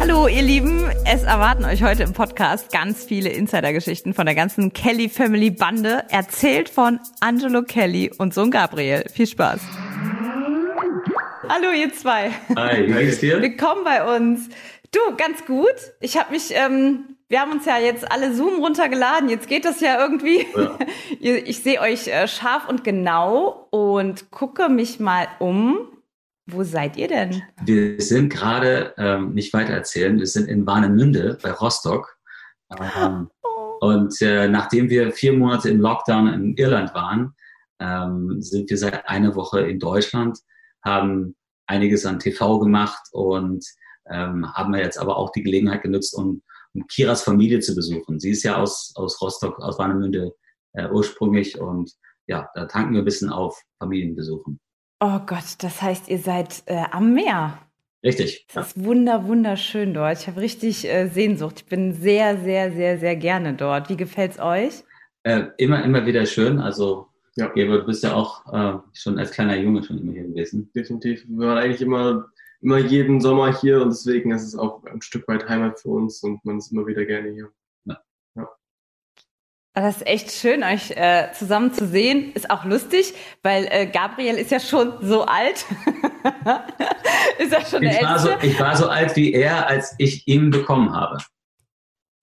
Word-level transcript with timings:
Hallo 0.00 0.28
ihr 0.28 0.42
Lieben, 0.42 0.84
es 1.04 1.24
erwarten 1.24 1.64
euch 1.64 1.82
heute 1.82 2.04
im 2.04 2.12
Podcast 2.12 2.70
ganz 2.70 3.04
viele 3.04 3.30
Insidergeschichten 3.30 4.14
von 4.14 4.26
der 4.26 4.34
ganzen 4.36 4.72
Kelly 4.72 5.08
Family 5.08 5.50
Bande, 5.50 6.04
erzählt 6.10 6.68
von 6.68 7.00
Angelo 7.20 7.62
Kelly 7.62 8.12
und 8.16 8.32
Sohn 8.32 8.50
Gabriel. 8.50 9.04
Viel 9.12 9.26
Spaß. 9.26 9.60
Hallo 11.48 11.72
ihr 11.72 11.92
zwei. 11.92 12.30
Hi, 12.56 12.86
wie 12.86 12.92
geht's 12.92 13.18
dir? 13.18 13.42
Willkommen 13.42 13.82
bei 13.84 14.16
uns. 14.16 14.48
Du, 14.92 15.00
ganz 15.16 15.44
gut. 15.44 15.74
Ich 16.00 16.16
habe 16.16 16.30
mich, 16.32 16.50
ähm, 16.54 17.16
wir 17.28 17.40
haben 17.40 17.52
uns 17.52 17.66
ja 17.66 17.78
jetzt 17.78 18.10
alle 18.10 18.32
Zoom 18.34 18.62
runtergeladen. 18.62 19.28
Jetzt 19.28 19.48
geht 19.48 19.64
das 19.64 19.80
ja 19.80 20.00
irgendwie. 20.00 20.46
Ja. 20.56 20.78
Ich 21.20 21.62
sehe 21.62 21.80
euch 21.80 22.06
äh, 22.06 22.28
scharf 22.28 22.68
und 22.68 22.84
genau 22.84 23.66
und 23.70 24.30
gucke 24.30 24.68
mich 24.68 25.00
mal 25.00 25.26
um. 25.40 25.78
Wo 26.50 26.64
seid 26.64 26.96
ihr 26.96 27.08
denn? 27.08 27.42
Wir 27.62 28.00
sind 28.00 28.32
gerade, 28.32 28.94
ähm, 28.96 29.34
nicht 29.34 29.52
weiter 29.52 29.74
erzählen, 29.74 30.18
wir 30.18 30.26
sind 30.26 30.48
in 30.48 30.66
Warnemünde 30.66 31.36
bei 31.42 31.52
Rostock. 31.52 32.16
Ähm, 32.80 33.28
oh. 33.42 33.76
Und 33.82 34.20
äh, 34.22 34.48
nachdem 34.48 34.88
wir 34.88 35.12
vier 35.12 35.34
Monate 35.34 35.68
im 35.68 35.78
Lockdown 35.78 36.28
in 36.28 36.56
Irland 36.56 36.94
waren, 36.94 37.34
ähm, 37.80 38.40
sind 38.40 38.70
wir 38.70 38.78
seit 38.78 39.06
einer 39.06 39.34
Woche 39.34 39.60
in 39.60 39.78
Deutschland, 39.78 40.38
haben 40.82 41.36
einiges 41.66 42.06
an 42.06 42.18
TV 42.18 42.60
gemacht 42.60 43.02
und 43.12 43.62
ähm, 44.10 44.50
haben 44.54 44.72
wir 44.72 44.80
jetzt 44.80 44.98
aber 44.98 45.18
auch 45.18 45.32
die 45.32 45.42
Gelegenheit 45.42 45.82
genutzt, 45.82 46.14
um, 46.14 46.42
um 46.72 46.86
Kiras 46.86 47.22
Familie 47.22 47.60
zu 47.60 47.74
besuchen. 47.74 48.20
Sie 48.20 48.30
ist 48.30 48.42
ja 48.42 48.56
aus, 48.56 48.94
aus 48.96 49.20
Rostock, 49.20 49.58
aus 49.60 49.78
Warnemünde 49.78 50.32
äh, 50.72 50.88
ursprünglich 50.88 51.60
und 51.60 51.92
ja, 52.26 52.48
da 52.54 52.64
tanken 52.64 52.94
wir 52.94 53.02
ein 53.02 53.04
bisschen 53.04 53.28
auf 53.28 53.60
Familienbesuchen. 53.78 54.58
Oh 55.00 55.20
Gott, 55.26 55.44
das 55.60 55.80
heißt, 55.80 56.08
ihr 56.08 56.18
seid 56.18 56.62
äh, 56.66 56.82
am 56.90 57.14
Meer. 57.14 57.58
Richtig. 58.02 58.46
Das 58.52 58.68
ist 58.68 58.84
wunder, 58.84 59.26
wunderschön 59.26 59.94
dort. 59.94 60.20
Ich 60.20 60.26
habe 60.26 60.40
richtig 60.40 60.88
äh, 60.88 61.08
Sehnsucht. 61.08 61.60
Ich 61.60 61.66
bin 61.66 61.92
sehr, 61.92 62.38
sehr, 62.38 62.72
sehr, 62.72 62.98
sehr 62.98 63.16
gerne 63.16 63.54
dort. 63.54 63.88
Wie 63.88 63.96
gefällt 63.96 64.32
es 64.32 64.38
euch? 64.40 64.84
Äh, 65.24 65.46
immer, 65.56 65.84
immer 65.84 66.06
wieder 66.06 66.26
schön. 66.26 66.58
Also, 66.58 67.08
ja. 67.36 67.48
Geber, 67.48 67.78
du 67.78 67.86
bist 67.86 68.02
ja 68.02 68.14
auch 68.14 68.52
äh, 68.52 68.78
schon 68.92 69.18
als 69.18 69.30
kleiner 69.30 69.56
Junge 69.56 69.82
schon 69.84 69.98
immer 69.98 70.12
hier 70.12 70.24
gewesen. 70.24 70.70
Definitiv. 70.74 71.24
Wir 71.28 71.46
waren 71.46 71.58
eigentlich 71.58 71.82
immer, 71.82 72.26
immer 72.60 72.78
jeden 72.78 73.20
Sommer 73.20 73.56
hier 73.56 73.82
und 73.82 73.90
deswegen 73.90 74.32
ist 74.32 74.42
es 74.42 74.56
auch 74.56 74.84
ein 74.84 75.02
Stück 75.02 75.28
weit 75.28 75.48
Heimat 75.48 75.80
für 75.80 75.90
uns 75.90 76.22
und 76.22 76.44
man 76.44 76.58
ist 76.58 76.72
immer 76.72 76.86
wieder 76.86 77.04
gerne 77.04 77.30
hier. 77.30 77.50
Das 79.80 79.98
ist 79.98 80.06
echt 80.06 80.32
schön, 80.32 80.64
euch 80.64 80.90
äh, 80.90 81.28
zusammen 81.32 81.72
zu 81.72 81.86
sehen. 81.86 82.32
Ist 82.34 82.50
auch 82.50 82.64
lustig, 82.64 83.14
weil 83.42 83.68
äh, 83.70 83.86
Gabriel 83.86 84.34
ist 84.34 84.50
ja 84.50 84.58
schon 84.58 84.94
so 85.00 85.24
alt. 85.24 85.64
ist 87.38 87.52
ja 87.52 87.64
schon 87.64 87.84
ich, 87.84 88.02
war 88.02 88.18
so, 88.18 88.30
ich 88.42 88.58
war 88.58 88.76
so 88.76 88.88
alt 88.88 89.14
wie 89.14 89.32
er, 89.32 89.68
als 89.68 89.94
ich 89.98 90.26
ihn 90.26 90.50
bekommen 90.50 90.92
habe. 90.92 91.18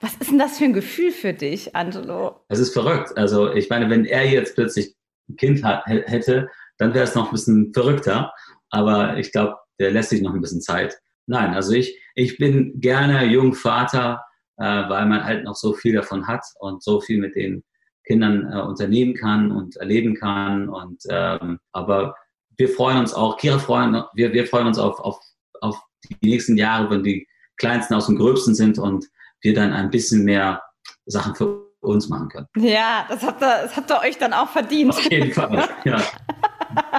Was 0.01 0.15
ist 0.15 0.31
denn 0.31 0.39
das 0.39 0.57
für 0.57 0.65
ein 0.65 0.73
Gefühl 0.73 1.11
für 1.11 1.33
dich, 1.33 1.75
Angelo? 1.75 2.41
Es 2.49 2.59
ist 2.59 2.73
verrückt. 2.73 3.17
Also 3.17 3.53
ich 3.53 3.69
meine, 3.69 3.89
wenn 3.89 4.03
er 4.03 4.29
jetzt 4.29 4.55
plötzlich 4.55 4.93
ein 5.29 5.37
Kind 5.37 5.63
hat, 5.63 5.85
hätte, 5.85 6.49
dann 6.77 6.93
wäre 6.93 7.05
es 7.05 7.15
noch 7.15 7.27
ein 7.27 7.31
bisschen 7.31 7.73
verrückter. 7.73 8.33
Aber 8.69 9.17
ich 9.17 9.31
glaube, 9.31 9.55
der 9.79 9.91
lässt 9.91 10.09
sich 10.09 10.21
noch 10.21 10.33
ein 10.33 10.41
bisschen 10.41 10.61
Zeit. 10.61 10.99
Nein, 11.25 11.53
also 11.53 11.71
ich, 11.71 11.97
ich 12.15 12.37
bin 12.37 12.81
gerne 12.81 13.23
Jungvater 13.23 14.24
äh, 14.57 14.89
weil 14.89 15.05
man 15.05 15.23
halt 15.23 15.43
noch 15.43 15.55
so 15.55 15.73
viel 15.73 15.93
davon 15.93 16.27
hat 16.27 16.45
und 16.59 16.83
so 16.83 17.01
viel 17.01 17.19
mit 17.19 17.35
den 17.35 17.63
Kindern 18.05 18.51
äh, 18.51 18.61
unternehmen 18.61 19.15
kann 19.15 19.51
und 19.51 19.75
erleben 19.77 20.15
kann. 20.15 20.69
Und 20.69 21.03
ähm, 21.09 21.59
aber 21.71 22.15
wir 22.57 22.69
freuen 22.69 22.97
uns 22.97 23.13
auch, 23.13 23.37
Kira 23.37 23.59
freuen, 23.59 24.03
wir, 24.13 24.31
wir 24.33 24.47
freuen 24.47 24.67
uns 24.67 24.79
auf, 24.79 24.99
auf, 24.99 25.19
auf 25.61 25.79
die 26.07 26.29
nächsten 26.29 26.57
Jahre, 26.57 26.89
wenn 26.89 27.03
die 27.03 27.27
Kleinsten 27.57 27.95
aus 27.95 28.05
dem 28.05 28.17
Gröbsten 28.17 28.55
sind 28.55 28.77
und 28.77 29.05
wir 29.41 29.53
dann 29.53 29.73
ein 29.73 29.89
bisschen 29.89 30.23
mehr 30.23 30.61
Sachen 31.05 31.35
für 31.35 31.65
uns 31.81 32.09
machen 32.09 32.29
können. 32.29 32.47
Ja, 32.57 33.05
das 33.09 33.23
habt 33.23 33.41
ihr, 33.41 33.63
das 33.63 33.75
habt 33.75 33.91
ihr 33.91 33.99
euch 33.99 34.17
dann 34.17 34.33
auch 34.33 34.49
verdient. 34.49 34.91
Auf 34.91 35.11
jeden 35.11 35.31
Fall, 35.31 35.67
ja. 35.83 36.01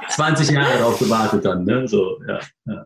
20 0.08 0.50
Jahre 0.50 0.78
darauf 0.78 0.98
gewartet 0.98 1.44
dann, 1.44 1.64
ne? 1.64 1.86
So, 1.88 2.20
ja, 2.26 2.38
ja. 2.66 2.84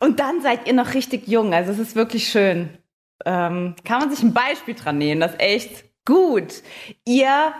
Und 0.00 0.18
dann 0.18 0.40
seid 0.40 0.66
ihr 0.66 0.72
noch 0.72 0.94
richtig 0.94 1.28
jung, 1.28 1.52
also 1.54 1.70
es 1.70 1.78
ist 1.78 1.94
wirklich 1.94 2.28
schön 2.28 2.78
ähm, 3.24 3.74
kann 3.84 4.00
man 4.00 4.10
sich 4.10 4.22
ein 4.22 4.34
Beispiel 4.34 4.74
dran 4.74 4.98
nehmen. 4.98 5.20
Das 5.20 5.32
ist 5.32 5.40
echt 5.40 5.84
gut. 6.04 6.62
Ihr 7.04 7.52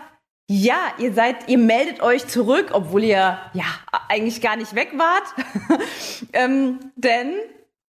ja, 0.51 0.79
ihr 0.97 1.13
seid, 1.13 1.47
ihr 1.47 1.59
meldet 1.59 2.01
euch 2.01 2.25
zurück, 2.25 2.71
obwohl 2.73 3.03
ihr 3.03 3.37
ja 3.53 3.65
eigentlich 4.07 4.41
gar 4.41 4.55
nicht 4.55 4.73
weg 4.73 4.89
wart. 4.97 5.23
ähm, 6.33 6.79
denn 6.95 7.35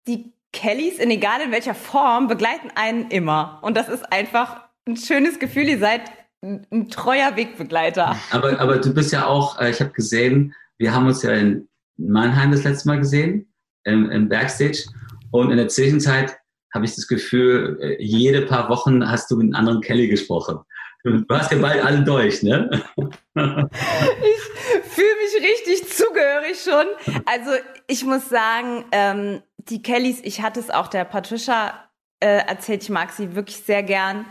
die 0.08 0.32
Kellys, 0.52 0.98
in 0.98 1.08
egal 1.12 1.40
in 1.40 1.52
welcher 1.52 1.76
Form, 1.76 2.26
begleiten 2.26 2.72
einen 2.74 3.10
immer. 3.10 3.60
Und 3.62 3.76
das 3.76 3.88
ist 3.88 4.12
einfach 4.12 4.64
ein 4.88 4.96
schönes 4.96 5.38
Gefühl. 5.38 5.68
Ihr 5.68 5.78
seid 5.78 6.10
ein, 6.42 6.66
ein 6.72 6.88
treuer 6.88 7.36
Wegbegleiter. 7.36 8.16
Aber, 8.32 8.58
aber 8.58 8.78
du 8.78 8.92
bist 8.92 9.12
ja 9.12 9.26
auch, 9.26 9.60
äh, 9.60 9.70
ich 9.70 9.80
habe 9.80 9.92
gesehen, 9.92 10.52
wir 10.78 10.92
haben 10.92 11.06
uns 11.06 11.22
ja 11.22 11.30
in 11.30 11.68
Mannheim 11.96 12.50
das 12.50 12.64
letzte 12.64 12.88
Mal 12.88 12.98
gesehen, 12.98 13.52
im, 13.84 14.10
im 14.10 14.28
Backstage. 14.28 14.84
Und 15.30 15.52
in 15.52 15.58
der 15.58 15.68
Zwischenzeit 15.68 16.36
habe 16.74 16.84
ich 16.84 16.94
das 16.94 17.06
Gefühl, 17.06 17.78
äh, 17.80 18.02
jede 18.02 18.42
paar 18.42 18.68
Wochen 18.68 19.08
hast 19.08 19.30
du 19.30 19.36
mit 19.36 19.46
einem 19.46 19.54
anderen 19.54 19.80
Kelly 19.80 20.08
gesprochen. 20.08 20.58
Du 21.04 21.24
hast 21.30 21.52
ja 21.52 21.58
bald 21.58 21.82
alle 21.84 22.02
durch, 22.02 22.42
ne? 22.42 22.70
Ich 23.36 24.90
fühle 24.90 25.14
mich 25.22 25.50
richtig 25.50 25.88
zugehörig 25.88 26.60
schon. 26.60 26.86
Also 27.24 27.50
ich 27.86 28.04
muss 28.04 28.28
sagen, 28.28 28.84
ähm, 28.90 29.42
die 29.56 29.80
Kellys, 29.80 30.20
ich 30.22 30.42
hatte 30.42 30.58
es 30.60 30.70
auch 30.70 30.88
der 30.88 31.04
Patricia 31.04 31.88
äh, 32.20 32.46
erzählt, 32.46 32.82
ich 32.82 32.90
mag 32.90 33.12
sie 33.12 33.34
wirklich 33.36 33.58
sehr 33.58 33.82
gern. 33.82 34.26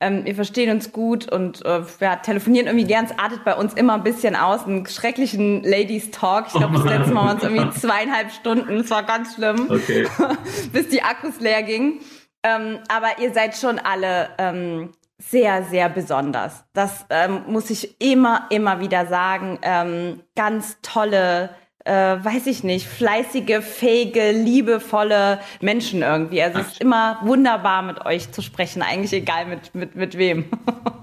Ähm, 0.00 0.24
wir 0.24 0.34
verstehen 0.34 0.70
uns 0.70 0.92
gut 0.92 1.30
und 1.30 1.64
äh, 1.64 1.82
ja, 2.00 2.16
telefonieren 2.16 2.68
irgendwie 2.68 2.86
gern. 2.86 3.06
Es 3.06 3.18
artet 3.18 3.44
bei 3.44 3.54
uns 3.54 3.74
immer 3.74 3.94
ein 3.94 4.04
bisschen 4.04 4.36
aus, 4.36 4.64
einen 4.64 4.86
schrecklichen 4.86 5.64
Ladies 5.64 6.12
Talk. 6.12 6.46
Ich 6.46 6.52
glaube, 6.52 6.76
das 6.76 6.84
letzte 6.84 7.12
Mal 7.12 7.26
waren 7.26 7.36
es 7.38 7.42
irgendwie 7.42 7.80
zweieinhalb 7.80 8.30
Stunden. 8.30 8.76
Es 8.76 8.90
war 8.90 9.02
ganz 9.02 9.34
schlimm, 9.34 9.66
okay. 9.68 10.06
bis 10.72 10.88
die 10.88 11.02
Akkus 11.02 11.40
leer 11.40 11.64
gingen. 11.64 12.00
Ähm, 12.44 12.78
aber 12.88 13.20
ihr 13.20 13.32
seid 13.32 13.56
schon 13.56 13.80
alle 13.80 14.28
ähm, 14.38 14.90
sehr, 15.18 15.64
sehr 15.64 15.88
besonders. 15.88 16.64
Das 16.72 17.04
ähm, 17.10 17.42
muss 17.48 17.70
ich 17.70 18.00
immer, 18.00 18.46
immer 18.50 18.80
wieder 18.80 19.06
sagen. 19.06 19.58
Ähm, 19.62 20.20
ganz 20.36 20.78
tolle 20.80 21.50
äh, 21.88 22.22
weiß 22.22 22.46
ich 22.46 22.64
nicht, 22.64 22.86
fleißige, 22.86 23.62
fähige, 23.62 24.32
liebevolle 24.32 25.40
Menschen 25.60 26.02
irgendwie. 26.02 26.42
Also 26.42 26.58
es 26.58 26.68
ist 26.68 26.80
immer 26.80 27.18
wunderbar 27.22 27.82
mit 27.82 28.04
euch 28.04 28.30
zu 28.30 28.42
sprechen, 28.42 28.82
eigentlich 28.82 29.12
egal 29.12 29.46
mit, 29.46 29.74
mit, 29.74 29.96
mit 29.96 30.18
wem. 30.18 30.44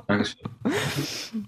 Dankeschön. 0.08 0.50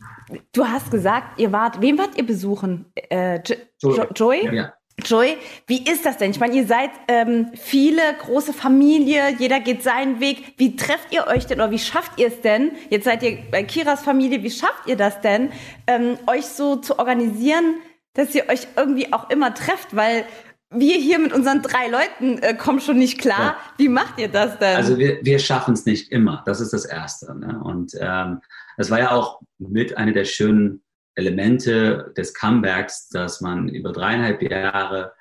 Du 0.51 0.67
hast 0.67 0.91
gesagt, 0.91 1.39
ihr 1.39 1.53
wart, 1.53 1.79
wem 1.79 1.97
wart 1.97 2.17
ihr 2.17 2.25
besuchen? 2.25 2.85
Äh, 2.95 3.39
Joy? 3.79 4.07
Joy? 4.13 4.53
Ja. 4.53 4.73
Joy, 5.05 5.37
wie 5.67 5.87
ist 5.89 6.05
das 6.05 6.17
denn? 6.17 6.31
Ich 6.31 6.39
meine, 6.39 6.55
ihr 6.55 6.65
seid 6.65 6.89
ähm, 7.07 7.51
viele, 7.53 8.01
große 8.19 8.51
Familie, 8.51 9.35
jeder 9.37 9.59
geht 9.59 9.83
seinen 9.83 10.19
Weg. 10.19 10.55
Wie 10.57 10.75
trefft 10.75 11.13
ihr 11.13 11.27
euch 11.27 11.45
denn 11.45 11.61
oder 11.61 11.69
wie 11.69 11.79
schafft 11.79 12.19
ihr 12.19 12.27
es 12.27 12.41
denn? 12.41 12.71
Jetzt 12.89 13.05
seid 13.05 13.21
ihr 13.21 13.37
bei 13.51 13.63
Kiras 13.63 14.01
Familie, 14.01 14.41
wie 14.41 14.49
schafft 14.49 14.87
ihr 14.87 14.97
das 14.97 15.21
denn, 15.21 15.51
ähm, 15.85 16.17
euch 16.25 16.47
so 16.47 16.77
zu 16.77 16.97
organisieren, 16.97 17.75
dass 18.17 18.35
ihr 18.35 18.49
euch 18.49 18.67
irgendwie 18.75 19.13
auch 19.13 19.29
immer 19.29 19.53
trefft, 19.53 19.95
weil 19.95 20.25
wir 20.69 20.97
hier 20.97 21.19
mit 21.19 21.31
unseren 21.31 21.61
drei 21.61 21.87
Leuten 21.87 22.39
äh, 22.39 22.53
kommen 22.53 22.81
schon 22.81 22.97
nicht 22.97 23.19
klar. 23.19 23.39
Ja. 23.39 23.57
Wie 23.77 23.87
macht 23.87 24.19
ihr 24.19 24.27
das 24.27 24.59
denn? 24.59 24.75
Also 24.75 24.97
wir, 24.97 25.19
wir 25.23 25.39
schaffen 25.39 25.73
es 25.73 25.85
nicht 25.85 26.11
immer. 26.11 26.43
Das 26.45 26.59
ist 26.59 26.73
das 26.73 26.83
Erste. 26.83 27.33
Ne? 27.37 27.61
Und 27.63 27.93
ähm, 27.99 28.41
das 28.75 28.91
war 28.91 28.99
ja 28.99 29.11
auch 29.11 29.39
mit 29.59 29.95
einer 29.97 30.11
der 30.11 30.25
schönen 30.25 30.83
Elemente 31.15 32.13
des 32.17 32.33
Comebacks, 32.33 33.07
dass 33.09 33.39
man 33.39 33.69
über 33.69 33.93
dreieinhalb 33.93 34.41
Jahre 34.41 35.13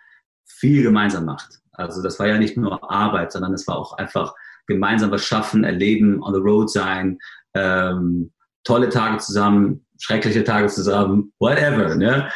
viel 0.44 0.82
gemeinsam 0.82 1.26
macht. 1.26 1.60
Also 1.72 2.02
das 2.02 2.18
war 2.18 2.26
ja 2.26 2.38
nicht 2.38 2.56
nur 2.56 2.90
Arbeit, 2.90 3.32
sondern 3.32 3.52
es 3.52 3.68
war 3.68 3.78
auch 3.78 3.92
einfach 3.98 4.34
gemeinsam 4.66 5.10
was 5.10 5.24
schaffen, 5.24 5.64
erleben, 5.64 6.22
on 6.22 6.34
the 6.34 6.40
road 6.40 6.70
sein, 6.70 7.18
ähm, 7.54 8.32
tolle 8.64 8.88
Tage 8.88 9.18
zusammen, 9.18 9.86
schreckliche 9.98 10.42
Tage 10.42 10.66
zusammen, 10.68 11.32
whatever. 11.38 11.94
Ne? 11.94 12.28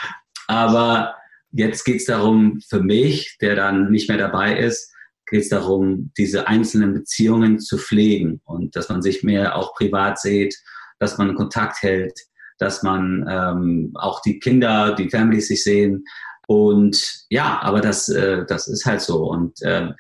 Aber 0.51 1.15
jetzt 1.53 1.85
geht 1.85 1.99
es 2.01 2.07
darum, 2.07 2.61
für 2.69 2.81
mich, 2.81 3.37
der 3.41 3.55
dann 3.55 3.89
nicht 3.93 4.09
mehr 4.09 4.19
dabei 4.19 4.59
ist, 4.59 4.93
geht 5.27 5.43
es 5.43 5.49
darum, 5.49 6.11
diese 6.19 6.49
einzelnen 6.49 6.93
Beziehungen 6.93 7.61
zu 7.61 7.79
pflegen 7.79 8.41
und 8.45 8.75
dass 8.75 8.89
man 8.89 9.01
sich 9.01 9.23
mehr 9.23 9.55
auch 9.55 9.75
privat 9.75 10.19
sieht, 10.19 10.57
dass 10.99 11.19
man 11.19 11.37
Kontakt 11.37 11.81
hält, 11.83 12.19
dass 12.59 12.83
man 12.83 13.25
ähm, 13.31 13.93
auch 13.95 14.23
die 14.23 14.41
Kinder, 14.41 14.93
die 14.97 15.09
Families 15.09 15.47
sich 15.47 15.63
sehen. 15.63 16.05
Und 16.49 17.01
ja, 17.29 17.61
aber 17.63 17.81
das, 17.81 18.09
äh, 18.09 18.45
das 18.45 18.67
ist 18.67 18.85
halt 18.85 19.03
so. 19.03 19.31
Und 19.31 19.63
äh, 19.63 19.91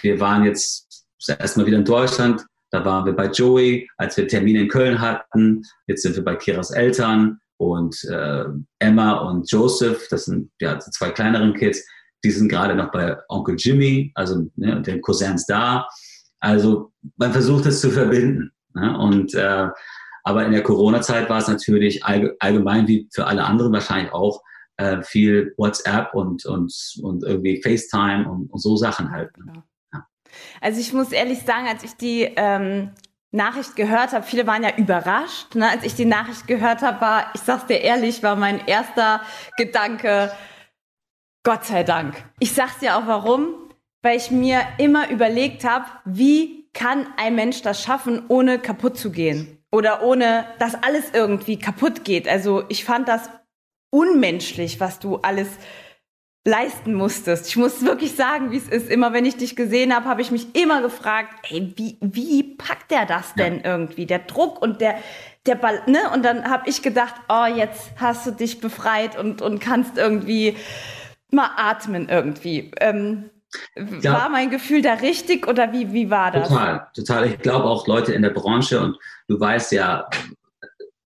wir 0.00 0.20
waren 0.20 0.42
jetzt 0.42 1.04
erstmal 1.38 1.66
wieder 1.66 1.76
in 1.76 1.84
Deutschland. 1.84 2.46
Da 2.70 2.82
waren 2.82 3.04
wir 3.04 3.12
bei 3.12 3.26
Joey, 3.26 3.86
als 3.98 4.16
wir 4.16 4.26
Termine 4.26 4.62
in 4.62 4.68
Köln 4.68 5.02
hatten. 5.02 5.64
Jetzt 5.86 6.00
sind 6.00 6.16
wir 6.16 6.24
bei 6.24 6.36
Kiras 6.36 6.70
Eltern 6.70 7.40
und 7.58 8.02
äh, 8.04 8.44
Emma 8.78 9.12
und 9.28 9.50
Joseph, 9.50 10.08
das 10.08 10.24
sind 10.24 10.50
ja 10.60 10.78
zwei 10.78 11.10
kleineren 11.10 11.54
Kids, 11.54 11.84
die 12.24 12.30
sind 12.30 12.48
gerade 12.48 12.74
noch 12.74 12.90
bei 12.90 13.16
Onkel 13.28 13.56
Jimmy, 13.58 14.12
also 14.14 14.50
ne, 14.56 14.80
den 14.82 15.00
Cousins 15.02 15.46
da. 15.46 15.86
Also 16.40 16.92
man 17.16 17.32
versucht 17.32 17.66
es 17.66 17.80
zu 17.80 17.90
verbinden. 17.90 18.52
Ne? 18.74 18.96
Und 18.98 19.34
äh, 19.34 19.68
aber 20.24 20.44
in 20.44 20.52
der 20.52 20.62
Corona-Zeit 20.62 21.28
war 21.30 21.38
es 21.38 21.48
natürlich 21.48 22.04
allgemein 22.04 22.86
wie 22.86 23.08
für 23.12 23.26
alle 23.26 23.44
anderen 23.44 23.72
wahrscheinlich 23.72 24.12
auch 24.12 24.42
äh, 24.76 25.02
viel 25.02 25.54
WhatsApp 25.56 26.14
und 26.14 26.44
und 26.44 26.72
und 27.02 27.24
irgendwie 27.24 27.62
FaceTime 27.62 28.28
und, 28.28 28.52
und 28.52 28.58
so 28.60 28.76
Sachen 28.76 29.10
halt. 29.10 29.36
Ne? 29.38 29.64
Ja. 29.92 30.06
Also 30.60 30.80
ich 30.80 30.92
muss 30.92 31.12
ehrlich 31.12 31.40
sagen, 31.40 31.66
als 31.66 31.82
ich 31.82 31.96
die 31.96 32.30
ähm, 32.36 32.90
Nachricht 33.30 33.76
gehört 33.76 34.12
habe, 34.12 34.24
viele 34.24 34.46
waren 34.46 34.62
ja 34.62 34.74
überrascht. 34.76 35.54
Ne? 35.54 35.68
Als 35.68 35.84
ich 35.84 35.94
die 35.94 36.06
Nachricht 36.06 36.46
gehört 36.46 36.82
habe, 36.82 37.00
war, 37.00 37.30
ich 37.34 37.42
sag's 37.42 37.66
dir 37.66 37.80
ehrlich, 37.80 38.22
war 38.22 38.36
mein 38.36 38.66
erster 38.66 39.20
Gedanke, 39.56 40.32
Gott 41.44 41.64
sei 41.64 41.82
Dank. 41.82 42.14
Ich 42.38 42.54
sag's 42.54 42.78
dir 42.78 42.96
auch 42.96 43.06
warum, 43.06 43.54
weil 44.02 44.16
ich 44.16 44.30
mir 44.30 44.62
immer 44.78 45.10
überlegt 45.10 45.64
habe, 45.64 45.86
wie 46.04 46.68
kann 46.72 47.06
ein 47.16 47.34
Mensch 47.34 47.62
das 47.62 47.82
schaffen, 47.82 48.22
ohne 48.28 48.58
kaputt 48.58 48.96
zu 48.96 49.10
gehen? 49.10 49.58
Oder 49.70 50.02
ohne, 50.02 50.46
dass 50.58 50.82
alles 50.82 51.10
irgendwie 51.12 51.58
kaputt 51.58 52.04
geht. 52.04 52.26
Also 52.26 52.64
ich 52.68 52.84
fand 52.84 53.08
das 53.08 53.28
unmenschlich, 53.90 54.80
was 54.80 54.98
du 54.98 55.16
alles 55.16 55.48
leisten 56.48 56.94
musstest. 56.94 57.46
Ich 57.48 57.56
muss 57.56 57.84
wirklich 57.84 58.16
sagen, 58.16 58.50
wie 58.50 58.56
es 58.56 58.68
ist. 58.68 58.90
Immer 58.90 59.12
wenn 59.12 59.24
ich 59.24 59.36
dich 59.36 59.54
gesehen 59.54 59.94
habe, 59.94 60.06
habe 60.06 60.22
ich 60.22 60.30
mich 60.30 60.54
immer 60.56 60.80
gefragt, 60.82 61.34
ey, 61.50 61.72
wie, 61.76 61.98
wie 62.00 62.42
packt 62.42 62.90
der 62.90 63.06
das 63.06 63.34
denn 63.34 63.58
ja. 63.58 63.72
irgendwie? 63.72 64.06
Der 64.06 64.20
Druck 64.20 64.60
und 64.62 64.80
der, 64.80 64.96
der 65.46 65.54
Ball, 65.54 65.82
ne? 65.86 65.98
Und 66.12 66.24
dann 66.24 66.48
habe 66.48 66.68
ich 66.68 66.82
gedacht, 66.82 67.14
oh, 67.28 67.46
jetzt 67.54 67.90
hast 67.96 68.26
du 68.26 68.30
dich 68.30 68.60
befreit 68.60 69.18
und, 69.18 69.42
und 69.42 69.60
kannst 69.60 69.98
irgendwie 69.98 70.56
mal 71.30 71.50
atmen 71.56 72.08
irgendwie. 72.08 72.70
Ähm, 72.80 73.30
ja. 74.02 74.12
War 74.12 74.28
mein 74.28 74.50
Gefühl 74.50 74.82
da 74.82 74.94
richtig 74.94 75.46
oder 75.46 75.72
wie, 75.72 75.92
wie 75.92 76.10
war 76.10 76.30
das? 76.32 76.48
Total, 76.48 76.86
total. 76.94 77.26
Ich 77.26 77.38
glaube 77.38 77.64
auch 77.64 77.86
Leute 77.86 78.12
in 78.12 78.22
der 78.22 78.30
Branche 78.30 78.80
und 78.80 78.98
du 79.26 79.40
weißt 79.40 79.72
ja, 79.72 80.08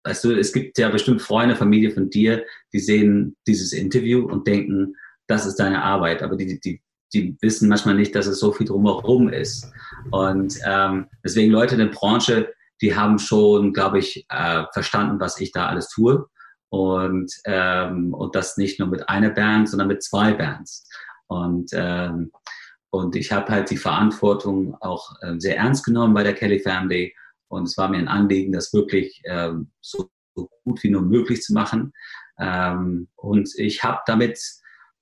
weißt 0.04 0.24
du, 0.24 0.32
es 0.32 0.52
gibt 0.52 0.78
ja 0.78 0.88
bestimmt 0.88 1.22
Freunde, 1.22 1.54
Familie 1.54 1.92
von 1.92 2.10
dir, 2.10 2.44
die 2.72 2.80
sehen 2.80 3.36
dieses 3.46 3.72
Interview 3.72 4.26
und 4.26 4.46
denken, 4.48 4.96
das 5.32 5.46
ist 5.46 5.56
deine 5.56 5.82
Arbeit. 5.82 6.22
Aber 6.22 6.36
die, 6.36 6.60
die, 6.60 6.82
die 7.14 7.36
wissen 7.40 7.68
manchmal 7.68 7.94
nicht, 7.94 8.14
dass 8.14 8.26
es 8.26 8.38
so 8.38 8.52
viel 8.52 8.66
drumherum 8.66 9.28
ist. 9.30 9.72
Und 10.10 10.58
ähm, 10.64 11.08
deswegen 11.24 11.50
Leute 11.50 11.74
in 11.74 11.80
der 11.80 11.86
Branche, 11.86 12.52
die 12.82 12.94
haben 12.94 13.18
schon, 13.18 13.72
glaube 13.72 13.98
ich, 13.98 14.26
äh, 14.28 14.64
verstanden, 14.72 15.20
was 15.20 15.40
ich 15.40 15.52
da 15.52 15.68
alles 15.68 15.88
tue. 15.88 16.26
Und, 16.68 17.32
ähm, 17.44 18.12
und 18.14 18.34
das 18.34 18.56
nicht 18.56 18.78
nur 18.78 18.88
mit 18.88 19.08
einer 19.08 19.30
Band, 19.30 19.68
sondern 19.68 19.88
mit 19.88 20.02
zwei 20.02 20.32
Bands. 20.34 20.86
Und, 21.28 21.70
ähm, 21.72 22.30
und 22.90 23.16
ich 23.16 23.32
habe 23.32 23.50
halt 23.50 23.70
die 23.70 23.78
Verantwortung 23.78 24.76
auch 24.80 25.14
äh, 25.22 25.34
sehr 25.38 25.56
ernst 25.56 25.84
genommen 25.84 26.12
bei 26.12 26.22
der 26.22 26.34
Kelly 26.34 26.60
Family. 26.60 27.14
Und 27.48 27.68
es 27.68 27.78
war 27.78 27.88
mir 27.88 27.98
ein 27.98 28.08
Anliegen, 28.08 28.52
das 28.52 28.72
wirklich 28.72 29.22
ähm, 29.24 29.70
so, 29.80 30.10
gut 30.34 30.82
wie 30.82 30.90
nur 30.90 31.02
möglich 31.02 31.42
zu 31.42 31.52
machen. 31.54 31.92
Ähm, 32.38 33.08
und 33.16 33.50
ich 33.56 33.82
habe 33.82 34.00
damit 34.06 34.38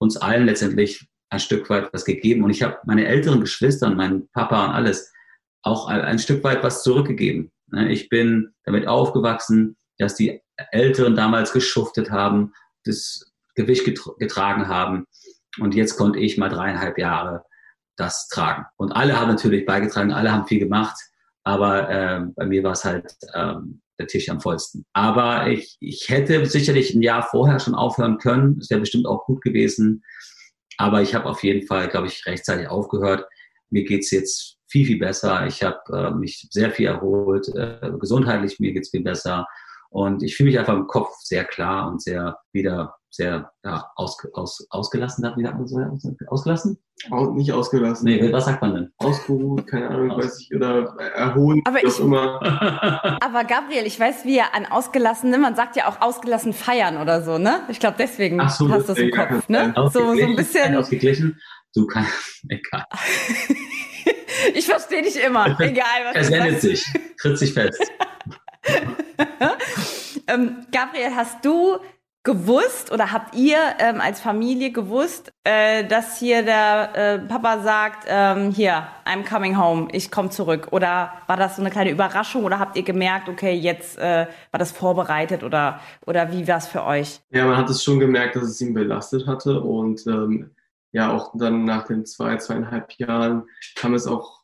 uns 0.00 0.16
allen 0.16 0.46
letztendlich 0.46 1.06
ein 1.30 1.38
Stück 1.40 1.70
weit 1.70 1.92
was 1.92 2.04
gegeben. 2.04 2.42
Und 2.42 2.50
ich 2.50 2.62
habe 2.62 2.78
meine 2.84 3.06
älteren 3.06 3.40
Geschwister 3.40 3.86
und 3.86 3.96
meinen 3.96 4.28
Papa 4.30 4.66
und 4.66 4.72
alles 4.72 5.12
auch 5.62 5.86
ein, 5.88 6.18
Stück 6.18 6.42
weit 6.42 6.62
was 6.62 6.82
zurückgegeben. 6.82 7.52
Ne, 7.68 7.92
ich 7.92 8.08
bin 8.08 8.52
damit 8.64 8.88
aufgewachsen, 8.88 9.76
dass 9.98 10.14
die 10.14 10.42
Älteren 10.72 11.14
damals 11.14 11.52
geschuftet 11.52 12.10
haben, 12.10 12.52
das 12.84 13.30
Gewicht 13.54 13.84
getragen 14.18 14.68
haben. 14.68 15.04
Und 15.58 15.74
jetzt 15.74 15.96
konnte 15.96 16.18
ich 16.18 16.38
mal 16.38 16.48
dreieinhalb 16.48 16.98
Jahre 16.98 17.44
das 17.96 18.28
tragen. 18.28 18.64
Und 18.76 18.92
alle 18.92 19.20
haben 19.20 19.28
natürlich 19.28 19.66
beigetragen, 19.66 20.12
alle 20.12 20.32
haben 20.32 20.46
viel 20.46 20.58
gemacht. 20.60 20.96
Aber 21.44 21.90
äh, 21.90 22.20
bei 22.34 22.46
mir 22.46 22.62
war 22.62 22.72
es 22.72 22.84
halt 22.84 23.14
ähm, 23.34 23.82
der 24.00 24.08
Tisch 24.08 24.28
am 24.30 24.40
vollsten. 24.40 24.84
Aber 24.94 25.48
ich, 25.48 25.76
ich 25.80 26.08
hätte 26.08 26.44
sicherlich 26.46 26.94
ein 26.94 27.02
Jahr 27.02 27.22
vorher 27.22 27.60
schon 27.60 27.74
aufhören 27.74 28.18
können. 28.18 28.58
Das 28.58 28.70
wäre 28.70 28.80
bestimmt 28.80 29.06
auch 29.06 29.24
gut 29.26 29.42
gewesen. 29.42 30.02
Aber 30.78 31.02
ich 31.02 31.14
habe 31.14 31.26
auf 31.26 31.44
jeden 31.44 31.66
Fall, 31.66 31.88
glaube 31.88 32.06
ich, 32.06 32.24
rechtzeitig 32.26 32.68
aufgehört. 32.68 33.26
Mir 33.68 33.84
geht's 33.84 34.10
jetzt 34.10 34.56
viel, 34.66 34.86
viel 34.86 34.98
besser. 34.98 35.46
Ich 35.46 35.62
habe 35.62 35.78
äh, 35.92 36.10
mich 36.10 36.48
sehr 36.50 36.70
viel 36.70 36.86
erholt. 36.86 37.48
Äh, 37.54 37.92
gesundheitlich, 38.00 38.58
mir 38.58 38.72
geht's 38.72 38.90
viel 38.90 39.02
besser. 39.02 39.46
Und 39.90 40.22
ich 40.22 40.36
fühle 40.36 40.50
mich 40.50 40.58
einfach 40.58 40.74
im 40.74 40.86
Kopf 40.86 41.10
sehr 41.22 41.44
klar 41.44 41.88
und 41.88 42.02
sehr 42.02 42.38
wieder 42.52 42.94
sehr 43.10 43.50
ja, 43.64 43.90
aus, 43.96 44.16
aus, 44.34 44.66
ausgelassen. 44.70 45.26
Hat 45.26 45.36
wieder 45.36 45.58
ausgelassen? 46.28 46.78
Auch 47.10 47.32
nicht 47.32 47.52
ausgelassen. 47.52 48.04
Nee, 48.04 48.32
was 48.32 48.44
sagt 48.44 48.60
man 48.62 48.74
denn? 48.74 48.92
Ausgeruht, 48.98 49.66
keine 49.66 49.88
Ahnung, 49.88 50.10
Aus. 50.12 50.24
weiß 50.24 50.40
ich, 50.40 50.54
oder 50.54 50.94
erholen, 51.14 51.62
aber 51.64 51.82
ich, 51.82 51.98
immer. 51.98 52.40
aber 53.22 53.44
Gabriel, 53.44 53.86
ich 53.86 53.98
weiß, 53.98 54.24
wie 54.24 54.36
er 54.36 54.54
an 54.54 54.66
ausgelassen, 54.66 55.30
ne? 55.30 55.38
man 55.38 55.56
sagt 55.56 55.76
ja 55.76 55.88
auch 55.88 56.00
ausgelassen 56.00 56.52
feiern 56.52 56.98
oder 56.98 57.22
so, 57.22 57.38
ne? 57.38 57.62
Ich 57.68 57.80
glaube, 57.80 57.96
deswegen 57.98 58.38
so, 58.38 58.44
hast 58.44 58.60
du 58.60 58.68
das 58.68 58.98
im 58.98 59.10
Kopf, 59.10 59.48
ne? 59.48 59.72
So, 59.76 59.90
so 59.90 60.10
ein 60.10 60.36
bisschen. 60.36 60.76
Ausgeglichen. 60.76 61.40
Du 61.74 61.86
kannst, 61.86 62.12
egal. 62.48 62.84
ich 64.54 64.66
verstehe 64.66 65.02
dich 65.02 65.22
immer, 65.22 65.58
egal 65.60 66.04
was 66.04 66.16
Es 66.16 66.30
wendet 66.30 66.60
sich, 66.60 66.84
tritt 67.20 67.38
sich 67.38 67.54
fest. 67.54 67.80
ähm, 70.26 70.66
Gabriel, 70.70 71.14
hast 71.16 71.42
du 71.44 71.78
gewusst 72.22 72.92
oder 72.92 73.12
habt 73.12 73.34
ihr 73.34 73.56
ähm, 73.78 74.00
als 74.00 74.20
Familie 74.20 74.72
gewusst, 74.72 75.32
äh, 75.44 75.84
dass 75.86 76.18
hier 76.18 76.42
der 76.42 76.90
äh, 76.94 77.18
Papa 77.18 77.60
sagt, 77.60 78.06
ähm, 78.08 78.50
hier, 78.50 78.86
I'm 79.06 79.26
coming 79.26 79.58
home, 79.58 79.88
ich 79.92 80.10
komme 80.10 80.28
zurück? 80.28 80.68
Oder 80.70 81.12
war 81.26 81.38
das 81.38 81.56
so 81.56 81.62
eine 81.62 81.70
kleine 81.70 81.90
Überraschung 81.90 82.44
oder 82.44 82.58
habt 82.58 82.76
ihr 82.76 82.82
gemerkt, 82.82 83.30
okay, 83.30 83.54
jetzt 83.54 83.98
äh, 83.98 84.26
war 84.50 84.58
das 84.58 84.70
vorbereitet 84.70 85.42
oder, 85.42 85.80
oder 86.06 86.30
wie 86.30 86.46
war 86.46 86.58
es 86.58 86.66
für 86.66 86.84
euch? 86.84 87.20
Ja, 87.30 87.46
man 87.46 87.56
hat 87.56 87.70
es 87.70 87.82
schon 87.82 87.98
gemerkt, 87.98 88.36
dass 88.36 88.44
es 88.44 88.60
ihn 88.60 88.74
belastet 88.74 89.26
hatte 89.26 89.60
und 89.60 90.06
ähm, 90.06 90.50
ja, 90.92 91.12
auch 91.12 91.32
dann 91.34 91.64
nach 91.64 91.86
den 91.86 92.04
zwei, 92.04 92.36
zweieinhalb 92.36 92.92
Jahren 92.98 93.44
kam 93.76 93.94
es 93.94 94.06
auch 94.06 94.42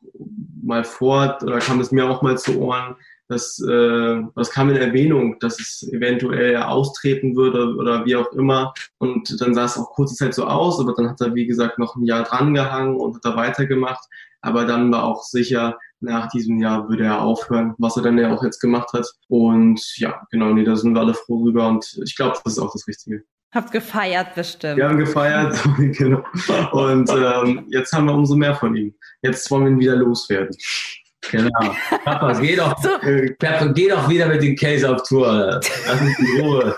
mal 0.62 0.85
vor 0.85 1.39
oder 1.43 1.59
kam 1.59 1.81
es 1.81 1.91
mir 1.91 2.09
auch 2.09 2.23
mal 2.23 2.39
zu 2.39 2.59
Ohren, 2.61 2.97
das, 3.28 3.61
äh, 3.61 4.23
das 4.35 4.50
kam 4.50 4.71
in 4.71 4.76
Erwähnung, 4.76 5.38
dass 5.40 5.59
es 5.59 5.88
eventuell 5.92 6.56
austreten 6.56 7.35
würde 7.37 7.75
oder 7.76 8.04
wie 8.04 8.16
auch 8.16 8.30
immer. 8.33 8.73
Und 8.99 9.40
dann 9.40 9.54
sah 9.54 9.64
es 9.64 9.76
auch 9.76 9.90
kurze 9.90 10.14
Zeit 10.14 10.35
so 10.35 10.45
aus, 10.45 10.80
aber 10.80 10.95
dann 10.97 11.11
hat 11.11 11.21
er, 11.21 11.35
wie 11.35 11.47
gesagt, 11.47 11.78
noch 11.78 11.97
ein 11.97 12.04
Jahr 12.04 12.23
drangehangen 12.23 12.97
und 12.97 13.16
hat 13.16 13.25
da 13.25 13.37
weitergemacht. 13.37 14.04
Aber 14.42 14.64
dann 14.64 14.92
war 14.92 15.04
auch 15.04 15.23
sicher, 15.23 15.76
nach 16.00 16.28
diesem 16.28 16.61
Jahr 16.61 16.88
würde 16.88 17.04
er 17.04 17.23
aufhören, 17.23 17.75
was 17.78 17.97
er 17.97 18.02
dann 18.04 18.18
ja 18.18 18.33
auch 18.33 18.45
jetzt 18.45 18.61
gemacht 18.61 18.92
hat. 18.92 19.06
Und 19.28 19.80
ja, 19.97 20.23
genau, 20.30 20.52
nee, 20.52 20.64
da 20.64 20.76
sind 20.76 20.95
wir 20.95 21.00
alle 21.00 21.14
froh 21.14 21.42
drüber 21.42 21.68
und 21.68 21.99
ich 22.04 22.14
glaube, 22.16 22.38
das 22.45 22.54
ist 22.54 22.59
auch 22.59 22.73
das 22.73 22.87
Richtige. 22.87 23.25
Habt 23.52 23.73
gefeiert 23.73 24.35
bestimmt. 24.35 24.76
Wir 24.76 24.88
haben 24.88 24.99
gefeiert, 24.99 25.59
genau. 25.78 26.23
Und 26.73 27.11
ähm, 27.11 27.66
jetzt 27.71 27.92
haben 27.92 28.06
wir 28.06 28.14
umso 28.14 28.37
mehr 28.37 28.54
von 28.54 28.76
ihm. 28.76 28.95
Jetzt 29.23 29.50
wollen 29.50 29.64
wir 29.64 29.73
ihn 29.73 29.80
wieder 29.80 29.97
loswerden. 29.97 30.54
Genau. 31.30 31.75
Papa, 32.04 32.33
geh 32.40 32.56
doch, 32.56 32.76
so. 32.83 32.88
äh, 33.00 33.33
Papa, 33.35 33.66
geh 33.66 33.88
doch 33.88 34.09
wieder 34.09 34.26
mit 34.26 34.42
den 34.42 34.56
Case 34.56 34.88
auf 34.88 35.02
Tour. 35.02 35.61
Lass 35.87 36.00
uns 36.00 36.18
in 36.18 36.40
Ruhe. 36.40 36.76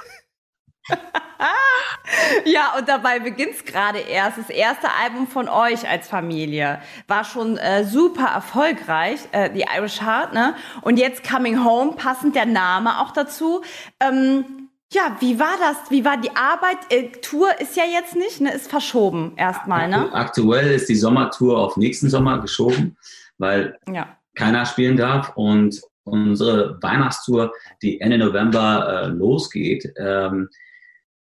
ja, 2.45 2.75
und 2.79 2.89
dabei 2.89 3.19
beginnt's 3.19 3.65
gerade 3.65 3.99
erst. 3.99 4.39
Das 4.39 4.51
erste 4.51 4.89
Album 5.03 5.27
von 5.27 5.49
euch 5.49 5.89
als 5.89 6.09
Familie 6.09 6.81
war 7.07 7.25
schon 7.25 7.57
äh, 7.59 7.85
super 7.85 8.27
erfolgreich, 8.27 9.21
äh, 9.33 9.51
The 9.53 9.67
Irish 9.77 10.01
Heart, 10.01 10.33
ne? 10.33 10.55
Und 10.83 10.99
jetzt 10.99 11.29
Coming 11.29 11.65
Home, 11.65 11.93
passend 11.93 12.35
der 12.35 12.47
Name 12.47 13.01
auch 13.01 13.13
dazu. 13.13 13.63
Ähm, 14.01 14.45
ja, 14.93 15.17
wie 15.21 15.39
war 15.39 15.57
das? 15.61 15.91
Wie 15.91 16.05
war 16.05 16.17
die 16.17 16.35
Arbeit? 16.35 16.79
Äh, 16.91 17.09
Tour 17.21 17.49
ist 17.61 17.77
ja 17.77 17.85
jetzt 17.85 18.17
nicht, 18.17 18.41
ne? 18.41 18.53
Ist 18.55 18.71
verschoben 18.71 19.35
erstmal, 19.37 19.89
ne? 19.89 20.11
Aktuell 20.13 20.73
ist 20.73 20.89
die 20.89 20.97
Sommertour 20.97 21.59
auf 21.59 21.77
nächsten 21.77 22.09
Sommer 22.09 22.41
geschoben, 22.41 22.97
weil 23.37 23.79
ja 23.93 24.18
keiner 24.39 24.65
spielen 24.65 24.97
darf. 24.97 25.33
Und 25.37 25.81
unsere 26.05 26.79
Weihnachtstour, 26.81 27.53
die 27.83 28.01
Ende 28.01 28.19
November 28.19 29.05
äh, 29.05 29.07
losgeht, 29.09 29.93
ähm, 29.97 30.49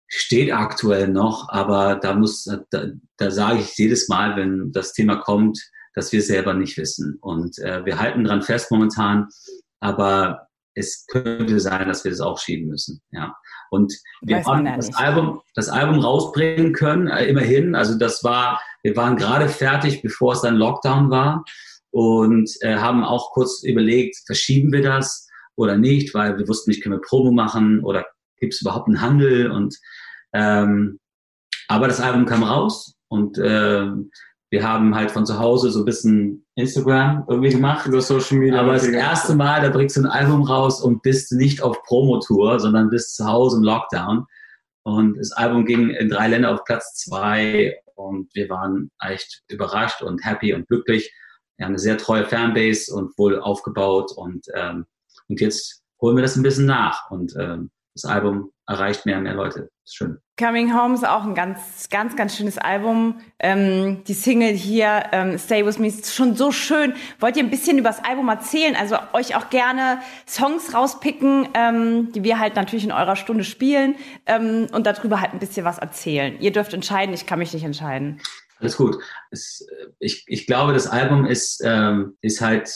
steht 0.06 0.52
aktuell 0.52 1.08
noch, 1.08 1.48
aber 1.50 1.96
da 1.96 2.14
muss, 2.14 2.44
da, 2.44 2.84
da 3.16 3.30
sage 3.30 3.60
ich 3.60 3.76
jedes 3.76 4.08
Mal, 4.08 4.36
wenn 4.36 4.72
das 4.72 4.92
Thema 4.92 5.16
kommt, 5.16 5.58
dass 5.94 6.12
wir 6.12 6.22
selber 6.22 6.54
nicht 6.54 6.78
wissen. 6.78 7.18
Und 7.20 7.58
äh, 7.58 7.84
wir 7.84 7.98
halten 7.98 8.24
dran 8.24 8.42
fest 8.42 8.70
momentan, 8.70 9.28
aber 9.80 10.46
es 10.74 11.06
könnte 11.08 11.58
sein, 11.60 11.88
dass 11.88 12.04
wir 12.04 12.10
das 12.10 12.20
auch 12.20 12.38
schieben 12.38 12.68
müssen. 12.68 13.02
Ja. 13.10 13.34
Und 13.70 13.92
wir 14.22 14.42
haben 14.44 14.64
ja 14.64 14.76
das. 14.76 14.94
Album, 14.94 15.40
das 15.54 15.68
Album 15.68 15.98
rausbringen 15.98 16.72
können, 16.72 17.08
äh, 17.08 17.26
immerhin. 17.26 17.74
Also 17.74 17.98
das 17.98 18.22
war, 18.22 18.60
wir 18.82 18.96
waren 18.96 19.16
gerade 19.16 19.48
fertig, 19.48 20.00
bevor 20.02 20.34
es 20.34 20.42
dann 20.42 20.56
Lockdown 20.56 21.10
war 21.10 21.44
und 21.90 22.50
äh, 22.60 22.76
haben 22.76 23.04
auch 23.04 23.32
kurz 23.32 23.62
überlegt, 23.62 24.16
verschieben 24.26 24.72
wir 24.72 24.82
das 24.82 25.28
oder 25.56 25.76
nicht, 25.76 26.14
weil 26.14 26.38
wir 26.38 26.48
wussten 26.48 26.70
nicht, 26.70 26.82
können 26.82 26.96
wir 26.96 27.00
Promo 27.00 27.30
machen 27.30 27.82
oder 27.82 28.06
gibt 28.38 28.54
es 28.54 28.60
überhaupt 28.60 28.88
einen 28.88 29.00
Handel 29.00 29.50
und 29.50 29.76
ähm, 30.32 30.98
aber 31.68 31.88
das 31.88 32.00
Album 32.00 32.24
kam 32.24 32.42
raus 32.42 32.94
und 33.08 33.38
ähm, 33.42 34.10
wir 34.50 34.66
haben 34.66 34.94
halt 34.94 35.10
von 35.10 35.26
zu 35.26 35.38
Hause 35.38 35.70
so 35.70 35.80
ein 35.80 35.84
bisschen 35.84 36.46
Instagram 36.54 37.24
irgendwie 37.28 37.50
gemacht. 37.50 37.86
Über 37.86 38.00
Social 38.00 38.38
Media. 38.38 38.60
Aber 38.60 38.72
das 38.72 38.86
erste 38.86 39.34
Mal, 39.34 39.60
da 39.60 39.68
bringst 39.68 39.96
du 39.96 40.00
ein 40.00 40.06
Album 40.06 40.42
raus 40.42 40.80
und 40.80 41.02
bist 41.02 41.32
nicht 41.32 41.62
auf 41.62 41.82
Promotour, 41.82 42.58
sondern 42.58 42.88
bist 42.88 43.16
zu 43.16 43.26
Hause 43.26 43.58
im 43.58 43.62
Lockdown. 43.62 44.24
Und 44.84 45.18
das 45.18 45.32
Album 45.32 45.66
ging 45.66 45.90
in 45.90 46.08
drei 46.08 46.28
Länder 46.28 46.54
auf 46.54 46.64
Platz 46.64 46.94
zwei 46.94 47.78
und 47.94 48.34
wir 48.34 48.48
waren 48.48 48.90
echt 49.04 49.42
überrascht 49.48 50.00
und 50.00 50.24
happy 50.24 50.54
und 50.54 50.66
glücklich. 50.66 51.12
Haben 51.60 51.70
eine 51.70 51.78
sehr 51.78 51.98
treue 51.98 52.24
Fanbase 52.24 52.94
und 52.94 53.16
wohl 53.18 53.40
aufgebaut 53.40 54.12
und, 54.12 54.46
ähm, 54.54 54.86
und 55.28 55.40
jetzt 55.40 55.82
holen 56.00 56.16
wir 56.16 56.22
das 56.22 56.36
ein 56.36 56.42
bisschen 56.42 56.66
nach 56.66 57.10
und 57.10 57.34
ähm, 57.38 57.70
das 57.94 58.04
Album 58.04 58.52
erreicht 58.66 59.06
mehr 59.06 59.16
und 59.16 59.24
mehr 59.24 59.34
Leute. 59.34 59.70
Ist 59.84 59.96
schön. 59.96 60.18
Coming 60.38 60.72
Home 60.78 60.94
ist 60.94 61.06
auch 61.06 61.24
ein 61.24 61.34
ganz, 61.34 61.88
ganz, 61.90 62.14
ganz 62.14 62.36
schönes 62.36 62.58
Album. 62.58 63.20
Ähm, 63.40 64.04
die 64.04 64.12
Single 64.12 64.52
hier, 64.52 65.04
ähm, 65.10 65.38
Stay 65.38 65.66
With 65.66 65.78
Me, 65.78 65.88
ist 65.88 66.14
schon 66.14 66.36
so 66.36 66.52
schön. 66.52 66.94
Wollt 67.18 67.36
ihr 67.36 67.42
ein 67.42 67.50
bisschen 67.50 67.78
über 67.78 67.88
das 67.88 68.04
Album 68.04 68.28
erzählen? 68.28 68.76
Also 68.76 68.96
euch 69.14 69.34
auch 69.34 69.50
gerne 69.50 70.00
Songs 70.28 70.74
rauspicken, 70.74 71.48
ähm, 71.54 72.12
die 72.12 72.22
wir 72.22 72.38
halt 72.38 72.54
natürlich 72.54 72.84
in 72.84 72.92
eurer 72.92 73.16
Stunde 73.16 73.42
spielen 73.42 73.96
ähm, 74.26 74.68
und 74.72 74.86
darüber 74.86 75.20
halt 75.20 75.32
ein 75.32 75.40
bisschen 75.40 75.64
was 75.64 75.78
erzählen. 75.78 76.38
Ihr 76.40 76.52
dürft 76.52 76.74
entscheiden, 76.74 77.14
ich 77.14 77.26
kann 77.26 77.38
mich 77.38 77.52
nicht 77.52 77.64
entscheiden. 77.64 78.20
Alles 78.60 78.76
gut. 78.76 78.98
Es, 79.30 79.66
äh, 79.70 79.86
ich, 79.98 80.24
ich 80.26 80.46
glaube, 80.46 80.72
das 80.72 80.86
Album 80.86 81.26
ist, 81.26 81.60
ähm, 81.64 82.16
ist 82.20 82.40
halt 82.40 82.70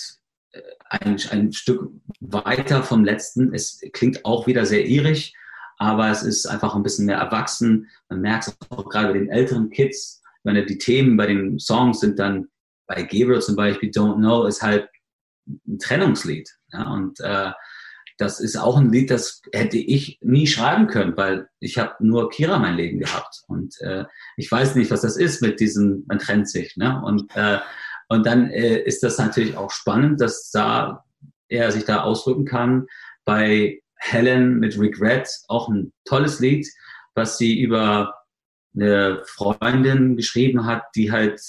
äh, 0.52 0.60
ein, 0.90 1.20
ein 1.30 1.52
Stück 1.52 1.90
weiter 2.20 2.82
vom 2.82 3.04
letzten. 3.04 3.54
Es 3.54 3.80
klingt 3.92 4.24
auch 4.24 4.46
wieder 4.46 4.66
sehr 4.66 4.86
irisch, 4.86 5.32
aber 5.78 6.10
es 6.10 6.22
ist 6.22 6.46
einfach 6.46 6.74
ein 6.74 6.82
bisschen 6.82 7.06
mehr 7.06 7.18
erwachsen. 7.18 7.88
Man 8.08 8.20
merkt 8.20 8.48
es 8.48 8.56
auch 8.70 8.88
gerade 8.88 9.08
bei 9.12 9.18
den 9.18 9.30
älteren 9.30 9.70
Kids, 9.70 10.22
wenn 10.44 10.66
die 10.66 10.78
Themen 10.78 11.16
bei 11.16 11.26
den 11.26 11.58
Songs 11.58 12.00
sind 12.00 12.18
dann 12.18 12.48
bei 12.86 13.02
Gabriel 13.02 13.40
zum 13.40 13.56
Beispiel, 13.56 13.90
Don't 13.90 14.16
Know, 14.16 14.44
ist 14.44 14.62
halt 14.62 14.88
ein 15.46 15.78
Trennungslied. 15.78 16.48
Ja? 16.72 16.92
Und 16.92 17.20
äh, 17.20 17.52
das 18.18 18.40
ist 18.40 18.56
auch 18.56 18.76
ein 18.76 18.92
Lied, 18.92 19.10
das 19.10 19.42
hätte 19.52 19.78
ich 19.78 20.18
nie 20.20 20.46
schreiben 20.46 20.86
können, 20.86 21.16
weil 21.16 21.48
ich 21.60 21.78
habe 21.78 21.94
nur 22.00 22.30
Kira 22.30 22.58
mein 22.58 22.76
Leben 22.76 22.98
gehabt. 22.98 23.42
Und 23.48 23.80
äh, 23.80 24.04
ich 24.36 24.50
weiß 24.50 24.74
nicht, 24.74 24.90
was 24.90 25.02
das 25.02 25.16
ist 25.16 25.42
mit 25.42 25.60
diesem, 25.60 26.04
man 26.06 26.18
trennt 26.18 26.48
sich. 26.48 26.76
Ne? 26.76 27.00
Und, 27.04 27.34
äh, 27.34 27.58
und 28.08 28.26
dann 28.26 28.50
äh, 28.50 28.78
ist 28.78 29.02
das 29.02 29.18
natürlich 29.18 29.56
auch 29.56 29.70
spannend, 29.70 30.20
dass 30.20 30.50
da 30.50 31.04
er 31.48 31.70
sich 31.70 31.84
da 31.84 32.02
ausdrücken 32.02 32.44
kann. 32.44 32.86
Bei 33.24 33.80
Helen 33.96 34.58
mit 34.58 34.78
Regret 34.78 35.28
auch 35.48 35.68
ein 35.68 35.92
tolles 36.04 36.40
Lied, 36.40 36.66
was 37.14 37.38
sie 37.38 37.60
über 37.60 38.14
eine 38.74 39.22
Freundin 39.26 40.16
geschrieben 40.16 40.66
hat, 40.66 40.82
die 40.96 41.12
halt, 41.12 41.40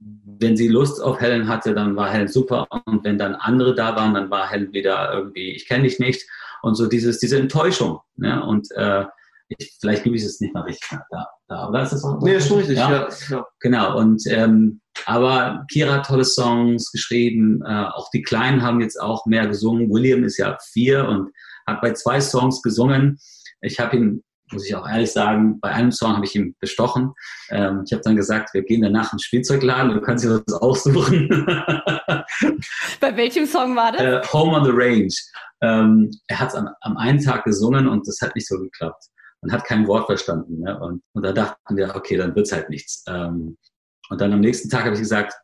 wenn 0.00 0.56
sie 0.56 0.68
Lust 0.68 1.02
auf 1.02 1.20
Helen 1.20 1.48
hatte, 1.48 1.74
dann 1.74 1.96
war 1.96 2.10
Helen 2.10 2.28
super 2.28 2.66
und 2.84 3.04
wenn 3.04 3.18
dann 3.18 3.34
andere 3.34 3.74
da 3.74 3.96
waren, 3.96 4.14
dann 4.14 4.30
war 4.30 4.48
Helen 4.48 4.72
wieder 4.72 5.12
irgendwie, 5.12 5.50
ich 5.52 5.66
kenne 5.66 5.84
dich 5.84 5.98
nicht 5.98 6.26
und 6.62 6.74
so 6.74 6.86
dieses, 6.86 7.18
diese 7.18 7.38
Enttäuschung. 7.38 8.00
Ne? 8.16 8.44
Und 8.44 8.68
äh, 8.72 9.04
ich, 9.48 9.76
vielleicht 9.80 10.04
gebe 10.04 10.16
ich 10.16 10.22
es 10.22 10.40
nicht 10.40 10.54
mal 10.54 10.62
richtig 10.62 10.98
da, 11.10 11.26
da 11.48 11.68
oder 11.68 11.82
ist 11.82 11.92
das 11.92 12.04
auch? 12.04 12.20
Nee, 12.20 12.36
ist 12.36 12.48
schon 12.48 12.58
richtig, 12.58 12.76
Ja. 12.76 12.90
ja. 12.90 13.08
ja. 13.30 13.46
Genau, 13.60 13.98
und 13.98 14.22
ähm, 14.26 14.80
aber 15.06 15.64
Kira 15.70 15.94
hat 15.94 16.06
tolle 16.06 16.24
Songs 16.24 16.90
geschrieben, 16.92 17.62
äh, 17.64 17.84
auch 17.86 18.10
die 18.10 18.22
Kleinen 18.22 18.62
haben 18.62 18.80
jetzt 18.80 19.00
auch 19.00 19.26
mehr 19.26 19.46
gesungen. 19.46 19.90
William 19.90 20.24
ist 20.24 20.36
ja 20.38 20.58
vier 20.72 21.08
und 21.08 21.30
hat 21.66 21.80
bei 21.80 21.92
zwei 21.92 22.20
Songs 22.20 22.62
gesungen. 22.62 23.18
Ich 23.60 23.80
habe 23.80 23.96
ihn, 23.96 24.24
muss 24.52 24.66
ich 24.66 24.74
auch 24.74 24.88
ehrlich 24.88 25.12
sagen, 25.12 25.60
bei 25.60 25.70
einem 25.70 25.92
Song 25.92 26.14
habe 26.14 26.24
ich 26.24 26.34
ihn 26.34 26.54
bestochen. 26.60 27.12
Ähm, 27.50 27.82
ich 27.86 27.92
habe 27.92 28.02
dann 28.02 28.16
gesagt, 28.16 28.54
wir 28.54 28.62
gehen 28.62 28.82
danach 28.82 29.12
ins 29.12 29.24
Spielzeugladen, 29.24 29.94
du 29.94 30.00
kannst 30.00 30.24
dir 30.24 30.42
was 30.46 30.54
aussuchen. 30.54 31.28
Bei 33.00 33.16
welchem 33.16 33.46
Song 33.46 33.76
war 33.76 33.92
das? 33.92 34.00
äh, 34.00 34.22
Home 34.32 34.56
on 34.56 34.64
the 34.64 34.72
Range. 34.72 35.14
Ähm, 35.60 36.10
er 36.28 36.40
hat 36.40 36.48
es 36.48 36.54
am, 36.54 36.68
am 36.80 36.96
einen 36.96 37.22
Tag 37.22 37.44
gesungen 37.44 37.88
und 37.88 38.06
das 38.06 38.20
hat 38.20 38.34
nicht 38.34 38.46
so 38.46 38.58
geklappt. 38.58 39.04
Man 39.42 39.52
hat 39.52 39.64
kein 39.64 39.86
Wort 39.86 40.06
verstanden. 40.06 40.60
Ne? 40.60 40.78
Und, 40.80 41.02
und 41.12 41.22
da 41.24 41.32
dachten 41.32 41.76
wir, 41.76 41.94
okay, 41.94 42.16
dann 42.16 42.34
wird's 42.34 42.52
halt 42.52 42.70
nichts. 42.70 43.04
Ähm, 43.08 43.56
und 44.10 44.20
dann 44.20 44.32
am 44.32 44.40
nächsten 44.40 44.68
Tag 44.68 44.84
habe 44.84 44.94
ich 44.94 45.00
gesagt, 45.00 45.34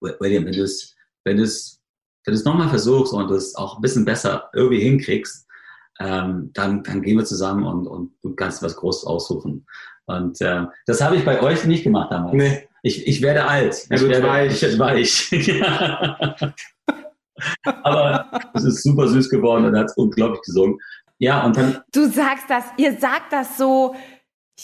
William, 0.00 0.44
wenn 0.44 0.52
du 0.52 0.62
es 0.62 0.96
wenn 1.24 1.36
du's, 1.36 1.80
wenn 2.24 2.34
du's 2.34 2.44
nochmal 2.44 2.68
versuchst 2.68 3.12
und 3.12 3.28
du 3.28 3.34
es 3.34 3.54
auch 3.54 3.76
ein 3.76 3.82
bisschen 3.82 4.04
besser 4.04 4.50
irgendwie 4.52 4.80
hinkriegst, 4.80 5.46
ähm, 6.00 6.50
dann, 6.54 6.82
dann 6.82 7.02
gehen 7.02 7.18
wir 7.18 7.24
zusammen 7.24 7.64
und, 7.64 7.86
und 7.86 8.12
du 8.22 8.34
kannst 8.34 8.62
was 8.62 8.76
Großes 8.76 9.04
aussuchen. 9.04 9.66
Und 10.06 10.40
äh, 10.40 10.64
das 10.86 11.00
habe 11.00 11.16
ich 11.16 11.24
bei 11.24 11.40
euch 11.40 11.64
nicht 11.66 11.84
gemacht 11.84 12.10
damals. 12.10 12.34
Nee. 12.34 12.66
Ich, 12.82 13.06
ich 13.06 13.20
werde 13.20 13.44
alt. 13.46 13.86
Er 13.90 13.96
ich 13.96 14.08
werde 14.08 14.26
weich. 14.26 14.62
Ich 14.62 14.78
weich. 14.78 15.30
Ja. 15.30 16.54
Aber 17.64 18.30
es 18.54 18.64
ist 18.64 18.82
super 18.82 19.06
süß 19.06 19.28
geworden 19.28 19.66
und 19.66 19.74
er 19.74 19.82
hat 19.82 19.92
unglaublich 19.96 20.40
gesungen. 20.42 20.78
Ja, 21.18 21.44
und 21.44 21.56
dann, 21.56 21.82
Du 21.92 22.08
sagst 22.08 22.48
das, 22.48 22.64
ihr 22.78 22.98
sagt 22.98 23.32
das 23.32 23.58
so, 23.58 23.94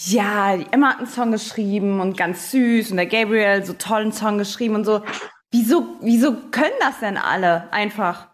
ja, 0.06 0.54
Emma 0.70 0.92
hat 0.92 0.98
einen 0.98 1.06
Song 1.06 1.32
geschrieben 1.32 2.00
und 2.00 2.16
ganz 2.16 2.50
süß 2.50 2.90
und 2.90 2.96
der 2.96 3.06
Gabriel 3.06 3.64
so 3.64 3.74
tollen 3.74 4.12
Song 4.12 4.38
geschrieben 4.38 4.74
und 4.76 4.84
so. 4.84 5.02
Wieso, 5.50 5.96
wieso 6.00 6.34
können 6.50 6.74
das 6.80 7.00
denn 7.00 7.18
alle 7.18 7.70
einfach? 7.72 8.28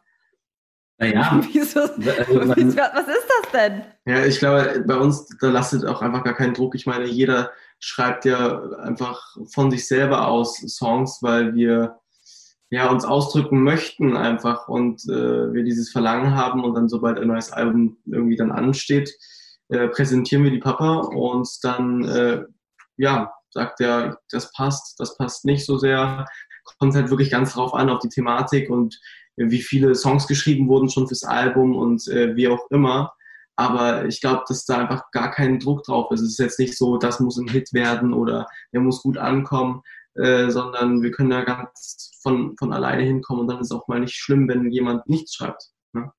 Naja, 1.02 1.40
Wieso, 1.52 1.80
also 1.80 1.94
was 2.00 2.46
man- 2.48 2.58
ist 2.68 2.78
das 2.78 3.52
denn? 3.52 3.82
Ja, 4.06 4.24
ich 4.24 4.38
glaube, 4.38 4.84
bei 4.86 4.96
uns, 4.96 5.26
da 5.40 5.50
lastet 5.50 5.84
auch 5.86 6.02
einfach 6.02 6.24
gar 6.24 6.34
keinen 6.34 6.54
Druck. 6.54 6.74
Ich 6.74 6.86
meine, 6.86 7.06
jeder 7.06 7.50
schreibt 7.78 8.24
ja 8.24 8.62
einfach 8.78 9.36
von 9.52 9.70
sich 9.70 9.86
selber 9.88 10.28
aus 10.28 10.56
Songs, 10.58 11.18
weil 11.22 11.54
wir 11.54 11.98
ja 12.70 12.88
uns 12.88 13.04
ausdrücken 13.04 13.62
möchten 13.62 14.16
einfach 14.16 14.68
und 14.68 15.02
äh, 15.08 15.52
wir 15.52 15.64
dieses 15.64 15.90
Verlangen 15.90 16.34
haben 16.34 16.64
und 16.64 16.74
dann 16.74 16.88
sobald 16.88 17.18
ein 17.18 17.28
neues 17.28 17.52
Album 17.52 17.98
irgendwie 18.06 18.36
dann 18.36 18.50
ansteht, 18.52 19.12
äh, 19.68 19.88
präsentieren 19.88 20.44
wir 20.44 20.50
die 20.50 20.58
Papa 20.58 20.98
und 21.00 21.48
dann 21.62 22.04
äh, 22.04 22.44
ja 22.96 23.32
sagt 23.50 23.80
er, 23.80 24.18
das 24.30 24.50
passt, 24.52 24.98
das 24.98 25.16
passt 25.18 25.44
nicht 25.44 25.66
so 25.66 25.76
sehr, 25.76 26.24
kommt 26.78 26.94
halt 26.94 27.10
wirklich 27.10 27.30
ganz 27.30 27.52
drauf 27.52 27.74
an 27.74 27.90
auf 27.90 27.98
die 27.98 28.08
Thematik 28.08 28.70
und 28.70 28.98
wie 29.36 29.62
viele 29.62 29.94
Songs 29.94 30.26
geschrieben 30.26 30.68
wurden 30.68 30.88
schon 30.88 31.08
fürs 31.08 31.24
Album 31.24 31.74
und 31.74 32.06
äh, 32.08 32.36
wie 32.36 32.48
auch 32.48 32.70
immer. 32.70 33.12
Aber 33.56 34.06
ich 34.06 34.20
glaube, 34.20 34.44
dass 34.48 34.64
da 34.64 34.78
einfach 34.78 35.10
gar 35.12 35.30
kein 35.30 35.58
Druck 35.58 35.84
drauf 35.84 36.10
ist. 36.10 36.20
Es 36.20 36.30
ist 36.30 36.38
jetzt 36.38 36.58
nicht 36.58 36.76
so, 36.76 36.96
das 36.96 37.20
muss 37.20 37.38
ein 37.38 37.48
Hit 37.48 37.72
werden 37.72 38.12
oder 38.12 38.46
der 38.72 38.80
muss 38.80 39.02
gut 39.02 39.18
ankommen, 39.18 39.82
äh, 40.14 40.50
sondern 40.50 41.02
wir 41.02 41.10
können 41.10 41.30
da 41.30 41.42
ganz 41.42 42.12
von, 42.22 42.56
von 42.56 42.72
alleine 42.72 43.02
hinkommen 43.02 43.42
und 43.42 43.48
dann 43.48 43.60
ist 43.60 43.72
auch 43.72 43.88
mal 43.88 44.00
nicht 44.00 44.14
schlimm, 44.14 44.48
wenn 44.48 44.70
jemand 44.70 45.08
nichts 45.08 45.34
schreibt. 45.34 45.70
Ne? 45.92 46.10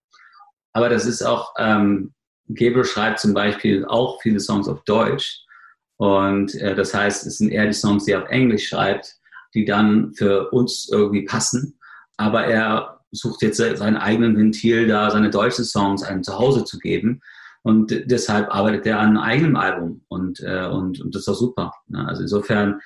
aber 0.74 0.90
das 0.90 1.06
ist 1.06 1.22
auch, 1.22 1.54
ähm, 1.58 2.14
Gabriel 2.48 2.84
schreibt 2.84 3.20
zum 3.20 3.34
Beispiel 3.34 3.86
auch 3.86 4.22
viele 4.22 4.40
Songs 4.40 4.68
auf 4.68 4.84
Deutsch. 4.84 5.40
Und 5.98 6.56
äh, 6.56 6.76
das 6.76 6.94
heißt, 6.94 7.26
es 7.26 7.38
sind 7.38 7.52
eher 7.52 7.68
die 7.68 7.74
Songs, 7.74 8.06
die 8.06 8.12
er 8.12 8.24
auf 8.24 8.30
Englisch 8.30 8.68
schreibt, 8.68 9.16
die 9.54 9.66
dann 9.66 10.14
für 10.16 10.50
uns 10.50 10.90
irgendwie 10.92 11.24
passen. 11.24 11.80
Aber 12.18 12.46
er 12.46 13.00
sucht 13.14 13.42
jetzt 13.42 13.58
seinen 13.58 13.98
eigenen 13.98 14.36
Ventil, 14.36 14.88
da 14.88 15.10
seine 15.10 15.30
deutschen 15.30 15.66
Songs 15.66 16.04
einem 16.04 16.24
Zuhause 16.24 16.66
zu 16.66 16.80
geben. 16.80 17.22
Und 17.62 18.12
deshalb 18.12 18.54
arbeitet 18.54 18.86
er 18.86 19.00
an 19.00 19.10
einem 19.10 19.18
eigenen 19.20 19.56
Album. 19.56 20.04
Und, 20.10 20.42
äh, 20.42 20.68
und, 20.68 21.00
und 21.00 21.16
das 21.16 21.22
ist 21.22 21.28
doch 21.28 21.36
super. 21.36 21.74
Ne? 21.88 22.06
Also 22.06 22.24
insofern, 22.24 22.82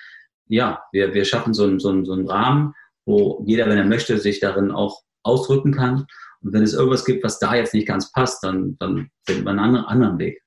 ja, 0.48 0.82
wir, 0.92 1.14
wir 1.14 1.26
schaffen 1.26 1.54
so 1.54 1.64
einen, 1.64 1.80
so, 1.80 1.90
einen, 1.90 2.06
so 2.06 2.14
einen 2.14 2.30
Rahmen, 2.30 2.74
wo 3.06 3.44
jeder, 3.48 3.68
wenn 3.68 3.78
er 3.78 3.86
möchte, 3.86 4.18
sich 4.20 4.40
darin 4.40 4.72
auch 4.72 5.02
ausdrücken 5.24 5.72
kann. 5.74 6.06
Und 6.42 6.54
wenn 6.54 6.62
es 6.62 6.74
irgendwas 6.74 7.06
gibt, 7.06 7.24
was 7.24 7.40
da 7.40 7.56
jetzt 7.56 7.74
nicht 7.74 7.88
ganz 7.88 8.12
passt, 8.12 8.44
dann, 8.44 8.78
dann 8.80 9.10
findet 9.26 9.46
man 9.46 9.60
einen 9.60 9.78
anderen 9.78 10.20
Weg. 10.20 10.44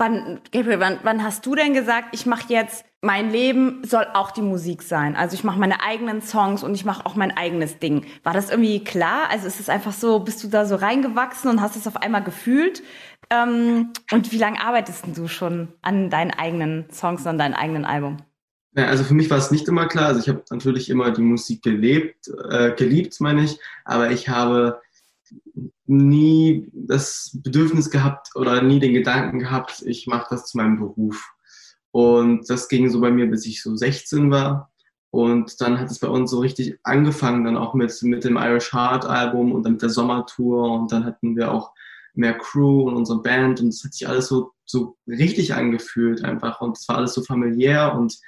Wann, 0.00 0.40
Gabriel, 0.52 0.78
wann, 0.78 1.00
wann 1.02 1.24
hast 1.24 1.44
du 1.44 1.56
denn 1.56 1.74
gesagt, 1.74 2.10
ich 2.12 2.24
mache 2.24 2.52
jetzt, 2.52 2.84
mein 3.02 3.30
Leben 3.30 3.82
soll 3.84 4.06
auch 4.14 4.30
die 4.30 4.42
Musik 4.42 4.82
sein? 4.82 5.16
Also 5.16 5.34
ich 5.34 5.42
mache 5.42 5.58
meine 5.58 5.82
eigenen 5.82 6.22
Songs 6.22 6.62
und 6.62 6.72
ich 6.76 6.84
mache 6.84 7.04
auch 7.04 7.16
mein 7.16 7.36
eigenes 7.36 7.80
Ding. 7.80 8.06
War 8.22 8.32
das 8.32 8.48
irgendwie 8.48 8.84
klar? 8.84 9.28
Also 9.28 9.48
ist 9.48 9.58
es 9.58 9.68
einfach 9.68 9.92
so, 9.92 10.20
bist 10.20 10.42
du 10.44 10.48
da 10.48 10.66
so 10.66 10.76
reingewachsen 10.76 11.50
und 11.50 11.60
hast 11.60 11.74
es 11.74 11.88
auf 11.88 11.96
einmal 11.96 12.22
gefühlt? 12.22 12.80
Ähm, 13.30 13.92
und 14.12 14.30
wie 14.30 14.38
lange 14.38 14.60
arbeitest 14.60 15.04
du 15.16 15.26
schon 15.26 15.68
an 15.82 16.10
deinen 16.10 16.30
eigenen 16.30 16.88
Songs, 16.92 17.26
an 17.26 17.36
deinem 17.36 17.54
eigenen 17.54 17.84
Album? 17.84 18.18
Ja, 18.76 18.86
also 18.86 19.02
für 19.02 19.14
mich 19.14 19.28
war 19.30 19.38
es 19.38 19.50
nicht 19.50 19.66
immer 19.66 19.88
klar. 19.88 20.06
Also 20.06 20.20
ich 20.20 20.28
habe 20.28 20.44
natürlich 20.50 20.90
immer 20.90 21.10
die 21.10 21.22
Musik 21.22 21.62
gelebt, 21.62 22.28
äh, 22.50 22.70
geliebt, 22.72 23.20
meine 23.20 23.42
ich, 23.42 23.58
aber 23.84 24.12
ich 24.12 24.28
habe 24.28 24.80
nie 25.86 26.68
das 26.72 27.30
Bedürfnis 27.42 27.90
gehabt 27.90 28.30
oder 28.34 28.62
nie 28.62 28.78
den 28.78 28.94
Gedanken 28.94 29.38
gehabt, 29.38 29.82
ich 29.86 30.06
mache 30.06 30.28
das 30.30 30.46
zu 30.46 30.58
meinem 30.58 30.78
Beruf. 30.78 31.30
Und 31.90 32.48
das 32.50 32.68
ging 32.68 32.88
so 32.90 33.00
bei 33.00 33.10
mir, 33.10 33.26
bis 33.26 33.46
ich 33.46 33.62
so 33.62 33.74
16 33.74 34.30
war. 34.30 34.70
Und 35.10 35.60
dann 35.60 35.80
hat 35.80 35.90
es 35.90 35.98
bei 36.00 36.08
uns 36.08 36.30
so 36.30 36.40
richtig 36.40 36.78
angefangen, 36.82 37.44
dann 37.44 37.56
auch 37.56 37.72
mit, 37.74 37.96
mit 38.02 38.24
dem 38.24 38.36
Irish 38.36 38.72
Heart 38.72 39.06
Album 39.06 39.52
und 39.52 39.64
dann 39.64 39.72
mit 39.72 39.82
der 39.82 39.88
Sommertour. 39.88 40.70
Und 40.72 40.92
dann 40.92 41.04
hatten 41.04 41.34
wir 41.34 41.50
auch 41.50 41.72
mehr 42.14 42.36
Crew 42.36 42.82
und 42.82 42.96
unsere 42.96 43.22
Band. 43.22 43.60
Und 43.60 43.68
es 43.68 43.82
hat 43.82 43.94
sich 43.94 44.06
alles 44.06 44.28
so, 44.28 44.52
so 44.66 44.98
richtig 45.06 45.54
angefühlt 45.54 46.24
einfach. 46.24 46.60
Und 46.60 46.76
es 46.76 46.86
war 46.88 46.98
alles 46.98 47.14
so 47.14 47.22
familiär. 47.22 47.94
Und 47.94 48.18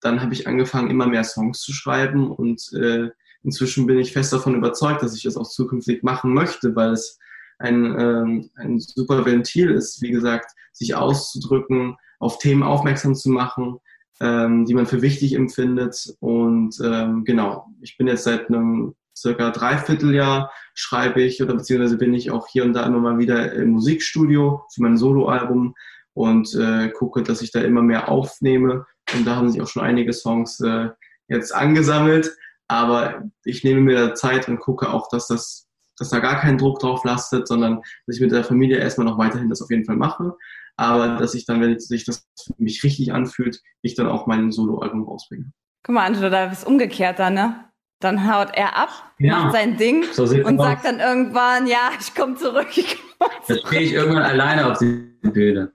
dann 0.00 0.22
habe 0.22 0.32
ich 0.32 0.46
angefangen, 0.46 0.90
immer 0.90 1.06
mehr 1.06 1.24
Songs 1.24 1.60
zu 1.60 1.72
schreiben. 1.72 2.30
Und 2.30 2.72
äh, 2.72 3.10
inzwischen 3.44 3.86
bin 3.86 3.98
ich 3.98 4.12
fest 4.12 4.32
davon 4.32 4.54
überzeugt, 4.54 5.02
dass 5.02 5.16
ich 5.16 5.22
das 5.22 5.36
auch 5.36 5.48
zukünftig 5.48 6.02
machen 6.02 6.34
möchte, 6.34 6.74
weil 6.74 6.92
es 6.92 7.18
ein, 7.58 7.84
ähm, 7.98 8.50
ein 8.56 8.80
super 8.80 9.24
Ventil 9.24 9.70
ist, 9.70 10.02
wie 10.02 10.10
gesagt, 10.10 10.50
sich 10.72 10.94
auszudrücken, 10.94 11.96
auf 12.18 12.38
Themen 12.38 12.62
aufmerksam 12.62 13.14
zu 13.14 13.30
machen, 13.30 13.78
ähm, 14.20 14.64
die 14.64 14.74
man 14.74 14.86
für 14.86 15.02
wichtig 15.02 15.34
empfindet. 15.34 16.14
Und 16.20 16.80
ähm, 16.82 17.24
genau, 17.24 17.66
ich 17.80 17.96
bin 17.96 18.08
jetzt 18.08 18.24
seit 18.24 18.48
einem 18.48 18.94
circa 19.16 19.50
Dreivierteljahr 19.50 20.50
schreibe 20.74 21.22
ich 21.22 21.40
oder 21.42 21.54
beziehungsweise 21.54 21.96
bin 21.96 22.14
ich 22.14 22.30
auch 22.30 22.48
hier 22.48 22.64
und 22.64 22.72
da 22.72 22.84
immer 22.84 22.98
mal 22.98 23.18
wieder 23.18 23.52
im 23.52 23.70
Musikstudio 23.70 24.64
für 24.72 24.82
mein 24.82 24.96
Soloalbum 24.96 25.74
und 26.14 26.54
äh, 26.54 26.90
gucke, 26.90 27.22
dass 27.22 27.42
ich 27.42 27.52
da 27.52 27.60
immer 27.60 27.82
mehr 27.82 28.08
aufnehme. 28.08 28.86
Und 29.14 29.26
da 29.26 29.36
haben 29.36 29.50
sich 29.50 29.60
auch 29.60 29.68
schon 29.68 29.82
einige 29.82 30.12
Songs 30.12 30.60
äh, 30.60 30.88
jetzt 31.28 31.54
angesammelt. 31.54 32.36
Aber 32.68 33.22
ich 33.44 33.62
nehme 33.64 33.80
mir 33.80 33.94
da 34.08 34.14
Zeit 34.14 34.48
und 34.48 34.58
gucke 34.58 34.90
auch, 34.90 35.08
dass 35.08 35.28
das, 35.28 35.68
dass 35.98 36.10
da 36.10 36.18
gar 36.20 36.40
kein 36.40 36.58
Druck 36.58 36.80
drauf 36.80 37.04
lastet, 37.04 37.46
sondern 37.46 37.82
dass 38.06 38.16
ich 38.16 38.20
mit 38.22 38.32
der 38.32 38.44
Familie 38.44 38.78
erstmal 38.78 39.06
noch 39.06 39.18
weiterhin 39.18 39.48
das 39.48 39.62
auf 39.62 39.70
jeden 39.70 39.84
Fall 39.84 39.96
mache. 39.96 40.34
Aber 40.76 41.16
dass 41.16 41.34
ich 41.34 41.46
dann, 41.46 41.60
wenn 41.60 41.78
sich 41.78 42.04
das 42.04 42.26
für 42.42 42.54
mich 42.58 42.82
richtig 42.82 43.12
anfühlt, 43.12 43.60
ich 43.82 43.94
dann 43.94 44.08
auch 44.08 44.26
mein 44.26 44.50
Soloalbum 44.50 45.04
rausbringe. 45.04 45.52
Guck 45.84 45.94
mal, 45.94 46.06
Angelo, 46.06 46.30
da 46.30 46.46
ist 46.46 46.66
umgekehrt 46.66 47.18
dann, 47.18 47.34
ne? 47.34 47.64
Dann 48.00 48.26
haut 48.30 48.48
er 48.54 48.76
ab, 48.76 48.88
Ja. 49.18 49.38
macht 49.38 49.52
sein 49.52 49.76
Ding 49.76 50.04
So 50.12 50.24
und 50.24 50.58
aus. 50.58 50.66
sagt 50.66 50.84
dann 50.84 50.98
irgendwann, 51.00 51.66
ja, 51.66 51.90
ich 52.00 52.14
komme 52.14 52.34
zurück. 52.34 52.76
Ich 52.76 52.96
komm 53.18 53.56
stehe 53.66 53.82
ich 53.82 53.92
irgendwann 53.92 54.22
alleine 54.24 54.70
auf 54.70 54.78
die 54.78 54.86
Bühne. 55.22 55.72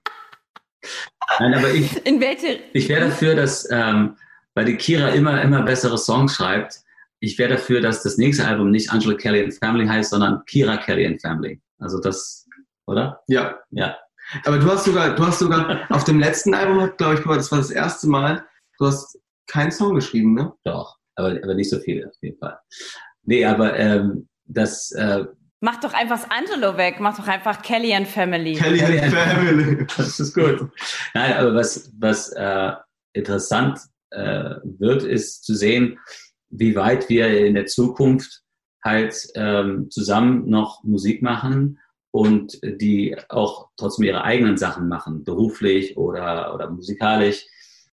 Nein, 1.39 1.53
aber 1.53 1.69
ich, 1.71 2.05
In 2.05 2.19
welche 2.19 2.59
ich 2.73 2.89
wäre 2.89 3.05
dafür, 3.05 3.35
dass, 3.35 3.67
ähm, 3.71 4.17
weil 4.55 4.65
die 4.65 4.75
Kira 4.77 5.09
immer, 5.09 5.41
immer 5.41 5.61
bessere 5.63 5.97
Songs 5.97 6.35
schreibt, 6.35 6.79
ich 7.21 7.37
wäre 7.37 7.51
dafür, 7.51 7.81
dass 7.81 8.03
das 8.03 8.17
nächste 8.17 8.45
Album 8.47 8.71
nicht 8.71 8.91
Angela 8.91 9.15
Kelly 9.15 9.43
and 9.43 9.53
Family 9.53 9.85
heißt, 9.87 10.11
sondern 10.11 10.43
Kira 10.45 10.77
Kelly 10.77 11.05
and 11.05 11.21
Family. 11.21 11.61
Also 11.79 11.99
das, 11.99 12.47
oder? 12.87 13.21
Ja, 13.27 13.59
Ja. 13.71 13.97
aber 14.45 14.57
du 14.57 14.69
hast 14.71 14.85
sogar, 14.85 15.15
du 15.15 15.25
hast 15.25 15.39
sogar 15.39 15.85
auf 15.91 16.03
dem 16.05 16.19
letzten 16.19 16.53
Album, 16.53 16.91
glaube 16.97 17.15
ich, 17.15 17.21
das 17.23 17.51
war 17.51 17.57
das 17.57 17.71
erste 17.71 18.07
Mal, 18.07 18.45
du 18.77 18.87
hast 18.87 19.19
keinen 19.47 19.71
Song 19.71 19.95
geschrieben, 19.95 20.33
ne? 20.33 20.53
Doch, 20.63 20.97
aber, 21.15 21.37
aber 21.43 21.55
nicht 21.55 21.69
so 21.69 21.79
viel 21.79 22.07
auf 22.07 22.15
jeden 22.21 22.37
Fall. 22.37 22.57
Nee, 23.23 23.43
aber 23.45 23.77
ähm, 23.77 24.27
das 24.45 24.91
äh, 24.91 25.25
Mach 25.61 25.77
doch 25.81 25.93
einfach 25.93 26.29
Angelo 26.29 26.77
weg, 26.77 27.01
mach 27.01 27.17
doch 27.17 27.27
einfach 27.27 27.61
Kelly 27.61 27.93
and 27.93 28.07
Family. 28.07 28.53
Kelly 28.53 28.81
and 28.81 29.13
Family. 29.13 29.85
Das 29.97 30.17
ist 30.17 30.33
gut. 30.33 30.69
Nein, 31.13 31.33
aber 31.33 31.53
was, 31.53 31.91
was 31.99 32.29
äh, 32.29 32.71
interessant 33.11 33.77
äh, 34.11 34.55
wird, 34.63 35.03
ist 35.03 35.43
zu 35.43 35.55
sehen, 35.55 35.99
wie 36.49 36.75
weit 36.75 37.09
wir 37.09 37.45
in 37.45 37.55
der 37.55 37.67
Zukunft 37.67 38.41
halt 38.83 39.27
ähm, 39.35 39.89
zusammen 39.89 40.49
noch 40.49 40.83
Musik 40.83 41.21
machen 41.21 41.79
und 42.11 42.59
die 42.63 43.15
auch 43.29 43.69
trotzdem 43.77 44.05
ihre 44.05 44.23
eigenen 44.23 44.57
Sachen 44.57 44.87
machen, 44.87 45.23
beruflich 45.23 45.97
oder, 45.97 46.53
oder 46.55 46.69
musikalisch. 46.69 47.45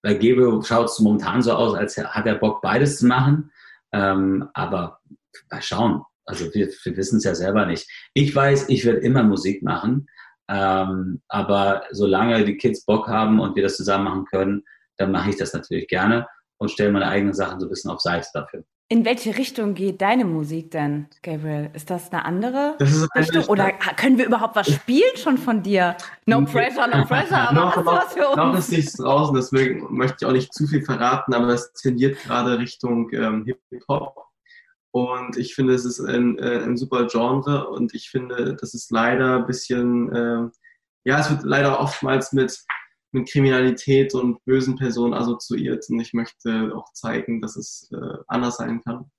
Bei 0.02 0.14
Gebe 0.14 0.60
schaut 0.64 0.86
es 0.86 1.00
momentan 1.00 1.42
so 1.42 1.52
aus, 1.52 1.76
als 1.76 1.96
hat 1.98 2.26
er 2.26 2.36
Bock, 2.36 2.62
beides 2.62 2.98
zu 2.98 3.06
machen. 3.06 3.50
Ähm, 3.92 4.48
aber 4.54 5.00
mal 5.50 5.62
schauen. 5.62 6.02
Also 6.24 6.52
wir, 6.54 6.68
wir 6.68 6.96
wissen 6.96 7.18
es 7.18 7.24
ja 7.24 7.34
selber 7.34 7.66
nicht. 7.66 7.88
Ich 8.14 8.34
weiß, 8.34 8.68
ich 8.68 8.84
werde 8.84 9.00
immer 9.00 9.22
Musik 9.22 9.62
machen. 9.62 10.08
Ähm, 10.48 11.22
aber 11.28 11.84
solange 11.90 12.44
die 12.44 12.56
Kids 12.56 12.84
Bock 12.84 13.08
haben 13.08 13.40
und 13.40 13.56
wir 13.56 13.62
das 13.62 13.76
zusammen 13.76 14.04
machen 14.04 14.24
können, 14.26 14.64
dann 14.96 15.12
mache 15.12 15.30
ich 15.30 15.36
das 15.36 15.52
natürlich 15.52 15.88
gerne 15.88 16.26
und 16.58 16.70
stelle 16.70 16.92
meine 16.92 17.08
eigenen 17.08 17.34
Sachen 17.34 17.60
so 17.60 17.66
ein 17.66 17.70
bisschen 17.70 17.90
auf 17.90 18.00
Seite 18.00 18.28
dafür. 18.32 18.64
In 18.88 19.04
welche 19.04 19.36
Richtung 19.36 19.74
geht 19.74 20.00
deine 20.00 20.24
Musik 20.24 20.70
denn, 20.70 21.08
Gabriel? 21.20 21.70
Ist 21.74 21.90
das 21.90 22.12
eine 22.12 22.24
andere 22.24 22.76
Das 22.78 22.92
ist 22.92 23.08
Richtung? 23.16 23.44
Oder 23.46 23.72
können 23.72 24.16
wir 24.16 24.26
überhaupt 24.26 24.54
was 24.54 24.70
spielen 24.70 25.16
schon 25.16 25.38
von 25.38 25.60
dir? 25.60 25.96
No 26.24 26.44
pressure, 26.44 26.86
no 26.86 27.04
pressure, 27.04 27.48
aber 27.48 27.60
noch, 27.60 27.76
hast 27.76 27.84
du 27.84 27.90
was 27.90 28.12
für 28.12 28.20
noch, 28.20 28.36
noch 28.36 28.54
uns? 28.54 28.58
ist 28.60 28.70
nichts 28.70 28.92
draußen, 28.92 29.34
deswegen 29.34 29.92
möchte 29.92 30.18
ich 30.20 30.26
auch 30.26 30.32
nicht 30.32 30.54
zu 30.54 30.68
viel 30.68 30.82
verraten, 30.82 31.34
aber 31.34 31.48
es 31.48 31.72
tendiert 31.72 32.22
gerade 32.22 32.60
Richtung 32.60 33.12
ähm, 33.12 33.44
Hip-Hop. 33.44 34.24
Und 34.92 35.36
ich 35.36 35.56
finde, 35.56 35.74
es 35.74 35.84
ist 35.84 35.98
ein, 35.98 36.38
äh, 36.38 36.62
ein 36.62 36.76
super 36.76 37.08
Genre 37.08 37.68
und 37.68 37.92
ich 37.92 38.08
finde, 38.08 38.54
das 38.54 38.72
ist 38.72 38.92
leider 38.92 39.38
ein 39.38 39.46
bisschen, 39.46 40.14
ähm, 40.14 40.52
ja, 41.04 41.18
es 41.18 41.28
wird 41.28 41.42
leider 41.42 41.80
oftmals 41.80 42.32
mit, 42.32 42.56
mit 43.12 43.30
Kriminalität 43.30 44.14
und 44.14 44.44
bösen 44.44 44.76
Personen 44.76 45.14
assoziiert 45.14 45.84
und 45.88 46.00
ich 46.00 46.12
möchte 46.12 46.72
auch 46.74 46.92
zeigen, 46.92 47.40
dass 47.40 47.56
es 47.56 47.90
äh, 47.92 48.18
anders 48.28 48.56
sein 48.56 48.82
kann. 48.84 49.10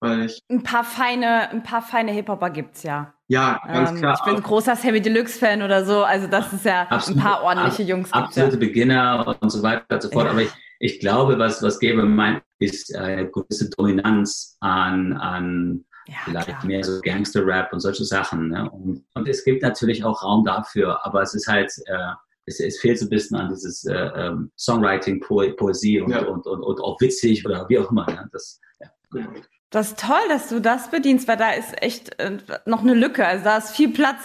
Weil 0.00 0.26
ich, 0.26 0.40
Ein 0.48 0.62
paar 0.62 0.84
feine, 0.84 1.50
ein 1.50 1.62
paar 1.64 1.82
feine 1.82 2.12
Hip-Hopper 2.12 2.50
gibt's 2.50 2.84
ja. 2.84 3.12
ja, 3.26 3.60
ganz 3.66 3.90
Ähm, 3.90 3.96
klar. 3.96 4.14
ich 4.16 4.24
bin 4.24 4.36
ein 4.36 4.42
großer 4.44 4.76
Sammy 4.76 5.00
Deluxe-Fan 5.00 5.60
oder 5.62 5.84
so. 5.84 6.04
Also 6.04 6.28
das 6.28 6.52
ist 6.52 6.64
ja 6.64 6.82
Absolut. 6.88 7.18
ein 7.20 7.24
paar 7.24 7.42
ordentliche 7.42 7.82
Jungs. 7.82 8.12
gibt's 8.12 8.14
Ja. 8.14 8.24
Absolute 8.44 8.56
Beginner 8.58 9.36
und 9.40 9.50
so 9.50 9.60
weiter 9.62 9.84
und 9.90 10.02
so 10.02 10.08
fort. 10.10 10.26
Ja. 10.26 10.30
Aber 10.30 10.42
ich, 10.42 10.50
ich 10.78 11.00
glaube, 11.00 11.36
was, 11.40 11.62
was 11.64 11.80
Gebe 11.80 12.04
meint, 12.04 12.42
ist 12.60 12.94
äh, 12.94 12.98
eine 12.98 13.28
gewisse 13.28 13.70
Dominanz 13.70 14.56
an, 14.60 15.14
an 15.14 15.84
Ja, 16.06 16.14
vielleicht 16.26 16.46
klar. 16.46 16.64
mehr 16.66 16.84
so 16.84 17.00
Gangster-Rap 17.00 17.72
und 17.72 17.80
solche 17.80 18.04
Sachen. 18.04 18.50
Ne? 18.50 18.70
Und, 18.70 19.04
und 19.14 19.26
es 19.28 19.44
gibt 19.44 19.62
natürlich 19.64 20.04
auch 20.04 20.22
Raum 20.22 20.44
dafür, 20.44 21.04
aber 21.04 21.22
es 21.22 21.34
ist 21.34 21.48
halt, 21.48 21.72
äh, 21.86 22.12
es, 22.48 22.60
es 22.60 22.80
fehlt 22.80 22.98
so 22.98 23.06
ein 23.06 23.10
bisschen 23.10 23.36
an 23.36 23.48
dieses 23.50 23.84
äh, 23.84 23.94
ähm, 23.94 24.50
Songwriting, 24.58 25.20
Po 25.20 25.42
Poesie 25.56 26.00
und, 26.00 26.10
Ja. 26.10 26.24
und, 26.26 26.46
und, 26.46 26.62
und 26.62 26.80
auch 26.80 27.00
witzig 27.00 27.44
oder 27.46 27.68
wie 27.68 27.78
auch 27.78 27.90
immer. 27.90 28.06
Ne? 28.06 28.28
Das, 28.32 28.60
ja. 28.80 29.26
Das 29.70 29.88
ist 29.88 30.00
toll, 30.00 30.16
dass 30.28 30.48
du 30.48 30.60
das 30.60 30.90
bedienst, 30.90 31.28
weil 31.28 31.36
da 31.36 31.52
ist 31.52 31.80
echt 31.82 32.18
äh, 32.18 32.38
noch 32.66 32.82
eine 32.82 32.94
Lücke. 32.94 33.26
Also 33.26 33.44
da 33.44 33.58
ist 33.58 33.70
viel 33.70 33.90
Platz. 33.92 34.20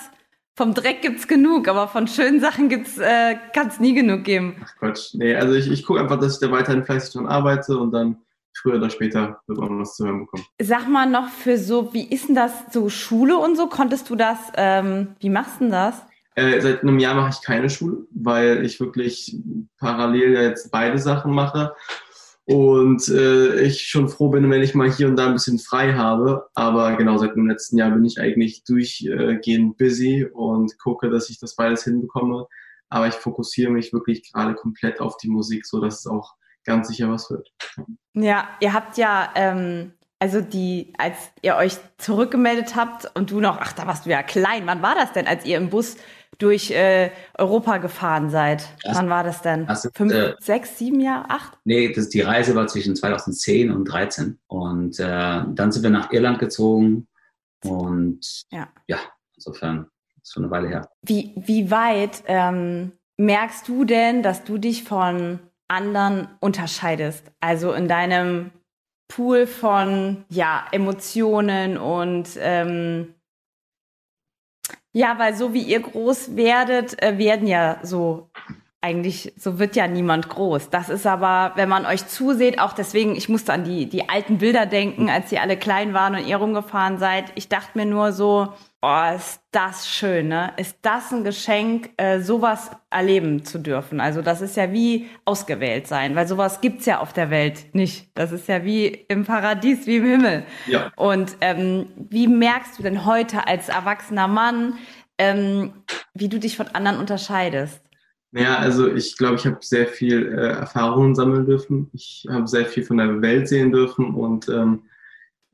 Vom 0.55 0.75
Dreck 0.75 1.01
gibt's 1.01 1.27
genug, 1.27 1.67
aber 1.67 1.87
von 1.87 2.07
schönen 2.07 2.39
Sachen 2.39 2.69
gibt's, 2.69 2.99
äh, 2.99 3.35
kann's 3.55 3.79
nie 3.79 3.95
genug 3.95 4.23
geben. 4.23 4.55
Ach 4.63 4.75
Quatsch. 4.77 5.15
Nee, 5.15 5.35
also 5.35 5.55
ich, 5.55 5.69
ich 5.71 5.83
gucke 5.83 5.99
einfach, 5.99 6.19
dass 6.19 6.35
ich 6.35 6.39
da 6.47 6.51
weiterhin 6.51 6.83
fleißig 6.83 7.13
dran 7.13 7.25
arbeite 7.25 7.75
und 7.77 7.91
dann 7.91 8.17
früher 8.55 8.75
oder 8.75 8.91
später 8.91 9.41
wird 9.47 9.57
man 9.57 9.79
was 9.79 9.95
zu 9.95 10.05
hören 10.05 10.19
bekommen. 10.19 10.45
Sag 10.61 10.87
mal 10.87 11.09
noch 11.09 11.29
für 11.29 11.57
so, 11.57 11.91
wie 11.95 12.07
ist 12.07 12.27
denn 12.27 12.35
das 12.35 12.51
so 12.71 12.87
Schule 12.89 13.35
und 13.37 13.55
so? 13.57 13.65
Konntest 13.65 14.11
du 14.11 14.15
das, 14.15 14.37
ähm, 14.55 15.15
wie 15.19 15.31
machst 15.31 15.55
du 15.55 15.63
denn 15.65 15.71
das? 15.71 15.95
Äh, 16.35 16.61
seit 16.61 16.81
einem 16.81 16.99
Jahr 16.99 17.15
mache 17.15 17.31
ich 17.31 17.45
keine 17.45 17.69
Schule, 17.69 18.05
weil 18.11 18.65
ich 18.65 18.79
wirklich 18.79 19.37
parallel 19.79 20.33
jetzt 20.33 20.71
beide 20.71 20.97
Sachen 20.97 21.33
mache. 21.33 21.73
Und 22.45 23.07
äh, 23.07 23.61
ich 23.61 23.87
schon 23.87 24.09
froh 24.09 24.29
bin, 24.29 24.49
wenn 24.51 24.61
ich 24.61 24.75
mal 24.75 24.91
hier 24.91 25.07
und 25.07 25.15
da 25.15 25.27
ein 25.27 25.33
bisschen 25.33 25.59
frei 25.59 25.93
habe. 25.93 26.47
Aber 26.55 26.97
genau, 26.97 27.17
seit 27.17 27.35
dem 27.35 27.47
letzten 27.47 27.77
Jahr 27.77 27.91
bin 27.91 28.03
ich 28.03 28.19
eigentlich 28.19 28.63
durchgehend 28.65 29.77
busy 29.77 30.27
und 30.31 30.77
gucke, 30.79 31.09
dass 31.09 31.29
ich 31.29 31.39
das 31.39 31.55
beides 31.55 31.85
hinbekomme. 31.85 32.47
Aber 32.89 33.07
ich 33.07 33.13
fokussiere 33.13 33.71
mich 33.71 33.93
wirklich 33.93 34.31
gerade 34.31 34.55
komplett 34.55 34.99
auf 34.99 35.17
die 35.17 35.29
Musik, 35.29 35.65
so 35.65 35.79
dass 35.79 35.99
es 35.99 36.07
auch 36.07 36.33
ganz 36.65 36.89
sicher 36.89 37.09
was 37.09 37.29
wird. 37.29 37.49
Ja, 38.13 38.49
ihr 38.59 38.73
habt 38.73 38.97
ja, 38.97 39.31
ähm, 39.35 39.93
also 40.19 40.41
die, 40.41 40.93
als 40.97 41.17
ihr 41.41 41.55
euch 41.55 41.77
zurückgemeldet 41.97 42.75
habt 42.75 43.09
und 43.15 43.31
du 43.31 43.39
noch, 43.39 43.57
ach, 43.59 43.73
da 43.73 43.87
warst 43.87 44.05
du 44.05 44.09
ja 44.09 44.23
klein. 44.23 44.63
Wann 44.65 44.81
war 44.81 44.95
das 44.95 45.13
denn, 45.13 45.27
als 45.27 45.45
ihr 45.45 45.57
im 45.57 45.69
Bus 45.69 45.97
durch 46.39 46.71
äh, 46.71 47.11
Europa 47.37 47.77
gefahren 47.77 48.29
seid? 48.29 48.67
Das- 48.83 48.97
Wann 48.97 49.09
war 49.09 49.23
das 49.23 49.41
denn? 49.41 49.65
das 49.67 49.85
ist, 49.85 49.95
Fünf, 49.97 50.13
äh, 50.13 50.35
sechs, 50.39 50.77
sieben 50.77 50.99
Jahre, 50.99 51.29
acht? 51.29 51.57
Nee, 51.65 51.91
das, 51.91 52.09
die 52.09 52.21
Reise 52.21 52.55
war 52.55 52.67
zwischen 52.67 52.95
2010 52.95 53.71
und 53.71 53.85
13. 53.85 54.39
Und 54.47 54.99
äh, 54.99 55.05
dann 55.05 55.71
sind 55.71 55.83
wir 55.83 55.89
nach 55.89 56.11
Irland 56.11 56.39
gezogen. 56.39 57.07
Und 57.65 58.43
Ja. 58.51 58.67
ja 58.87 58.97
insofern 59.35 59.87
ist 60.21 60.33
schon 60.33 60.43
eine 60.43 60.51
Weile 60.51 60.67
her. 60.69 60.89
Wie, 61.01 61.33
wie 61.35 61.71
weit 61.71 62.23
ähm, 62.27 62.91
merkst 63.17 63.67
du 63.67 63.85
denn, 63.85 64.23
dass 64.23 64.43
du 64.43 64.57
dich 64.57 64.83
von 64.83 65.39
anderen 65.67 66.27
unterscheidest? 66.39 67.31
Also 67.39 67.73
in 67.73 67.87
deinem 67.87 68.51
Pool 69.07 69.47
von 69.47 70.25
ja, 70.29 70.65
Emotionen 70.71 71.77
und 71.77 72.29
ähm, 72.39 73.13
ja, 74.93 75.17
weil 75.17 75.35
so 75.35 75.53
wie 75.53 75.63
ihr 75.63 75.81
groß 75.81 76.35
werdet, 76.35 77.01
äh, 77.03 77.17
werden 77.17 77.47
ja 77.47 77.79
so 77.83 78.29
eigentlich, 78.79 79.33
so 79.37 79.59
wird 79.59 79.75
ja 79.75 79.87
niemand 79.87 80.29
groß. 80.29 80.69
Das 80.69 80.89
ist 80.89 81.07
aber, 81.07 81.53
wenn 81.55 81.69
man 81.69 81.85
euch 81.85 82.05
zuseht, 82.07 82.59
auch 82.59 82.73
deswegen, 82.73 83.15
ich 83.15 83.29
musste 83.29 83.53
an 83.53 83.63
die, 83.63 83.87
die 83.87 84.09
alten 84.09 84.37
Bilder 84.39 84.65
denken, 84.65 85.09
als 85.09 85.31
ihr 85.31 85.41
alle 85.41 85.57
klein 85.57 85.93
waren 85.93 86.15
und 86.15 86.27
ihr 86.27 86.37
rumgefahren 86.37 86.97
seid. 86.99 87.31
Ich 87.35 87.47
dachte 87.47 87.77
mir 87.77 87.85
nur 87.85 88.11
so, 88.11 88.53
oh, 88.83 89.15
ist 89.15 89.39
das 89.51 89.87
schön, 89.89 90.27
ne? 90.27 90.51
Ist 90.57 90.77
das 90.81 91.11
ein 91.13 91.23
Geschenk, 91.23 91.91
äh, 91.95 92.19
sowas 92.19 92.69
erleben 92.89 93.45
zu 93.45 93.57
dürfen? 93.57 94.01
Also 94.01 94.21
das 94.21 94.41
ist 94.41 94.57
ja 94.57 94.73
wie 94.73 95.07
ausgewählt 95.23 95.87
sein, 95.87 96.15
weil 96.15 96.27
sowas 96.27 96.59
gibt's 96.59 96.85
ja 96.85 96.99
auf 96.99 97.13
der 97.13 97.29
Welt 97.29 97.73
nicht. 97.73 98.11
Das 98.13 98.33
ist 98.33 98.47
ja 98.49 98.65
wie 98.65 98.87
im 98.87 99.23
Paradies, 99.23 99.87
wie 99.87 99.97
im 99.97 100.05
Himmel. 100.05 100.43
Ja. 100.67 100.91
Und 100.97 101.37
ähm, 101.39 101.87
wie 102.09 102.27
merkst 102.27 102.77
du 102.77 102.83
denn 102.83 103.05
heute 103.05 103.47
als 103.47 103.69
erwachsener 103.69 104.27
Mann, 104.27 104.73
ähm, 105.17 105.71
wie 106.13 106.27
du 106.27 106.37
dich 106.37 106.57
von 106.57 106.67
anderen 106.67 106.99
unterscheidest? 106.99 107.81
Naja, 108.31 108.57
also 108.57 108.93
ich 108.93 109.15
glaube, 109.15 109.35
ich 109.35 109.45
habe 109.45 109.59
sehr 109.61 109.87
viel 109.87 110.27
äh, 110.27 110.59
Erfahrungen 110.59 111.15
sammeln 111.15 111.45
dürfen. 111.45 111.89
Ich 111.93 112.25
habe 112.29 112.47
sehr 112.47 112.65
viel 112.65 112.83
von 112.83 112.97
der 112.97 113.21
Welt 113.21 113.47
sehen 113.47 113.71
dürfen 113.71 114.13
und 114.13 114.49
ähm, 114.49 114.81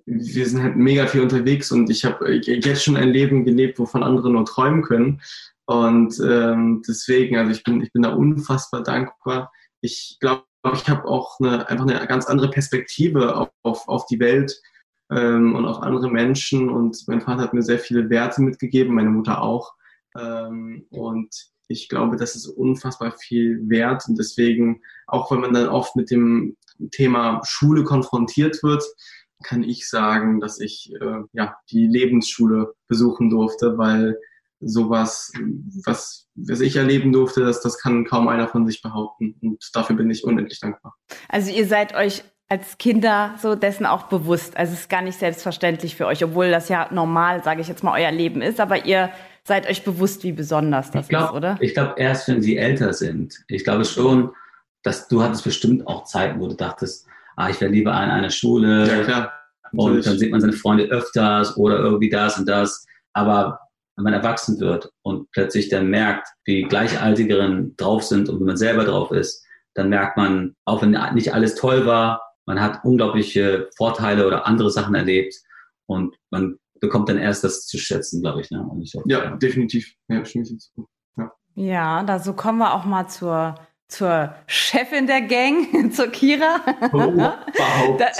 wir 0.09 0.47
sind 0.47 0.63
halt 0.63 0.75
mega 0.75 1.05
viel 1.07 1.21
unterwegs 1.21 1.71
und 1.71 1.89
ich 1.89 2.03
habe 2.03 2.33
jetzt 2.33 2.83
schon 2.83 2.97
ein 2.97 3.09
Leben 3.09 3.45
gelebt, 3.45 3.79
wovon 3.79 4.03
andere 4.03 4.31
nur 4.31 4.45
träumen 4.45 4.81
können. 4.81 5.21
Und 5.65 6.19
ähm, 6.19 6.81
deswegen, 6.87 7.37
also 7.37 7.51
ich 7.51 7.63
bin, 7.63 7.81
ich 7.81 7.91
bin 7.91 8.01
da 8.01 8.13
unfassbar 8.13 8.81
dankbar. 8.81 9.51
Ich 9.81 10.17
glaube, 10.19 10.45
ich 10.73 10.89
habe 10.89 11.05
auch 11.05 11.39
eine, 11.39 11.69
einfach 11.69 11.87
eine 11.87 12.07
ganz 12.07 12.25
andere 12.25 12.49
Perspektive 12.49 13.35
auf, 13.35 13.49
auf, 13.61 13.87
auf 13.87 14.05
die 14.07 14.19
Welt 14.19 14.59
ähm, 15.11 15.55
und 15.55 15.65
auf 15.65 15.81
andere 15.83 16.09
Menschen. 16.09 16.69
Und 16.69 16.97
mein 17.07 17.21
Vater 17.21 17.43
hat 17.43 17.53
mir 17.53 17.61
sehr 17.61 17.79
viele 17.79 18.09
Werte 18.09 18.41
mitgegeben, 18.41 18.95
meine 18.95 19.11
Mutter 19.11 19.41
auch. 19.41 19.73
Ähm, 20.17 20.87
und 20.89 21.29
ich 21.67 21.87
glaube, 21.87 22.17
das 22.17 22.35
ist 22.35 22.47
unfassbar 22.47 23.11
viel 23.11 23.61
wert 23.69 24.03
und 24.09 24.17
deswegen, 24.17 24.81
auch 25.05 25.31
wenn 25.31 25.39
man 25.39 25.53
dann 25.53 25.69
oft 25.69 25.95
mit 25.95 26.09
dem 26.09 26.57
Thema 26.91 27.41
Schule 27.45 27.83
konfrontiert 27.83 28.63
wird, 28.63 28.83
kann 29.43 29.63
ich 29.63 29.89
sagen, 29.89 30.39
dass 30.39 30.59
ich 30.59 30.91
äh, 30.99 31.23
ja 31.33 31.55
die 31.71 31.87
Lebensschule 31.87 32.73
besuchen 32.87 33.29
durfte, 33.29 33.77
weil 33.77 34.17
sowas, 34.61 35.31
was, 35.85 36.27
was 36.35 36.59
ich 36.59 36.75
erleben 36.75 37.13
durfte, 37.13 37.45
das, 37.45 37.61
das 37.61 37.79
kann 37.79 38.05
kaum 38.05 38.27
einer 38.27 38.47
von 38.47 38.65
sich 38.65 38.81
behaupten. 38.81 39.35
Und 39.41 39.63
dafür 39.73 39.95
bin 39.95 40.09
ich 40.09 40.23
unendlich 40.23 40.59
dankbar. 40.59 40.95
Also 41.29 41.51
ihr 41.51 41.65
seid 41.65 41.95
euch 41.95 42.23
als 42.49 42.77
Kinder 42.77 43.35
so 43.41 43.55
dessen 43.55 43.85
auch 43.85 44.03
bewusst. 44.03 44.57
Also 44.57 44.73
es 44.73 44.81
ist 44.81 44.89
gar 44.89 45.03
nicht 45.03 45.19
selbstverständlich 45.19 45.95
für 45.95 46.07
euch, 46.07 46.23
obwohl 46.23 46.49
das 46.49 46.67
ja 46.67 46.89
normal, 46.91 47.43
sage 47.43 47.61
ich 47.61 47.67
jetzt 47.67 47.83
mal, 47.83 47.99
euer 47.99 48.11
Leben 48.11 48.41
ist. 48.41 48.59
Aber 48.59 48.85
ihr 48.85 49.11
seid 49.43 49.69
euch 49.69 49.83
bewusst, 49.83 50.23
wie 50.23 50.31
besonders 50.31 50.91
das 50.91 51.07
glaub, 51.07 51.29
ist, 51.29 51.35
oder? 51.35 51.57
Ich 51.61 51.73
glaube, 51.73 51.93
erst 51.97 52.27
wenn 52.27 52.41
sie 52.41 52.57
älter 52.57 52.93
sind. 52.93 53.43
Ich 53.47 53.63
glaube 53.63 53.85
schon, 53.85 54.31
dass 54.83 55.07
du 55.07 55.21
hattest 55.21 55.43
bestimmt 55.43 55.87
auch 55.87 56.05
Zeiten, 56.05 56.39
wo 56.39 56.47
du 56.47 56.55
dachtest, 56.55 57.07
ah, 57.39 57.49
ich 57.49 57.61
wäre 57.61 57.71
lieber 57.71 57.93
an 57.93 58.11
einer 58.11 58.29
Schule. 58.29 58.87
Ja, 58.87 59.03
klar. 59.03 59.33
Und 59.71 60.05
dann 60.05 60.17
sieht 60.17 60.31
man 60.31 60.41
seine 60.41 60.53
Freunde 60.53 60.85
öfters 60.85 61.55
oder 61.57 61.79
irgendwie 61.79 62.09
das 62.09 62.37
und 62.37 62.47
das. 62.47 62.85
Aber 63.13 63.59
wenn 63.95 64.03
man 64.03 64.13
erwachsen 64.13 64.59
wird 64.59 64.91
und 65.03 65.29
plötzlich 65.31 65.69
dann 65.69 65.89
merkt, 65.89 66.27
wie 66.45 66.63
Gleichaltigeren 66.63 67.75
drauf 67.77 68.03
sind 68.03 68.29
und 68.29 68.39
wie 68.39 68.45
man 68.45 68.57
selber 68.57 68.85
drauf 68.85 69.11
ist, 69.11 69.45
dann 69.75 69.89
merkt 69.89 70.17
man, 70.17 70.55
auch 70.65 70.81
wenn 70.81 70.97
nicht 71.13 71.33
alles 71.33 71.55
toll 71.55 71.85
war, 71.85 72.21
man 72.45 72.59
hat 72.59 72.83
unglaubliche 72.83 73.69
Vorteile 73.77 74.25
oder 74.25 74.47
andere 74.47 74.71
Sachen 74.71 74.95
erlebt 74.95 75.35
und 75.85 76.15
man 76.31 76.57
bekommt 76.79 77.09
dann 77.09 77.17
erst 77.17 77.43
das 77.43 77.67
zu 77.67 77.77
schätzen, 77.77 78.21
glaube 78.21 78.41
ich. 78.41 78.49
Ne? 78.49 78.67
Ich 78.81 78.91
glaub, 78.91 79.05
ja, 79.05 79.23
ja, 79.23 79.35
definitiv. 79.35 79.93
Ja, 80.07 80.23
ja. 81.17 81.31
ja, 81.55 82.03
da 82.03 82.19
so 82.19 82.33
kommen 82.33 82.57
wir 82.57 82.73
auch 82.73 82.85
mal 82.85 83.07
zur, 83.07 83.55
zur 83.89 84.33
Chefin 84.47 85.07
der 85.07 85.21
Gang, 85.21 85.91
zur 85.91 86.07
Kira. 86.07 86.61
Oh, 86.93 87.03
überhaupt. 87.03 88.01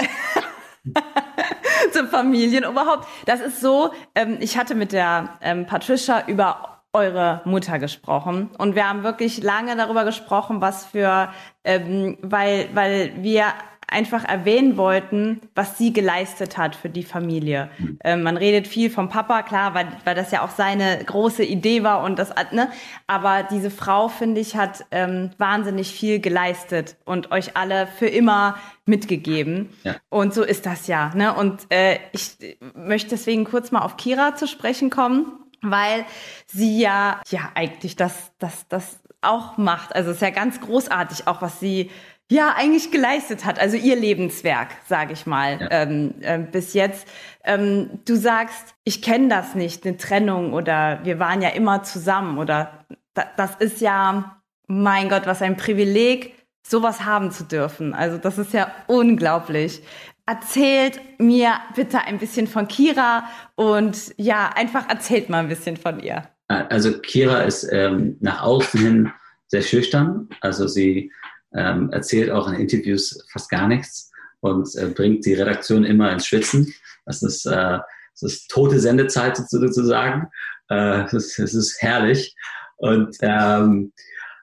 zum 1.92 2.08
Familienoberhaupt. 2.08 3.06
Das 3.26 3.40
ist 3.40 3.60
so, 3.60 3.90
ähm, 4.14 4.38
ich 4.40 4.58
hatte 4.58 4.74
mit 4.74 4.92
der 4.92 5.38
ähm, 5.40 5.66
Patricia 5.66 6.26
über 6.26 6.82
eure 6.92 7.42
Mutter 7.44 7.78
gesprochen 7.78 8.50
und 8.58 8.74
wir 8.74 8.88
haben 8.88 9.04
wirklich 9.04 9.42
lange 9.42 9.76
darüber 9.76 10.04
gesprochen, 10.04 10.60
was 10.60 10.86
für, 10.86 11.32
ähm, 11.62 12.18
weil, 12.20 12.68
weil 12.74 13.12
wir 13.22 13.44
einfach 13.90 14.24
erwähnen 14.24 14.76
wollten, 14.76 15.40
was 15.54 15.76
sie 15.76 15.92
geleistet 15.92 16.56
hat 16.56 16.76
für 16.76 16.88
die 16.88 17.02
Familie. 17.02 17.70
Mhm. 17.78 17.98
Ähm, 18.04 18.22
man 18.22 18.36
redet 18.36 18.66
viel 18.66 18.90
vom 18.90 19.08
Papa, 19.08 19.42
klar, 19.42 19.74
weil, 19.74 19.88
weil 20.04 20.14
das 20.14 20.30
ja 20.30 20.42
auch 20.42 20.50
seine 20.50 21.02
große 21.04 21.44
Idee 21.44 21.82
war 21.82 22.02
und 22.02 22.18
das, 22.18 22.30
ne? 22.52 22.70
Aber 23.06 23.42
diese 23.42 23.70
Frau, 23.70 24.08
finde 24.08 24.40
ich, 24.40 24.56
hat 24.56 24.84
ähm, 24.90 25.30
wahnsinnig 25.38 25.92
viel 25.92 26.20
geleistet 26.20 26.96
und 27.04 27.32
euch 27.32 27.56
alle 27.56 27.86
für 27.86 28.06
immer 28.06 28.56
mitgegeben. 28.86 29.70
Ja. 29.82 29.96
Und 30.08 30.34
so 30.34 30.42
ist 30.42 30.66
das 30.66 30.86
ja. 30.86 31.12
Ne? 31.14 31.34
Und 31.34 31.66
äh, 31.70 31.98
ich 32.12 32.36
möchte 32.74 33.10
deswegen 33.10 33.44
kurz 33.44 33.70
mal 33.70 33.80
auf 33.80 33.96
Kira 33.96 34.34
zu 34.36 34.46
sprechen 34.46 34.90
kommen, 34.90 35.26
weil 35.62 36.04
sie 36.46 36.80
ja 36.80 37.20
ja 37.28 37.52
eigentlich 37.54 37.96
das 37.96 38.32
das 38.38 38.66
das 38.68 39.00
auch 39.22 39.56
macht. 39.56 39.94
Also 39.94 40.10
es 40.10 40.16
ist 40.16 40.22
ja 40.22 40.30
ganz 40.30 40.60
großartig, 40.60 41.26
auch 41.26 41.42
was 41.42 41.60
sie 41.60 41.90
ja 42.30 42.54
eigentlich 42.56 42.90
geleistet 42.90 43.44
hat, 43.44 43.58
also 43.58 43.76
ihr 43.76 43.96
Lebenswerk, 43.96 44.68
sage 44.88 45.12
ich 45.12 45.26
mal, 45.26 45.60
ja. 45.60 45.68
ähm, 45.70 46.14
äh, 46.20 46.38
bis 46.38 46.72
jetzt. 46.74 47.06
Ähm, 47.44 47.90
du 48.06 48.14
sagst, 48.14 48.74
ich 48.84 49.02
kenne 49.02 49.28
das 49.28 49.54
nicht, 49.54 49.84
eine 49.84 49.96
Trennung 49.96 50.52
oder 50.52 51.00
wir 51.02 51.18
waren 51.18 51.42
ja 51.42 51.50
immer 51.50 51.82
zusammen 51.82 52.38
oder 52.38 52.86
da, 53.14 53.24
das 53.36 53.56
ist 53.56 53.80
ja, 53.80 54.40
mein 54.68 55.08
Gott, 55.08 55.26
was 55.26 55.42
ein 55.42 55.56
Privileg, 55.56 56.36
sowas 56.62 57.04
haben 57.04 57.32
zu 57.32 57.42
dürfen. 57.42 57.94
Also 57.94 58.16
das 58.16 58.38
ist 58.38 58.52
ja 58.52 58.70
unglaublich. 58.86 59.82
Erzählt 60.24 61.00
mir 61.18 61.54
bitte 61.74 61.98
ein 62.02 62.18
bisschen 62.18 62.46
von 62.46 62.68
Kira 62.68 63.24
und 63.56 64.14
ja, 64.16 64.52
einfach 64.54 64.88
erzählt 64.88 65.28
mal 65.28 65.38
ein 65.38 65.48
bisschen 65.48 65.76
von 65.76 65.98
ihr. 65.98 66.22
Also 66.46 66.96
Kira 67.00 67.42
ist 67.42 67.68
ähm, 67.72 68.16
nach 68.20 68.42
außen 68.42 68.80
hin 68.80 69.12
sehr 69.48 69.62
schüchtern. 69.62 70.28
Also 70.40 70.68
sie 70.68 71.10
ähm, 71.54 71.90
erzählt 71.90 72.30
auch 72.30 72.48
in 72.48 72.54
Interviews 72.54 73.24
fast 73.32 73.50
gar 73.50 73.68
nichts 73.68 74.10
und 74.40 74.74
äh, 74.76 74.86
bringt 74.86 75.24
die 75.26 75.34
Redaktion 75.34 75.84
immer 75.84 76.12
ins 76.12 76.26
Schwitzen. 76.26 76.72
Das 77.06 77.22
ist, 77.22 77.46
äh, 77.46 77.78
das 78.20 78.22
ist 78.22 78.50
tote 78.50 78.78
Sendezeit 78.80 79.36
sozusagen. 79.36 80.28
Äh, 80.68 81.04
das, 81.10 81.34
das 81.36 81.54
ist 81.54 81.80
herrlich. 81.80 82.34
Und, 82.76 83.16
ähm, 83.20 83.92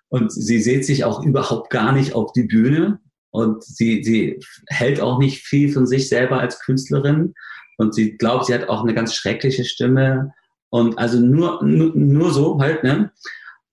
und 0.10 0.32
sie 0.32 0.62
sieht 0.62 0.86
sich 0.86 1.04
auch 1.04 1.24
überhaupt 1.24 1.70
gar 1.70 1.92
nicht 1.92 2.14
auf 2.14 2.32
die 2.34 2.44
Bühne. 2.44 3.00
Und 3.32 3.64
sie, 3.64 4.04
sie 4.04 4.40
hält 4.68 5.02
auch 5.02 5.20
nicht 5.20 5.46
viel 5.46 5.72
von 5.72 5.86
sich 5.86 6.10
selber 6.10 6.40
als 6.40 6.60
Künstlerin. 6.60 7.34
Und 7.78 7.94
sie 7.94 8.18
glaubt, 8.18 8.46
sie 8.46 8.54
hat 8.54 8.70
auch 8.70 8.84
eine 8.84 8.94
ganz 8.94 9.14
schreckliche 9.14 9.66
Stimme. 9.66 10.34
Und 10.70 10.98
also 10.98 11.20
nur, 11.20 11.64
nur, 11.64 11.96
nur 11.96 12.32
so 12.32 12.60
halt, 12.60 12.84
ne? 12.84 13.12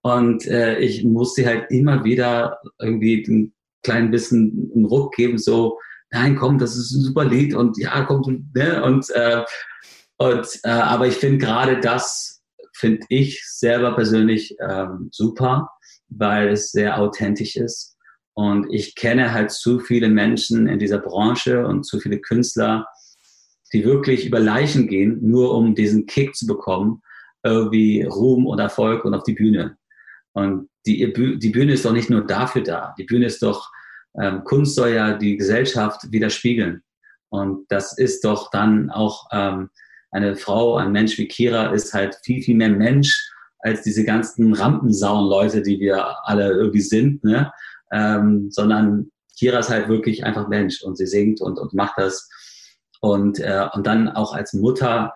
Und 0.04 0.46
äh, 0.46 0.80
ich 0.80 1.02
musste 1.02 1.46
halt 1.46 1.70
immer 1.70 2.04
wieder 2.04 2.60
irgendwie 2.78 3.24
ein 3.26 3.54
klein 3.82 4.10
bisschen 4.10 4.70
einen 4.74 4.84
Ruck 4.84 5.14
geben, 5.14 5.38
so, 5.38 5.78
nein, 6.10 6.36
komm, 6.36 6.58
das 6.58 6.76
ist 6.76 6.92
ein 6.92 7.00
super 7.00 7.24
Lied 7.24 7.54
und 7.54 7.78
ja, 7.78 8.04
komm, 8.04 8.50
ne? 8.54 8.84
Und, 8.84 9.08
äh, 9.14 9.42
und 10.18 10.46
äh, 10.64 10.68
aber 10.68 11.06
ich 11.06 11.14
finde 11.14 11.38
gerade 11.38 11.80
das, 11.80 12.42
finde 12.74 13.06
ich 13.08 13.42
selber 13.46 13.94
persönlich 13.94 14.54
ähm, 14.60 15.08
super, 15.10 15.70
weil 16.08 16.48
es 16.48 16.70
sehr 16.70 17.00
authentisch 17.00 17.56
ist. 17.56 17.96
Und 18.34 18.66
ich 18.70 18.96
kenne 18.96 19.32
halt 19.32 19.52
zu 19.52 19.78
viele 19.78 20.10
Menschen 20.10 20.66
in 20.66 20.78
dieser 20.78 20.98
Branche 20.98 21.66
und 21.66 21.84
zu 21.84 21.98
viele 21.98 22.20
Künstler, 22.20 22.86
die 23.72 23.86
wirklich 23.86 24.26
über 24.26 24.38
Leichen 24.38 24.86
gehen, 24.86 25.18
nur 25.22 25.54
um 25.54 25.74
diesen 25.74 26.04
Kick 26.04 26.36
zu 26.36 26.46
bekommen, 26.46 27.00
irgendwie 27.42 28.02
Ruhm 28.02 28.44
und 28.46 28.58
Erfolg 28.58 29.06
und 29.06 29.14
auf 29.14 29.22
die 29.22 29.32
Bühne. 29.32 29.78
Und 30.34 30.68
die, 30.86 31.12
die 31.38 31.50
Bühne 31.50 31.72
ist 31.72 31.84
doch 31.84 31.92
nicht 31.92 32.10
nur 32.10 32.26
dafür 32.26 32.62
da. 32.62 32.94
Die 32.98 33.04
Bühne 33.04 33.26
ist 33.26 33.42
doch, 33.42 33.70
ähm, 34.20 34.44
Kunst 34.44 34.74
soll 34.74 34.90
ja 34.90 35.16
die 35.16 35.36
Gesellschaft 35.36 36.10
widerspiegeln. 36.10 36.82
Und 37.30 37.66
das 37.68 37.96
ist 37.96 38.24
doch 38.24 38.50
dann 38.50 38.90
auch 38.90 39.28
ähm, 39.32 39.70
eine 40.10 40.36
Frau, 40.36 40.76
ein 40.76 40.92
Mensch 40.92 41.18
wie 41.18 41.26
Kira 41.26 41.72
ist 41.72 41.94
halt 41.94 42.16
viel, 42.22 42.42
viel 42.42 42.56
mehr 42.56 42.68
Mensch 42.68 43.30
als 43.60 43.82
diese 43.82 44.04
ganzen 44.04 44.52
Rampensauen-Leute, 44.52 45.62
die 45.62 45.80
wir 45.80 46.14
alle 46.28 46.52
irgendwie 46.52 46.82
sind, 46.82 47.24
ne? 47.24 47.52
Ähm, 47.90 48.50
sondern 48.50 49.10
Kira 49.38 49.58
ist 49.58 49.70
halt 49.70 49.88
wirklich 49.88 50.24
einfach 50.24 50.48
Mensch 50.48 50.82
und 50.82 50.96
sie 50.96 51.06
singt 51.06 51.40
und, 51.40 51.58
und 51.58 51.74
macht 51.74 51.94
das. 51.96 52.28
Und, 53.00 53.38
äh, 53.40 53.66
und 53.72 53.86
dann 53.86 54.08
auch 54.08 54.34
als 54.34 54.52
Mutter 54.52 55.14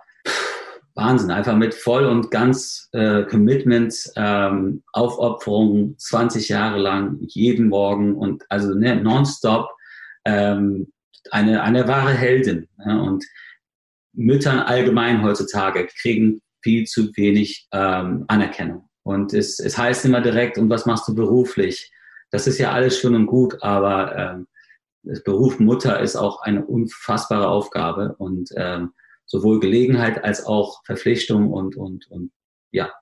Wahnsinn, 0.99 1.31
einfach 1.31 1.57
mit 1.57 1.75
voll 1.75 2.05
und 2.05 2.33
ganz 2.33 2.89
äh, 2.93 3.23
Commitment, 3.23 3.95
ähm, 4.17 4.83
Aufopferung, 4.93 5.97
20 5.97 6.49
Jahre 6.49 6.79
lang, 6.79 7.19
jeden 7.21 7.69
Morgen 7.69 8.17
und 8.17 8.45
also 8.49 8.75
ne, 8.75 8.97
nonstop 8.97 9.71
ähm, 10.25 10.93
eine, 11.31 11.63
eine 11.63 11.87
wahre 11.87 12.13
Heldin. 12.13 12.69
Ja, 12.85 12.99
und 12.99 13.25
Müttern 14.13 14.59
allgemein 14.59 15.23
heutzutage 15.23 15.87
kriegen 15.87 16.43
viel 16.63 16.85
zu 16.85 17.17
wenig 17.17 17.69
ähm, 17.71 18.25
Anerkennung. 18.27 18.89
Und 19.05 19.33
es, 19.33 19.61
es 19.61 19.79
heißt 19.79 20.05
immer 20.05 20.21
direkt, 20.21 20.59
und 20.59 20.69
was 20.69 20.85
machst 20.85 21.07
du 21.07 21.15
beruflich? 21.15 21.93
Das 22.33 22.49
ist 22.49 22.59
ja 22.59 22.73
alles 22.73 22.99
schön 22.99 23.15
und 23.15 23.27
gut, 23.27 23.63
aber 23.63 24.17
ähm, 24.17 24.49
das 25.05 25.23
Beruf 25.23 25.61
Mutter 25.61 26.01
ist 26.01 26.17
auch 26.17 26.43
eine 26.43 26.67
unfassbare 26.67 27.47
Aufgabe 27.47 28.17
und 28.19 28.51
ähm, 28.57 28.93
sowohl 29.29 29.61
Gelegenheit 29.61 30.25
als 30.25 30.45
auch 30.45 30.83
Verpflichtung 30.85 31.53
und, 31.53 31.77
und, 31.77 32.11
und 32.11 32.33
ja, 32.73 32.93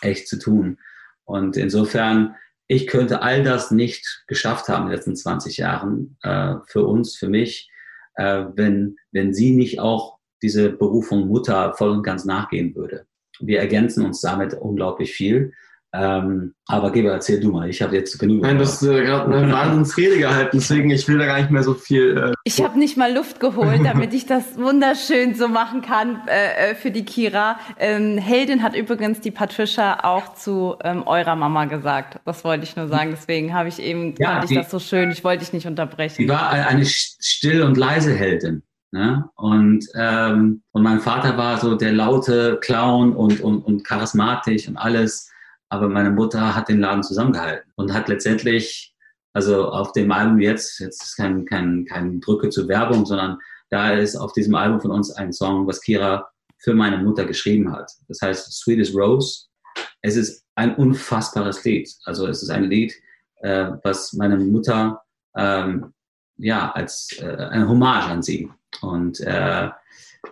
echt 0.00 0.26
zu 0.26 0.38
tun. 0.38 0.78
Und 1.24 1.56
insofern, 1.56 2.34
ich 2.66 2.86
könnte 2.86 3.22
all 3.22 3.44
das 3.44 3.70
nicht 3.70 4.24
geschafft 4.26 4.68
haben 4.68 4.84
in 4.84 4.88
den 4.88 4.96
letzten 4.96 5.16
20 5.16 5.58
Jahren 5.58 6.18
äh, 6.22 6.56
für 6.66 6.84
uns, 6.84 7.16
für 7.16 7.28
mich, 7.28 7.70
äh, 8.14 8.46
wenn, 8.54 8.96
wenn 9.12 9.32
sie 9.32 9.54
nicht 9.54 9.78
auch 9.78 10.18
diese 10.42 10.70
Berufung 10.70 11.28
Mutter 11.28 11.74
voll 11.74 11.90
und 11.90 12.02
ganz 12.02 12.24
nachgehen 12.24 12.74
würde. 12.74 13.06
Wir 13.38 13.60
ergänzen 13.60 14.04
uns 14.04 14.20
damit 14.20 14.54
unglaublich 14.54 15.12
viel. 15.12 15.52
Ähm, 15.98 16.54
aber 16.66 16.90
Geber, 16.90 17.12
erzähl 17.12 17.40
du 17.40 17.50
mal, 17.50 17.68
ich 17.68 17.80
habe 17.80 17.96
jetzt 17.96 18.18
genug. 18.18 18.42
Nein, 18.42 18.56
du 18.56 18.64
hast 18.64 18.82
äh, 18.82 19.04
gerade 19.04 19.34
eine 19.34 19.52
Wahnsinnsrede 19.52 20.18
gehalten, 20.18 20.58
deswegen 20.58 20.90
ich 20.90 21.06
will 21.08 21.18
da 21.18 21.26
gar 21.26 21.38
nicht 21.38 21.50
mehr 21.50 21.62
so 21.62 21.74
viel. 21.74 22.16
Äh, 22.16 22.32
ich 22.44 22.62
habe 22.62 22.78
nicht 22.78 22.96
mal 22.96 23.14
Luft 23.14 23.40
geholt, 23.40 23.80
damit 23.84 24.12
ich 24.12 24.26
das 24.26 24.58
wunderschön 24.58 25.34
so 25.34 25.48
machen 25.48 25.82
kann 25.82 26.20
äh, 26.26 26.70
äh, 26.70 26.74
für 26.74 26.90
die 26.90 27.04
Kira. 27.04 27.58
Ähm, 27.78 28.18
Heldin 28.18 28.62
hat 28.62 28.76
übrigens 28.76 29.20
die 29.20 29.30
Patricia 29.30 30.04
auch 30.04 30.34
zu 30.34 30.76
ähm, 30.82 31.04
eurer 31.06 31.36
Mama 31.36 31.64
gesagt. 31.66 32.20
Das 32.24 32.44
wollte 32.44 32.64
ich 32.64 32.76
nur 32.76 32.88
sagen. 32.88 33.10
Deswegen 33.12 33.54
habe 33.54 33.68
ich 33.68 33.80
eben, 33.80 34.14
ja, 34.18 34.32
fand 34.32 34.44
ich 34.44 34.50
die, 34.50 34.56
das 34.56 34.70
so 34.70 34.78
schön. 34.78 35.10
Ich 35.10 35.24
wollte 35.24 35.44
dich 35.44 35.52
nicht 35.52 35.66
unterbrechen. 35.66 36.16
Sie 36.16 36.28
war 36.28 36.50
eine 36.50 36.84
still 36.84 37.62
und 37.62 37.76
leise 37.76 38.12
Heldin. 38.12 38.62
Ne? 38.92 39.28
Und, 39.34 39.84
ähm, 39.94 40.62
und 40.72 40.82
mein 40.82 41.00
Vater 41.00 41.36
war 41.36 41.58
so 41.58 41.74
der 41.74 41.92
laute 41.92 42.58
Clown 42.60 43.14
und, 43.14 43.40
und, 43.40 43.60
und 43.62 43.84
charismatisch 43.84 44.68
und 44.68 44.76
alles. 44.76 45.30
Aber 45.68 45.88
meine 45.88 46.10
Mutter 46.10 46.54
hat 46.54 46.68
den 46.68 46.80
Laden 46.80 47.02
zusammengehalten 47.02 47.72
und 47.76 47.92
hat 47.92 48.08
letztendlich, 48.08 48.94
also 49.32 49.68
auf 49.68 49.92
dem 49.92 50.10
Album 50.12 50.40
jetzt, 50.40 50.78
jetzt 50.78 51.02
ist 51.02 51.16
kein, 51.16 51.44
kein, 51.44 51.84
kein 51.86 52.20
Brücke 52.20 52.48
zur 52.50 52.68
Werbung, 52.68 53.04
sondern 53.04 53.38
da 53.70 53.92
ist 53.92 54.16
auf 54.16 54.32
diesem 54.32 54.54
Album 54.54 54.80
von 54.80 54.92
uns 54.92 55.10
ein 55.10 55.32
Song, 55.32 55.66
was 55.66 55.80
Kira 55.80 56.28
für 56.58 56.74
meine 56.74 56.98
Mutter 56.98 57.24
geschrieben 57.24 57.72
hat. 57.72 57.90
Das 58.08 58.20
heißt 58.22 58.52
Sweetest 58.52 58.94
Rose. 58.94 59.46
Es 60.02 60.16
ist 60.16 60.44
ein 60.54 60.74
unfassbares 60.76 61.64
Lied. 61.64 61.88
Also 62.04 62.26
es 62.26 62.42
ist 62.42 62.50
ein 62.50 62.64
Lied, 62.64 62.94
äh, 63.42 63.72
was 63.82 64.12
meine 64.12 64.38
Mutter 64.38 65.02
ähm, 65.36 65.92
ja 66.38 66.70
als 66.72 67.18
äh, 67.20 67.36
eine 67.50 67.68
Hommage 67.68 68.06
an 68.06 68.22
sie 68.22 68.50
und 68.80 69.20
äh, 69.20 69.70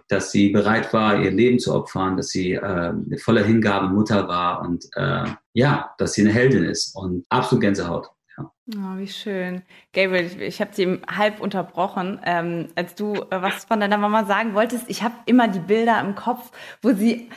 dass 0.09 0.33
sie 0.33 0.50
bereit 0.50 0.92
war, 0.92 1.20
ihr 1.20 1.30
Leben 1.30 1.59
zu 1.59 1.74
opfern, 1.74 2.16
dass 2.16 2.28
sie 2.28 2.52
äh, 2.52 2.92
voller 3.18 3.44
Hingabe 3.44 3.88
Mutter 3.88 4.28
war 4.28 4.62
und 4.62 4.85
äh, 4.94 5.24
ja, 5.52 5.94
dass 5.98 6.14
sie 6.14 6.22
eine 6.22 6.33
Heldin 6.33 6.64
ist 6.64 6.94
und 6.94 7.24
absolut 7.28 7.62
Gänsehaut. 7.62 8.11
Ja. 8.37 8.50
Oh, 8.76 8.98
wie 8.98 9.09
schön. 9.09 9.62
Gabriel, 9.92 10.26
ich, 10.26 10.38
ich 10.40 10.61
habe 10.61 10.70
sie 10.74 11.00
halb 11.09 11.40
unterbrochen, 11.40 12.20
ähm, 12.24 12.68
als 12.74 12.94
du 12.94 13.14
äh, 13.14 13.42
was 13.42 13.64
von 13.64 13.80
deiner 13.80 13.98
Mama 13.98 14.24
sagen 14.24 14.54
wolltest. 14.54 14.85
Ich 14.88 15.02
habe 15.02 15.14
immer 15.26 15.48
die 15.48 15.61
Bilder 15.61 16.00
im 16.00 16.14
Kopf, 16.14 16.50
wo 16.83 16.92
sie 16.92 17.30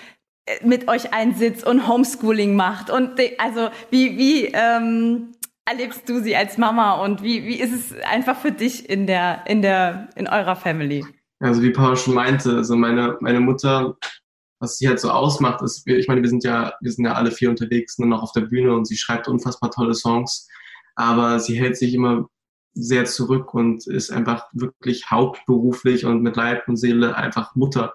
äh, 0.46 0.65
mit 0.65 0.88
euch 0.88 1.13
einsitzt 1.13 1.65
und 1.65 1.88
Homeschooling 1.88 2.56
macht. 2.56 2.89
Und 2.89 3.20
also 3.38 3.70
wie, 3.91 4.17
wie 4.17 4.46
ähm, 4.46 5.34
erlebst 5.65 6.08
du 6.10 6.22
sie 6.22 6.36
als 6.36 6.58
Mama 6.58 7.04
und 7.04 7.22
wie, 7.22 7.46
wie 7.46 7.60
ist 7.60 7.74
es 7.74 7.93
einfach 8.02 8.38
für 8.38 8.52
dich 8.52 8.89
in 8.89 9.06
der, 9.06 9.43
in 9.48 9.62
der, 9.62 10.10
in 10.15 10.28
eurer 10.28 10.56
Family? 10.56 11.06
Also 11.39 11.62
wie 11.62 11.71
Paul 11.71 11.95
schon 11.95 12.15
meinte, 12.15 12.56
also 12.56 12.76
meine, 12.76 13.17
meine 13.21 13.39
Mutter, 13.39 13.95
was 14.60 14.78
sie 14.78 14.88
halt 14.88 15.00
so 15.00 15.12
ausmacht, 15.12 15.62
ist, 15.62 15.86
ich 15.88 16.08
meine, 16.08 16.21
wir 16.21 16.30
sind 16.30 16.43
ja, 16.43 16.73
wir 16.82 16.91
sind 16.91 17.06
ja 17.06 17.13
alle 17.13 17.32
vier 17.32 17.50
unterwegs, 17.50 18.00
nur 18.00 18.08
noch 18.08 18.23
auf 18.23 18.32
der 18.32 18.41
Bühne 18.41 18.73
und 18.73 18.86
sie 18.86 18.97
schreibt 18.97 19.28
unfassbar 19.28 19.69
tolle 19.69 19.93
Songs, 19.93 20.47
aber 20.95 21.39
sie 21.39 21.60
hält 21.60 21.78
sich 21.78 21.93
immer 21.93 22.28
sehr 22.73 23.06
zurück 23.06 23.54
und 23.54 23.88
ist 23.88 24.12
einfach 24.12 24.45
wirklich 24.54 25.10
hauptberuflich 25.10 26.06
und 26.06 26.21
mit 26.21 26.36
Leib 26.36 26.67
und 26.67 26.78
Seele 26.78 27.15
einfach 27.15 27.56
Mutter. 27.56 27.93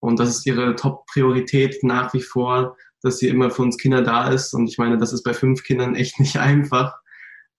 Und 0.00 0.18
das 0.18 0.30
ist 0.30 0.46
ihre 0.46 0.76
Top-Priorität 0.76 1.82
nach 1.82 2.12
wie 2.14 2.22
vor, 2.22 2.76
dass 3.02 3.18
sie 3.18 3.28
immer 3.28 3.50
für 3.50 3.62
uns 3.62 3.76
Kinder 3.76 4.02
da 4.02 4.28
ist. 4.30 4.54
Und 4.54 4.68
ich 4.68 4.78
meine, 4.78 4.98
das 4.98 5.12
ist 5.12 5.22
bei 5.22 5.34
fünf 5.34 5.62
Kindern 5.62 5.94
echt 5.94 6.18
nicht 6.20 6.36
einfach 6.40 6.94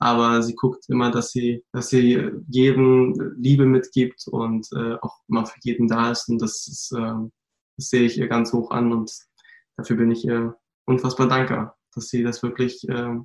aber 0.02 0.42
sie 0.42 0.56
guckt 0.56 0.90
immer, 0.90 1.12
dass 1.12 1.30
sie, 1.30 1.64
dass 1.74 1.90
sie 1.90 2.32
jedem 2.50 3.36
Liebe 3.38 3.68
mitgibt 3.68 4.28
und 4.28 4.68
äh, 4.76 4.96
auch 4.96 5.20
immer 5.28 5.46
für 5.46 5.60
jeden 5.62 5.88
da 5.88 6.10
ist. 6.10 6.28
Und 6.28 6.42
das, 6.42 6.68
ist, 6.68 6.92
äh, 6.92 7.14
das 7.78 7.90
sehe 7.90 8.02
ich 8.02 8.18
ihr 8.18 8.28
ganz 8.28 8.52
hoch 8.52 8.72
an 8.72 8.92
und 8.92 9.14
dafür 9.78 9.98
bin 9.98 10.10
ich 10.10 10.26
ihr 10.26 10.58
unfassbar 10.88 11.28
dankbar, 11.28 11.78
dass 11.94 12.08
sie 12.08 12.24
das 12.24 12.42
wirklich, 12.42 12.84
äh, 12.90 13.16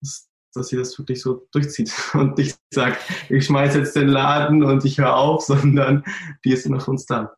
dass, 0.00 0.30
dass 0.54 0.68
sie 0.68 0.76
das 0.76 0.98
wirklich 0.98 1.20
so 1.20 1.46
durchzieht 1.52 1.92
und 2.14 2.38
nicht 2.38 2.58
sagt, 2.72 2.98
ich 3.28 3.44
schmeiß 3.44 3.74
jetzt 3.74 3.94
den 3.94 4.08
Laden 4.08 4.62
und 4.62 4.86
ich 4.86 4.96
höre 4.96 5.14
auf, 5.14 5.42
sondern 5.42 6.04
die 6.42 6.52
ist 6.52 6.64
immer 6.64 6.80
für 6.80 6.92
uns 6.92 7.04
da. 7.04 7.36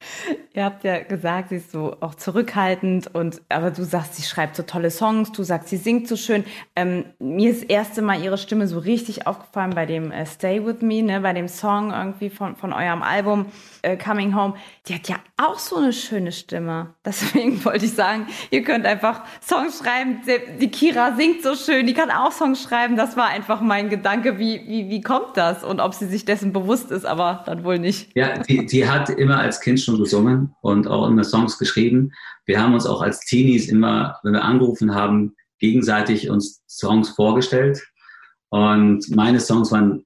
Ihr 0.54 0.64
habt 0.64 0.82
ja 0.82 1.02
gesagt, 1.02 1.50
sie 1.50 1.56
ist 1.56 1.70
so 1.70 1.96
auch 2.00 2.14
zurückhaltend 2.14 3.14
und 3.14 3.42
aber 3.48 3.70
du 3.70 3.84
sagst, 3.84 4.16
sie 4.16 4.22
schreibt 4.22 4.56
so 4.56 4.62
tolle 4.62 4.90
Songs, 4.90 5.30
du 5.32 5.42
sagst, 5.42 5.68
sie 5.68 5.76
singt 5.76 6.08
so 6.08 6.16
schön. 6.16 6.44
Ähm, 6.74 7.04
mir 7.18 7.50
ist 7.50 7.62
das 7.62 7.68
erste 7.68 8.02
Mal 8.02 8.22
ihre 8.22 8.38
Stimme 8.38 8.66
so 8.66 8.78
richtig 8.78 9.26
aufgefallen 9.26 9.72
bei 9.74 9.86
dem 9.86 10.10
äh, 10.10 10.26
Stay 10.26 10.64
With 10.64 10.80
Me, 10.80 11.02
ne, 11.02 11.20
bei 11.20 11.32
dem 11.32 11.48
Song 11.48 11.92
irgendwie 11.92 12.30
von, 12.30 12.56
von 12.56 12.72
eurem 12.72 13.02
Album 13.02 13.46
äh, 13.82 13.96
Coming 13.96 14.34
Home. 14.34 14.54
Die 14.86 14.94
hat 14.94 15.08
ja 15.08 15.16
auch 15.36 15.58
so 15.58 15.76
eine 15.76 15.92
schöne 15.92 16.32
Stimme. 16.32 16.94
Deswegen 17.04 17.62
wollte 17.64 17.84
ich 17.84 17.92
sagen, 17.92 18.26
ihr 18.50 18.62
könnt 18.62 18.86
einfach 18.86 19.22
Songs 19.42 19.78
schreiben. 19.78 20.20
Die 20.60 20.70
Kira 20.70 21.14
singt 21.16 21.42
so 21.42 21.54
schön, 21.54 21.86
die 21.86 21.94
kann 21.94 22.10
auch 22.10 22.32
Songs 22.32 22.62
schreiben. 22.62 22.96
Das 22.96 23.16
war 23.16 23.28
einfach 23.28 23.60
mein 23.60 23.88
Gedanke, 23.88 24.38
wie, 24.38 24.62
wie, 24.66 24.88
wie 24.88 25.00
kommt 25.00 25.36
das? 25.36 25.62
Und 25.62 25.80
ob 25.80 25.94
sie 25.94 26.06
sich 26.06 26.24
dessen 26.24 26.52
bewusst 26.52 26.90
ist, 26.90 27.04
aber 27.04 27.42
dann 27.46 27.64
wohl 27.64 27.78
nicht. 27.78 28.16
Ja, 28.16 28.38
die, 28.38 28.66
die 28.66 28.88
hat 28.88 29.10
immer 29.10 29.38
als 29.38 29.50
als 29.50 29.60
Kind 29.60 29.80
schon 29.80 29.89
gesungen 29.98 30.54
und 30.62 30.88
auch 30.88 31.06
immer 31.08 31.24
Songs 31.24 31.58
geschrieben. 31.58 32.12
Wir 32.46 32.60
haben 32.60 32.74
uns 32.74 32.86
auch 32.86 33.02
als 33.02 33.20
Teenies 33.20 33.68
immer, 33.68 34.18
wenn 34.22 34.32
wir 34.32 34.44
angerufen 34.44 34.94
haben, 34.94 35.34
gegenseitig 35.58 36.30
uns 36.30 36.62
Songs 36.68 37.10
vorgestellt. 37.10 37.82
Und 38.48 39.14
meine 39.14 39.40
Songs 39.40 39.70
waren 39.70 40.04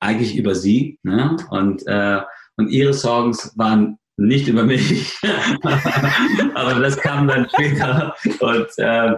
eigentlich 0.00 0.36
über 0.36 0.54
sie. 0.54 0.98
Ne? 1.02 1.36
Und, 1.50 1.86
äh, 1.86 2.20
und 2.56 2.68
ihre 2.68 2.94
Songs 2.94 3.52
waren 3.56 3.98
nicht 4.16 4.48
über 4.48 4.64
mich. 4.64 5.18
Aber 6.54 6.74
das 6.80 6.96
kam 6.96 7.28
dann 7.28 7.48
später. 7.48 8.14
Und 8.40 8.68
äh, 8.78 9.14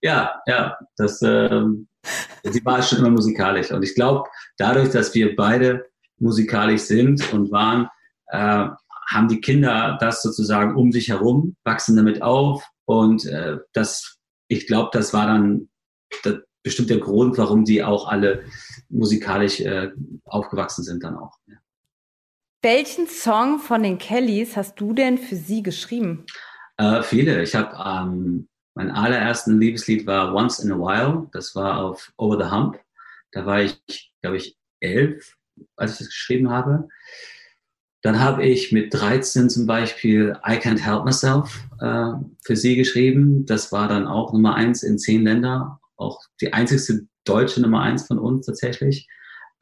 ja, 0.00 0.40
ja, 0.46 0.78
das, 0.96 1.20
äh, 1.22 1.62
sie 2.44 2.64
war 2.64 2.82
schon 2.82 2.98
immer 2.98 3.10
musikalisch. 3.10 3.70
Und 3.70 3.82
ich 3.82 3.94
glaube, 3.94 4.28
dadurch, 4.56 4.90
dass 4.90 5.14
wir 5.14 5.34
beide 5.36 5.86
musikalisch 6.18 6.82
sind 6.82 7.32
und 7.32 7.50
waren, 7.50 7.88
äh, 8.28 8.68
haben 9.08 9.28
die 9.28 9.40
Kinder 9.40 9.96
das 10.00 10.22
sozusagen 10.22 10.76
um 10.76 10.92
sich 10.92 11.08
herum, 11.08 11.56
wachsen 11.64 11.96
damit 11.96 12.22
auf 12.22 12.64
und 12.84 13.24
äh, 13.26 13.58
das, 13.72 14.18
ich 14.48 14.66
glaube, 14.66 14.90
das 14.92 15.12
war 15.12 15.26
dann 15.26 15.68
das, 16.22 16.36
bestimmt 16.62 16.90
der 16.90 16.98
Grund, 16.98 17.38
warum 17.38 17.64
die 17.64 17.82
auch 17.82 18.08
alle 18.08 18.44
musikalisch 18.88 19.60
äh, 19.60 19.90
aufgewachsen 20.24 20.84
sind 20.84 21.02
dann 21.02 21.16
auch. 21.16 21.38
Ja. 21.46 21.56
Welchen 22.62 23.06
Song 23.06 23.58
von 23.58 23.82
den 23.82 23.98
Kellys 23.98 24.56
hast 24.56 24.80
du 24.80 24.92
denn 24.92 25.16
für 25.16 25.36
sie 25.36 25.62
geschrieben? 25.62 26.26
Äh, 26.76 27.02
viele. 27.02 27.42
Ich 27.42 27.54
habe 27.54 27.76
ähm, 27.76 28.48
mein 28.74 28.90
allerersten 28.90 29.58
Liebeslied 29.58 30.06
war 30.06 30.34
Once 30.34 30.58
in 30.58 30.72
a 30.72 30.76
While. 30.76 31.28
Das 31.32 31.54
war 31.54 31.78
auf 31.78 32.12
Over 32.16 32.44
the 32.44 32.50
Hump. 32.50 32.78
Da 33.32 33.46
war 33.46 33.62
ich, 33.62 34.12
glaube 34.22 34.36
ich, 34.36 34.56
elf, 34.80 35.36
als 35.76 35.92
ich 35.92 35.98
das 35.98 36.06
geschrieben 36.08 36.50
habe. 36.50 36.88
Dann 38.02 38.20
habe 38.20 38.44
ich 38.44 38.70
mit 38.70 38.94
13 38.94 39.50
zum 39.50 39.66
Beispiel 39.66 40.38
I 40.46 40.52
Can't 40.52 40.80
Help 40.80 41.04
Myself 41.04 41.64
äh, 41.80 42.12
für 42.44 42.56
sie 42.56 42.76
geschrieben. 42.76 43.44
Das 43.44 43.72
war 43.72 43.88
dann 43.88 44.06
auch 44.06 44.32
Nummer 44.32 44.54
eins 44.54 44.82
in 44.82 44.98
zehn 44.98 45.24
Länder. 45.24 45.80
Auch 45.96 46.20
die 46.40 46.52
einzigste 46.52 47.06
deutsche 47.24 47.60
Nummer 47.60 47.82
eins 47.82 48.06
von 48.06 48.18
uns 48.18 48.46
tatsächlich. 48.46 49.08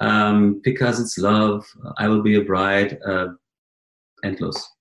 Ähm, 0.00 0.60
Because 0.60 1.00
It's 1.00 1.16
Love, 1.16 1.64
I 1.98 2.08
Will 2.08 2.22
Be 2.22 2.38
a 2.38 2.44
Bride, 2.44 3.00
äh, 3.02 4.26
endlos. 4.26 4.76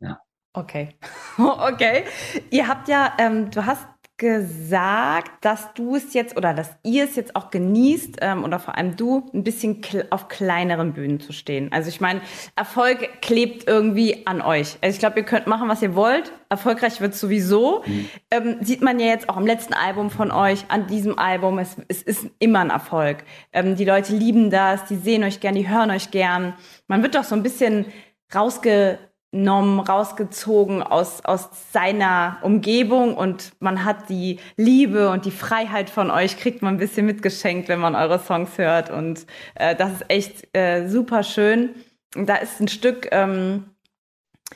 Ja. 0.00 0.20
Okay. 0.52 0.96
okay. 1.38 2.04
Ihr 2.50 2.66
habt 2.66 2.88
ja, 2.88 3.14
ähm, 3.18 3.50
du 3.50 3.64
hast 3.64 3.86
gesagt, 4.22 5.44
dass 5.44 5.74
du 5.74 5.96
es 5.96 6.14
jetzt 6.14 6.36
oder 6.36 6.54
dass 6.54 6.70
ihr 6.84 7.02
es 7.02 7.16
jetzt 7.16 7.34
auch 7.34 7.50
genießt 7.50 8.18
ähm, 8.20 8.44
oder 8.44 8.60
vor 8.60 8.78
allem 8.78 8.94
du 8.94 9.28
ein 9.34 9.42
bisschen 9.42 9.82
auf 10.10 10.28
kleineren 10.28 10.92
Bühnen 10.92 11.18
zu 11.18 11.32
stehen. 11.32 11.72
Also 11.72 11.88
ich 11.88 12.00
meine, 12.00 12.20
Erfolg 12.54 13.20
klebt 13.20 13.66
irgendwie 13.66 14.24
an 14.24 14.40
euch. 14.40 14.78
Also 14.80 14.94
ich 14.94 15.00
glaube, 15.00 15.18
ihr 15.18 15.26
könnt 15.26 15.48
machen, 15.48 15.68
was 15.68 15.82
ihr 15.82 15.96
wollt. 15.96 16.30
Erfolgreich 16.48 17.00
wird 17.00 17.16
sowieso. 17.16 17.82
Mhm. 17.84 18.08
Ähm, 18.30 18.56
sieht 18.60 18.80
man 18.80 19.00
ja 19.00 19.06
jetzt 19.06 19.28
auch 19.28 19.36
am 19.36 19.44
letzten 19.44 19.74
Album 19.74 20.08
von 20.10 20.30
euch, 20.30 20.66
an 20.68 20.86
diesem 20.86 21.18
Album. 21.18 21.58
Es, 21.58 21.76
es 21.88 22.00
ist 22.02 22.26
immer 22.38 22.60
ein 22.60 22.70
Erfolg. 22.70 23.24
Ähm, 23.52 23.74
die 23.74 23.84
Leute 23.84 24.14
lieben 24.14 24.50
das, 24.50 24.84
die 24.84 24.96
sehen 24.96 25.24
euch 25.24 25.40
gern, 25.40 25.56
die 25.56 25.68
hören 25.68 25.90
euch 25.90 26.12
gern. 26.12 26.54
Man 26.86 27.02
wird 27.02 27.16
doch 27.16 27.24
so 27.24 27.34
ein 27.34 27.42
bisschen 27.42 27.86
rausge 28.32 29.00
Nom 29.34 29.80
rausgezogen 29.80 30.82
aus, 30.82 31.24
aus 31.24 31.48
seiner 31.72 32.38
Umgebung 32.42 33.16
und 33.16 33.52
man 33.60 33.84
hat 33.84 34.10
die 34.10 34.38
Liebe 34.56 35.08
und 35.08 35.24
die 35.24 35.30
Freiheit 35.30 35.88
von 35.88 36.10
euch, 36.10 36.36
kriegt 36.36 36.60
man 36.60 36.74
ein 36.74 36.78
bisschen 36.78 37.06
mitgeschenkt, 37.06 37.68
wenn 37.68 37.80
man 37.80 37.94
eure 37.94 38.18
Songs 38.18 38.58
hört. 38.58 38.90
Und 38.90 39.26
äh, 39.54 39.74
das 39.74 39.92
ist 39.92 40.04
echt 40.10 40.56
äh, 40.56 40.86
super 40.86 41.22
schön. 41.22 41.70
Und 42.14 42.28
da 42.28 42.36
ist 42.36 42.60
ein 42.60 42.68
Stück, 42.68 43.08
ähm, 43.10 43.70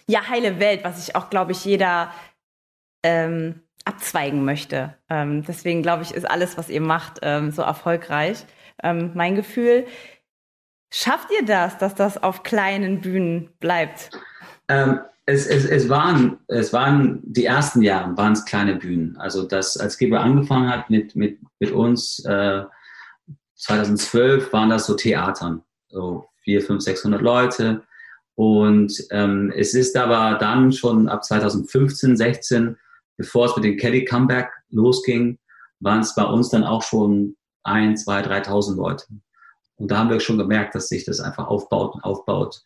ja, 0.06 0.28
heile 0.28 0.60
Welt, 0.60 0.84
was 0.84 1.02
ich 1.08 1.16
auch, 1.16 1.30
glaube 1.30 1.52
ich, 1.52 1.64
jeder 1.64 2.12
ähm, 3.02 3.62
abzweigen 3.86 4.44
möchte. 4.44 4.94
Ähm, 5.08 5.42
deswegen, 5.42 5.80
glaube 5.80 6.02
ich, 6.02 6.12
ist 6.12 6.28
alles, 6.28 6.58
was 6.58 6.68
ihr 6.68 6.82
macht, 6.82 7.20
ähm, 7.22 7.50
so 7.50 7.62
erfolgreich. 7.62 8.44
Ähm, 8.82 9.12
mein 9.14 9.36
Gefühl. 9.36 9.86
Schafft 10.92 11.30
ihr 11.30 11.46
das, 11.46 11.78
dass 11.78 11.94
das 11.94 12.22
auf 12.22 12.42
kleinen 12.42 13.00
Bühnen 13.00 13.50
bleibt? 13.58 14.10
Ähm, 14.68 15.00
es, 15.26 15.46
es, 15.46 15.64
es, 15.64 15.88
waren, 15.88 16.38
es 16.46 16.72
waren 16.72 17.20
die 17.24 17.44
ersten 17.44 17.82
Jahre, 17.82 18.16
waren 18.16 18.32
es 18.32 18.44
kleine 18.44 18.76
Bühnen. 18.76 19.16
Also 19.16 19.44
das, 19.44 19.76
als 19.76 19.98
Geber 19.98 20.20
angefangen 20.20 20.70
hat 20.70 20.88
mit, 20.88 21.16
mit, 21.16 21.38
mit 21.58 21.72
uns, 21.72 22.24
äh, 22.24 22.62
2012 23.56 24.52
waren 24.52 24.70
das 24.70 24.86
so 24.86 24.94
Theatern, 24.94 25.62
so 25.88 26.28
vier, 26.42 26.62
fünf, 26.62 26.82
600 26.82 27.20
Leute. 27.22 27.82
Und 28.34 28.92
ähm, 29.10 29.52
es 29.56 29.74
ist 29.74 29.96
aber 29.96 30.38
dann 30.38 30.72
schon 30.72 31.08
ab 31.08 31.24
2015, 31.24 32.16
16, 32.16 32.76
bevor 33.16 33.46
es 33.46 33.56
mit 33.56 33.64
dem 33.64 33.76
Kelly 33.78 34.04
Comeback 34.04 34.50
losging, 34.70 35.38
waren 35.80 36.00
es 36.00 36.14
bei 36.14 36.24
uns 36.24 36.50
dann 36.50 36.64
auch 36.64 36.82
schon 36.82 37.36
ein, 37.64 37.96
zwei, 37.96 38.20
3.000 38.20 38.76
Leute. 38.76 39.06
Und 39.76 39.90
da 39.90 39.98
haben 39.98 40.10
wir 40.10 40.20
schon 40.20 40.38
gemerkt, 40.38 40.74
dass 40.74 40.88
sich 40.88 41.04
das 41.04 41.20
einfach 41.20 41.48
aufbaut 41.48 41.94
und 41.94 42.04
aufbaut. 42.04 42.62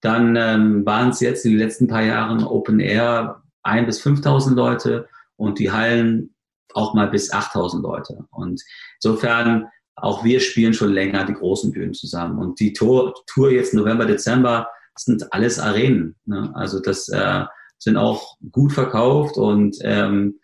Dann 0.00 0.36
ähm, 0.36 0.86
waren 0.86 1.10
es 1.10 1.20
jetzt 1.20 1.44
in 1.44 1.52
den 1.52 1.60
letzten 1.60 1.88
paar 1.88 2.02
Jahren 2.02 2.44
Open 2.44 2.80
Air 2.80 3.42
ein 3.62 3.86
bis 3.86 4.00
5.000 4.02 4.54
Leute 4.54 5.08
und 5.36 5.58
die 5.58 5.72
Hallen 5.72 6.34
auch 6.74 6.94
mal 6.94 7.08
bis 7.08 7.32
8.000 7.32 7.80
Leute. 7.82 8.26
Und 8.30 8.62
insofern, 9.02 9.66
auch 9.96 10.24
wir 10.24 10.40
spielen 10.40 10.74
schon 10.74 10.92
länger 10.92 11.24
die 11.24 11.32
großen 11.32 11.72
Bühnen 11.72 11.94
zusammen. 11.94 12.38
Und 12.38 12.60
die 12.60 12.72
Tour, 12.72 13.14
Tour 13.26 13.50
jetzt 13.50 13.74
November, 13.74 14.04
Dezember 14.04 14.68
sind 14.98 15.32
alles 15.32 15.58
Arenen. 15.58 16.16
Ne? 16.26 16.52
Also 16.54 16.80
das 16.80 17.08
äh, 17.08 17.44
sind 17.78 17.96
auch 17.96 18.36
gut 18.52 18.72
verkauft 18.72 19.36
und 19.36 19.76
ähm, 19.82 20.38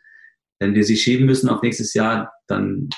wenn 0.58 0.74
wir 0.74 0.84
sie 0.84 0.96
schieben 0.96 1.26
müssen 1.26 1.48
auf 1.48 1.62
nächstes 1.62 1.92
Jahr, 1.92 2.32
dann 2.46 2.88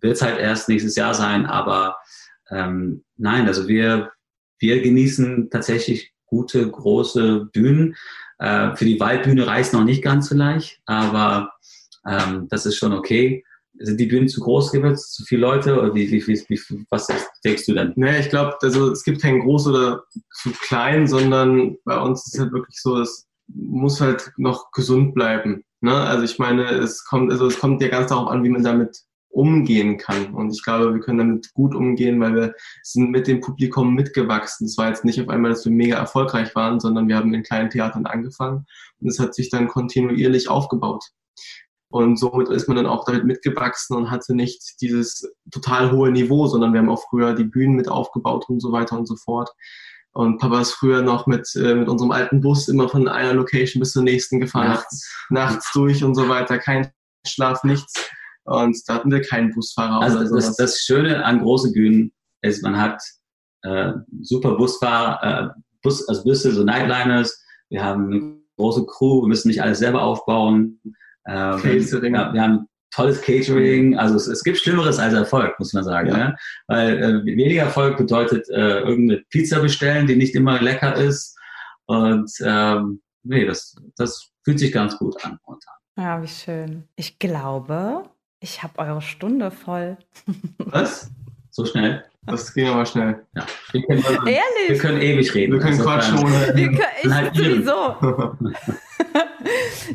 wird 0.00 0.16
es 0.16 0.22
halt 0.22 0.38
erst 0.38 0.68
nächstes 0.68 0.96
Jahr 0.96 1.14
sein. 1.14 1.46
Aber 1.46 1.96
ähm, 2.50 3.04
nein, 3.16 3.46
also 3.46 3.68
wir, 3.68 4.10
wir 4.58 4.82
genießen 4.82 5.50
tatsächlich 5.50 6.12
gute, 6.26 6.70
große 6.70 7.48
Bühnen. 7.52 7.96
Äh, 8.38 8.76
für 8.76 8.84
die 8.84 9.00
Waldbühne 9.00 9.46
reicht 9.46 9.72
noch 9.72 9.84
nicht 9.84 10.02
ganz 10.02 10.28
so 10.28 10.34
leicht, 10.34 10.80
aber 10.86 11.52
ähm, 12.06 12.46
das 12.50 12.66
ist 12.66 12.76
schon 12.76 12.92
okay. 12.92 13.44
Sind 13.80 14.00
die 14.00 14.06
Bühnen 14.06 14.28
zu 14.28 14.40
groß 14.40 14.72
gewürzt, 14.72 15.14
zu 15.14 15.24
viele 15.24 15.42
Leute? 15.42 15.78
Oder 15.78 15.94
wie, 15.94 16.10
wie, 16.10 16.26
wie, 16.26 16.44
wie 16.48 16.86
was 16.90 17.06
denkst 17.44 17.66
du 17.66 17.74
denn? 17.74 17.92
Nee, 17.96 18.18
ich 18.18 18.28
glaube, 18.28 18.56
also 18.60 18.90
es 18.90 19.04
gibt 19.04 19.22
kein 19.22 19.40
groß 19.40 19.68
oder 19.68 20.04
zu 20.32 20.50
klein, 20.50 21.06
sondern 21.06 21.76
bei 21.84 21.96
uns 22.00 22.26
ist 22.26 22.34
es 22.34 22.40
halt 22.40 22.52
wirklich 22.52 22.80
so, 22.80 23.00
es 23.00 23.28
muss 23.46 24.00
halt 24.00 24.32
noch 24.36 24.72
gesund 24.72 25.14
bleiben. 25.14 25.64
Ne? 25.80 25.94
Also 25.94 26.24
ich 26.24 26.38
meine, 26.38 26.64
es 26.70 27.04
kommt, 27.04 27.30
also 27.30 27.46
es 27.46 27.58
kommt 27.58 27.80
ja 27.80 27.88
ganz 27.88 28.10
darauf 28.10 28.28
an, 28.28 28.42
wie 28.42 28.48
man 28.48 28.64
damit 28.64 29.04
umgehen 29.30 29.98
kann. 29.98 30.34
Und 30.34 30.52
ich 30.52 30.62
glaube, 30.62 30.94
wir 30.94 31.00
können 31.00 31.18
damit 31.18 31.52
gut 31.54 31.74
umgehen, 31.74 32.20
weil 32.20 32.34
wir 32.34 32.54
sind 32.82 33.10
mit 33.10 33.26
dem 33.26 33.40
Publikum 33.40 33.94
mitgewachsen. 33.94 34.66
Es 34.66 34.78
war 34.78 34.88
jetzt 34.88 35.04
nicht 35.04 35.20
auf 35.20 35.28
einmal, 35.28 35.52
dass 35.52 35.64
wir 35.64 35.72
mega 35.72 35.96
erfolgreich 35.96 36.54
waren, 36.54 36.80
sondern 36.80 37.08
wir 37.08 37.16
haben 37.16 37.32
in 37.34 37.42
kleinen 37.42 37.70
Theatern 37.70 38.06
angefangen 38.06 38.66
und 39.00 39.08
es 39.08 39.18
hat 39.18 39.34
sich 39.34 39.50
dann 39.50 39.68
kontinuierlich 39.68 40.48
aufgebaut. 40.48 41.04
Und 41.90 42.18
somit 42.18 42.48
ist 42.48 42.68
man 42.68 42.76
dann 42.76 42.86
auch 42.86 43.04
damit 43.04 43.24
mitgewachsen 43.24 43.96
und 43.96 44.10
hatte 44.10 44.34
nicht 44.34 44.80
dieses 44.80 45.32
total 45.50 45.90
hohe 45.90 46.10
Niveau, 46.10 46.46
sondern 46.46 46.72
wir 46.72 46.80
haben 46.80 46.90
auch 46.90 47.02
früher 47.08 47.34
die 47.34 47.44
Bühnen 47.44 47.76
mit 47.76 47.88
aufgebaut 47.88 48.44
und 48.48 48.60
so 48.60 48.72
weiter 48.72 48.98
und 48.98 49.06
so 49.06 49.16
fort. 49.16 49.50
Und 50.12 50.38
Papa 50.38 50.60
ist 50.60 50.72
früher 50.72 51.00
noch 51.00 51.26
mit, 51.26 51.48
äh, 51.54 51.74
mit 51.74 51.88
unserem 51.88 52.10
alten 52.10 52.40
Bus 52.40 52.68
immer 52.68 52.88
von 52.88 53.08
einer 53.08 53.34
Location 53.34 53.80
bis 53.80 53.92
zur 53.92 54.02
nächsten 54.02 54.40
gefahren, 54.40 54.68
nachts, 54.68 55.08
nachts 55.30 55.70
durch 55.72 56.02
und 56.04 56.14
so 56.14 56.28
weiter. 56.28 56.58
Kein 56.58 56.90
Schlaf, 57.26 57.62
nichts. 57.64 58.10
Und 58.48 58.76
da 58.86 58.94
hatten 58.94 59.10
wir 59.10 59.20
keinen 59.22 59.52
Busfahrer. 59.54 60.00
Also 60.00 60.34
das, 60.34 60.56
das 60.56 60.80
Schöne 60.80 61.24
an 61.24 61.40
großen 61.40 61.72
Bühnen 61.72 62.12
ist, 62.42 62.62
man 62.62 62.80
hat 62.80 63.02
äh, 63.62 63.92
super 64.22 64.56
Busfahrer, 64.56 65.54
äh, 65.54 65.60
Bus, 65.82 66.08
also 66.08 66.24
Busse, 66.24 66.52
so 66.52 66.64
Nightliners. 66.64 67.44
Wir 67.68 67.84
haben 67.84 68.06
eine 68.06 68.36
große 68.56 68.86
Crew, 68.86 69.22
wir 69.22 69.28
müssen 69.28 69.48
nicht 69.48 69.62
alles 69.62 69.78
selber 69.78 70.02
aufbauen. 70.02 70.80
Ähm, 71.26 71.60
Catering. 71.60 72.14
Ja, 72.14 72.32
wir 72.32 72.42
haben 72.42 72.66
tolles 72.90 73.20
Catering. 73.20 73.98
Also 73.98 74.16
es, 74.16 74.26
es, 74.26 74.42
gibt 74.42 74.58
Schlimmeres 74.58 74.98
als 74.98 75.14
Erfolg, 75.14 75.58
muss 75.58 75.72
man 75.72 75.84
sagen. 75.84 76.08
Ja. 76.08 76.16
Ne? 76.16 76.36
Weil 76.66 76.98
äh, 76.98 77.24
weniger 77.24 77.64
Erfolg 77.64 77.96
bedeutet 77.96 78.48
äh, 78.48 78.80
irgendeine 78.80 79.22
Pizza 79.30 79.60
bestellen, 79.60 80.06
die 80.06 80.16
nicht 80.16 80.34
immer 80.34 80.60
lecker 80.60 80.94
ist. 80.96 81.36
Und 81.86 82.30
ähm, 82.42 83.02
nee, 83.22 83.44
das, 83.44 83.76
das 83.96 84.30
fühlt 84.44 84.58
sich 84.58 84.72
ganz 84.72 84.96
gut 84.96 85.22
an 85.24 85.38
momentan. 85.46 85.74
Ja, 85.96 86.22
wie 86.22 86.28
schön. 86.28 86.84
Ich 86.96 87.18
glaube, 87.18 88.04
ich 88.40 88.62
habe 88.62 88.78
eure 88.78 89.02
Stunde 89.02 89.50
voll. 89.50 89.96
Was? 90.58 91.10
So 91.50 91.64
schnell? 91.64 92.04
Das 92.26 92.52
ging 92.52 92.68
aber 92.68 92.84
schnell. 92.84 93.24
Ja. 93.34 93.46
Wir 93.72 93.82
können, 93.86 94.04
also, 94.04 94.18
Ehrlich? 94.26 94.68
Wir 94.68 94.78
können 94.78 95.00
ewig 95.00 95.34
reden. 95.34 95.54
Wir 95.54 95.60
können 95.60 95.72
also, 95.72 95.84
quatschen 95.84 96.18
ohne. 96.18 96.52
Wir 96.54 96.66
können, 96.66 96.82
ich 97.02 97.10
halt 97.10 97.34
sowieso. 97.34 97.96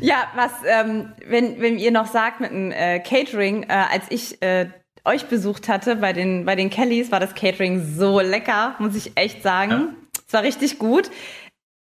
ja, 0.00 0.28
was, 0.34 0.52
ähm, 0.66 1.12
wenn, 1.26 1.60
wenn 1.60 1.78
ihr 1.78 1.92
noch 1.92 2.06
sagt 2.06 2.40
mit 2.40 2.50
dem 2.50 2.72
äh, 2.72 2.98
Catering, 3.00 3.64
äh, 3.64 3.84
als 3.90 4.04
ich 4.10 4.42
äh, 4.42 4.68
euch 5.04 5.26
besucht 5.26 5.68
hatte 5.68 5.96
bei 5.96 6.12
den, 6.12 6.44
bei 6.44 6.56
den 6.56 6.70
Kellys, 6.70 7.12
war 7.12 7.20
das 7.20 7.34
Catering 7.34 7.84
so 7.96 8.20
lecker, 8.20 8.74
muss 8.78 8.96
ich 8.96 9.12
echt 9.16 9.42
sagen. 9.42 9.70
Ja. 9.70 9.88
Es 10.26 10.32
war 10.32 10.42
richtig 10.42 10.78
gut. 10.78 11.10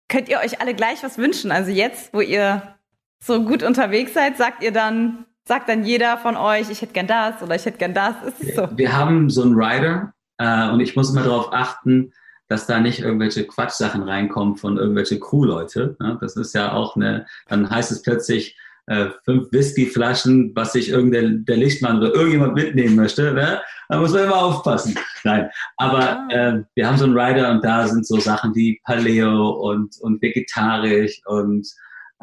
Könnt 0.10 0.28
ihr 0.28 0.40
euch 0.40 0.60
alle 0.60 0.74
gleich 0.74 1.04
was 1.04 1.18
wünschen? 1.18 1.52
Also 1.52 1.72
jetzt, 1.72 2.14
wo 2.14 2.22
ihr 2.22 2.76
so 3.20 3.44
gut 3.44 3.64
unterwegs 3.64 4.14
seid, 4.14 4.38
sagt 4.38 4.62
ihr 4.62 4.72
dann, 4.72 5.26
sagt 5.46 5.70
dann 5.70 5.84
jeder 5.84 6.18
von 6.18 6.36
euch, 6.38 6.70
ich 6.70 6.82
hätte 6.82 6.94
gern 6.94 7.08
das 7.08 7.42
oder 7.42 7.56
ich 7.56 7.66
hätte 7.66 7.78
gern 7.78 7.94
das. 7.94 8.16
Ist 8.28 8.50
es 8.50 8.56
so? 8.56 8.68
Wir 8.76 8.96
haben 8.96 9.30
so 9.30 9.44
einen 9.44 9.56
Rider 9.56 10.14
äh, 10.38 10.70
und 10.70 10.80
ich 10.80 10.96
muss 10.96 11.12
immer 11.12 11.24
darauf 11.24 11.52
achten, 11.52 12.14
dass 12.48 12.68
da 12.68 12.80
nicht 12.80 13.00
irgendwelche 13.00 13.46
Quatschsachen 13.46 14.04
reinkommen 14.04 14.58
von 14.58 14.78
irgendwelche 14.78 15.20
Crew-Leute. 15.20 15.96
Ne? 16.00 16.18
Das 16.22 16.36
ist 16.36 16.54
ja 16.54 16.74
auch 16.74 16.96
eine, 16.96 17.26
dann 17.48 17.70
heißt 17.70 17.92
es 17.92 18.02
plötzlich, 18.02 18.58
äh, 18.86 19.08
fünf 19.24 19.50
Whiskyflaschen, 19.52 20.52
was 20.56 20.74
sich 20.74 20.90
irgendein 20.90 21.46
der 21.46 21.56
Lichtmann 21.56 22.00
oder 22.00 22.14
irgendjemand 22.14 22.54
mitnehmen 22.56 22.98
möchte, 22.98 23.34
ne? 23.34 23.62
da 23.88 23.98
muss 23.98 24.12
man 24.12 24.26
immer 24.26 24.44
aufpassen. 24.44 25.00
Nein, 25.24 25.50
aber 25.78 26.28
äh, 26.30 26.64
wir 26.76 26.88
haben 26.88 26.98
so 26.98 27.06
einen 27.06 27.18
Rider 27.18 27.50
und 27.52 27.64
da 27.64 27.88
sind 27.88 28.06
so 28.06 28.20
Sachen 28.20 28.54
wie 28.56 28.82
Paleo 28.84 29.52
und, 29.52 29.98
und 30.02 30.22
vegetarisch 30.22 31.22
und 31.26 31.66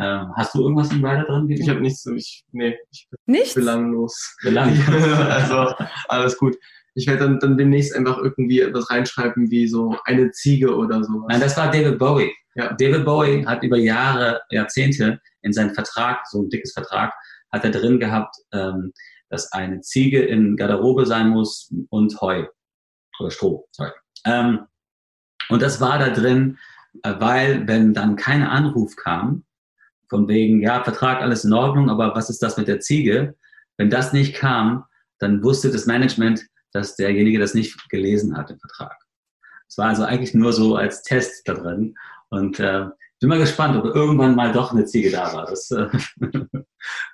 ähm, 0.01 0.33
hast 0.35 0.55
du 0.55 0.63
irgendwas 0.63 0.91
im 0.93 1.05
Rider 1.05 1.25
drin? 1.25 1.51
Ich 1.51 1.69
habe 1.69 1.81
nichts, 1.81 2.07
ich, 2.07 2.45
nee, 2.53 2.75
ich 2.91 3.09
bin 3.11 3.35
Nichts? 3.35 3.55
belanglos. 3.55 4.37
Belanglos. 4.43 5.05
also 5.05 5.75
alles 6.09 6.39
gut. 6.39 6.57
Ich 6.95 7.07
werde 7.07 7.25
dann, 7.25 7.39
dann 7.39 7.59
demnächst 7.59 7.95
einfach 7.95 8.19
irgendwie 8.19 8.61
etwas 8.61 8.91
reinschreiben 8.91 9.51
wie 9.51 9.69
so 9.69 9.97
eine 10.05 10.31
Ziege 10.31 10.75
oder 10.75 11.05
sowas. 11.05 11.27
Nein, 11.29 11.41
das 11.41 11.57
war 11.57 11.71
David 11.71 11.99
Bowie. 11.99 12.33
Ja. 12.55 12.73
David 12.73 13.05
Bowie 13.05 13.45
hat 13.45 13.63
über 13.63 13.77
Jahre, 13.77 14.41
Jahrzehnte 14.51 15.21
in 15.43 15.53
seinem 15.53 15.75
Vertrag, 15.75 16.27
so 16.27 16.43
ein 16.43 16.49
dickes 16.49 16.73
Vertrag, 16.73 17.13
hat 17.53 17.65
er 17.65 17.71
drin 17.71 18.01
gehabt, 18.01 18.35
ähm, 18.53 18.93
dass 19.29 19.53
eine 19.53 19.81
Ziege 19.83 20.21
in 20.23 20.57
Garderobe 20.57 21.07
sein 21.07 21.29
muss 21.29 21.73
und 21.91 22.21
Heu 22.21 22.47
oder 23.21 23.31
Stroh. 23.31 23.69
Sorry. 23.71 23.93
Ähm, 24.25 24.61
und 25.51 25.63
das 25.63 25.81
war 25.81 25.99
da 25.99 26.09
drin, 26.09 26.59
äh, 27.03 27.15
weil 27.19 27.69
wenn 27.69 27.93
dann 27.95 28.17
kein 28.17 28.43
Anruf 28.43 28.97
kam, 28.97 29.45
von 30.11 30.29
wegen, 30.29 30.61
ja, 30.61 30.83
Vertrag, 30.83 31.23
alles 31.23 31.45
in 31.45 31.53
Ordnung, 31.53 31.89
aber 31.89 32.15
was 32.15 32.29
ist 32.29 32.43
das 32.43 32.57
mit 32.57 32.69
der 32.69 32.81
Ziege? 32.81 33.37
Wenn 33.79 33.89
das 33.89 34.13
nicht 34.13 34.35
kam, 34.35 34.85
dann 35.21 35.43
wusste 35.43 35.71
das 35.71 35.87
Management, 35.87 36.45
dass 36.73 36.97
derjenige 36.97 37.39
das 37.39 37.55
nicht 37.55 37.89
gelesen 37.89 38.37
hat, 38.37 38.51
den 38.51 38.59
Vertrag. 38.59 38.97
Es 39.69 39.79
war 39.79 39.87
also 39.87 40.03
eigentlich 40.03 40.35
nur 40.35 40.53
so 40.53 40.77
als 40.77 41.03
Test 41.03 41.49
da 41.49 41.55
drin. 41.55 41.97
Und 42.29 42.59
äh, 42.59 42.87
bin 43.21 43.29
mal 43.29 43.39
gespannt, 43.39 43.77
ob 43.77 43.85
irgendwann 43.85 44.35
mal 44.35 44.53
doch 44.53 44.73
eine 44.73 44.85
Ziege 44.85 45.11
da 45.11 45.33
war. 45.33 45.47
Das, 45.47 45.71
äh, 45.71 45.89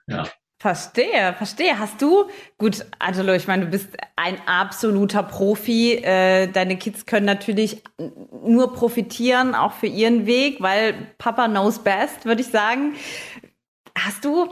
ja. 0.07 0.27
Verstehe, 0.59 1.35
verstehe. 1.35 1.79
Hast 1.79 2.01
du, 2.01 2.31
gut, 2.57 2.87
Angelo, 2.99 3.35
ich 3.35 3.47
meine, 3.47 3.67
du 3.67 3.71
bist 3.71 3.89
ein 4.17 4.41
absoluter 4.47 5.23
Profi. 5.23 5.97
Äh, 5.97 6.47
deine 6.49 6.79
Kids 6.79 7.05
können 7.05 7.27
natürlich 7.27 7.83
nur 8.43 8.73
profitieren, 8.73 9.55
auch 9.55 9.73
für 9.73 9.87
ihren 9.87 10.25
Weg, 10.25 10.63
weil 10.63 10.95
Papa 11.19 11.49
knows 11.49 11.81
best, 11.81 12.25
würde 12.25 12.41
ich 12.41 12.49
sagen. 12.49 12.95
Hast 13.99 14.25
du 14.25 14.49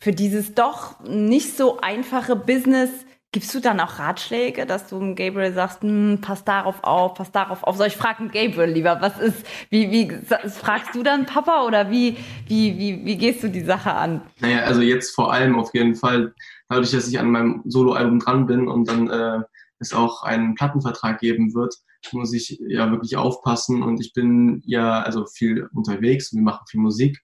für 0.00 0.10
dieses 0.10 0.54
doch 0.54 0.98
nicht 1.04 1.56
so 1.56 1.80
einfache 1.80 2.34
Business 2.34 2.90
Gibst 3.34 3.52
du 3.52 3.58
dann 3.58 3.80
auch 3.80 3.98
Ratschläge, 3.98 4.64
dass 4.64 4.86
du 4.86 5.00
Gabriel 5.16 5.52
sagst, 5.52 5.82
hm, 5.82 6.20
pass 6.20 6.44
darauf 6.44 6.84
auf, 6.84 7.14
pass 7.14 7.32
darauf 7.32 7.64
auf? 7.64 7.76
Soll 7.76 7.88
ich 7.88 7.96
fragen 7.96 8.30
Gabriel 8.30 8.70
lieber, 8.70 8.98
was 9.00 9.18
ist, 9.18 9.44
wie, 9.70 9.90
wie, 9.90 10.08
fragst 10.50 10.94
du 10.94 11.02
dann 11.02 11.26
Papa 11.26 11.64
oder 11.66 11.90
wie, 11.90 12.16
wie, 12.46 12.78
wie, 12.78 13.04
wie 13.04 13.18
gehst 13.18 13.42
du 13.42 13.48
die 13.48 13.64
Sache 13.64 13.92
an? 13.92 14.22
Naja, 14.38 14.60
also 14.60 14.82
jetzt 14.82 15.16
vor 15.16 15.32
allem 15.32 15.58
auf 15.58 15.74
jeden 15.74 15.96
Fall, 15.96 16.32
dadurch, 16.68 16.92
dass 16.92 17.08
ich 17.08 17.18
an 17.18 17.32
meinem 17.32 17.62
Soloalbum 17.64 18.20
dran 18.20 18.46
bin 18.46 18.68
und 18.68 18.88
dann 18.88 19.10
äh, 19.10 19.40
es 19.80 19.92
auch 19.92 20.22
einen 20.22 20.54
Plattenvertrag 20.54 21.18
geben 21.18 21.54
wird, 21.54 21.74
muss 22.12 22.32
ich 22.32 22.60
ja 22.68 22.88
wirklich 22.92 23.16
aufpassen 23.16 23.82
und 23.82 24.00
ich 24.00 24.12
bin 24.12 24.62
ja 24.64 25.02
also 25.02 25.26
viel 25.26 25.68
unterwegs, 25.74 26.32
wir 26.32 26.40
machen 26.40 26.66
viel 26.68 26.78
Musik. 26.78 27.18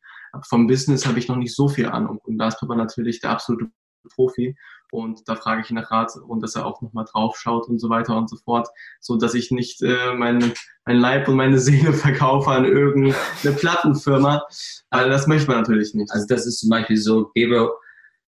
Vom 0.48 0.66
Business 0.66 1.06
habe 1.06 1.20
ich 1.20 1.28
noch 1.28 1.36
nicht 1.36 1.54
so 1.54 1.68
viel 1.68 1.86
Ahnung 1.86 2.18
und 2.24 2.36
da 2.36 2.48
ist 2.48 2.58
Papa 2.58 2.74
natürlich 2.74 3.20
der 3.20 3.30
absolute 3.30 3.70
Profi 4.12 4.56
und 4.92 5.28
da 5.28 5.36
frage 5.36 5.62
ich 5.62 5.70
nach 5.70 5.90
Rat 5.90 6.12
und 6.16 6.42
dass 6.42 6.56
er 6.56 6.66
auch 6.66 6.82
nochmal 6.82 7.04
drauf 7.10 7.38
schaut 7.38 7.68
und 7.68 7.78
so 7.78 7.88
weiter 7.88 8.16
und 8.16 8.28
so 8.28 8.36
fort, 8.36 8.68
so 9.00 9.16
dass 9.16 9.34
ich 9.34 9.50
nicht 9.50 9.82
äh, 9.82 10.14
mein, 10.14 10.52
mein 10.84 10.96
Leib 10.96 11.28
und 11.28 11.36
meine 11.36 11.58
Seele 11.60 11.92
verkaufe 11.92 12.50
an 12.50 12.64
irgendeine 12.64 13.14
Plattenfirma. 13.56 14.42
Also 14.90 15.10
das 15.10 15.26
möchte 15.26 15.48
man 15.48 15.58
natürlich 15.58 15.94
nicht. 15.94 16.10
Also 16.12 16.26
das 16.28 16.46
ist 16.46 16.60
zum 16.60 16.70
Beispiel 16.70 16.96
so, 16.96 17.26
Gabriel, 17.34 17.68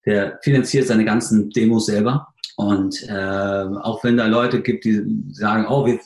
der 0.05 0.39
finanziert 0.41 0.87
seine 0.87 1.05
ganzen 1.05 1.49
Demos 1.49 1.85
selber 1.85 2.33
und 2.55 3.01
äh, 3.09 3.65
auch 3.81 4.03
wenn 4.03 4.17
da 4.17 4.27
Leute 4.27 4.61
gibt, 4.61 4.85
die 4.85 5.01
sagen, 5.31 5.65
oh, 5.67 5.85
wir, 5.85 5.99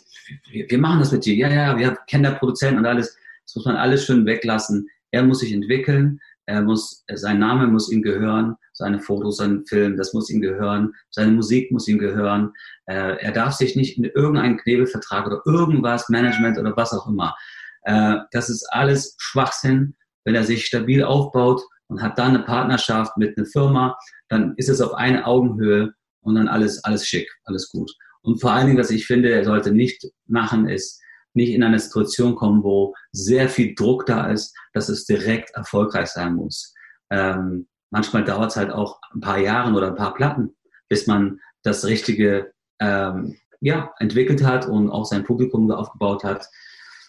wir, 0.52 0.70
wir 0.70 0.78
machen 0.78 1.00
das 1.00 1.12
mit 1.12 1.26
dir, 1.26 1.36
ja, 1.36 1.50
ja, 1.50 1.78
wir 1.78 1.98
kennen 2.08 2.24
da 2.24 2.32
Produzenten 2.32 2.80
und 2.80 2.86
alles, 2.86 3.18
das 3.46 3.56
muss 3.56 3.66
man 3.66 3.76
alles 3.76 4.06
schön 4.06 4.26
weglassen. 4.26 4.88
Er 5.12 5.24
muss 5.24 5.40
sich 5.40 5.52
entwickeln, 5.52 6.20
er 6.48 6.62
muss, 6.62 7.04
sein 7.14 7.40
Name 7.40 7.68
muss 7.68 7.92
ihm 7.92 8.02
gehören, 8.02 8.56
seine 8.72 9.00
Fotos, 9.00 9.38
sein 9.38 9.66
Film, 9.68 9.98
das 9.98 10.14
muss 10.14 10.30
ihm 10.30 10.42
gehören, 10.42 10.94
seine 11.12 11.32
Musik 11.32 11.72
muss 11.72 11.88
ihm 11.90 12.00
gehören. 12.00 12.54
Äh, 12.86 13.18
er 13.18 13.32
darf 13.34 13.54
sich 13.54 13.76
nicht 13.76 13.98
in 13.98 14.06
irgendeinen 14.06 14.58
Knebelvertrag 14.58 15.28
oder 15.28 15.42
irgendwas, 15.46 16.08
Management 16.08 16.58
oder 16.58 16.76
was 16.78 16.94
auch 16.94 17.08
immer. 17.08 17.36
Äh, 17.84 18.16
das 18.32 18.50
ist 18.50 18.66
alles 18.72 19.16
Schwachsinn. 19.20 19.96
Wenn 20.24 20.36
er 20.36 20.44
sich 20.44 20.66
stabil 20.66 21.04
aufbaut 21.04 21.62
und 21.88 22.02
hat 22.02 22.18
dann 22.18 22.36
eine 22.36 22.44
Partnerschaft 22.44 23.18
mit 23.18 23.38
einer 23.38 23.48
Firma, 23.48 23.98
dann 24.30 24.54
ist 24.56 24.70
es 24.70 24.80
auf 24.80 24.94
eine 24.94 25.26
Augenhöhe 25.26 25.94
und 26.22 26.36
dann 26.36 26.48
alles, 26.48 26.84
alles 26.86 27.06
schick, 27.06 27.30
alles 27.44 27.70
gut. 27.70 27.92
Und 28.22 28.40
vor 28.40 28.52
allen 28.52 28.68
Dingen, 28.68 28.80
was 28.80 28.92
ich 28.92 29.06
finde, 29.06 29.32
er 29.32 29.44
sollte 29.44 29.72
nicht 29.72 30.06
machen, 30.28 30.68
ist, 30.70 31.02
nicht 31.38 31.54
in 31.54 31.64
eine 31.64 31.80
Situation 31.80 32.36
kommen, 32.36 32.64
wo 32.64 32.94
sehr 33.14 33.48
viel 33.48 33.74
Druck 33.76 34.06
da 34.06 34.30
ist, 34.30 34.54
dass 34.74 34.90
es 34.90 35.06
direkt 35.06 35.52
erfolgreich 35.52 36.08
sein 36.08 36.36
muss. 36.36 36.74
Ähm, 37.10 37.68
manchmal 37.90 38.26
dauert 38.26 38.52
es 38.52 38.58
halt 38.58 38.72
auch 38.72 39.00
ein 39.14 39.22
paar 39.22 39.40
Jahre 39.40 39.74
oder 39.74 39.88
ein 39.88 39.96
paar 39.96 40.14
Platten, 40.14 40.56
bis 40.90 41.08
man 41.08 41.40
das 41.64 41.86
Richtige 41.86 42.52
ähm, 42.80 43.38
ja, 43.62 43.92
entwickelt 44.00 44.44
hat 44.44 44.68
und 44.68 44.90
auch 44.90 45.06
sein 45.06 45.24
Publikum 45.24 45.72
aufgebaut 45.72 46.24
hat. 46.24 46.48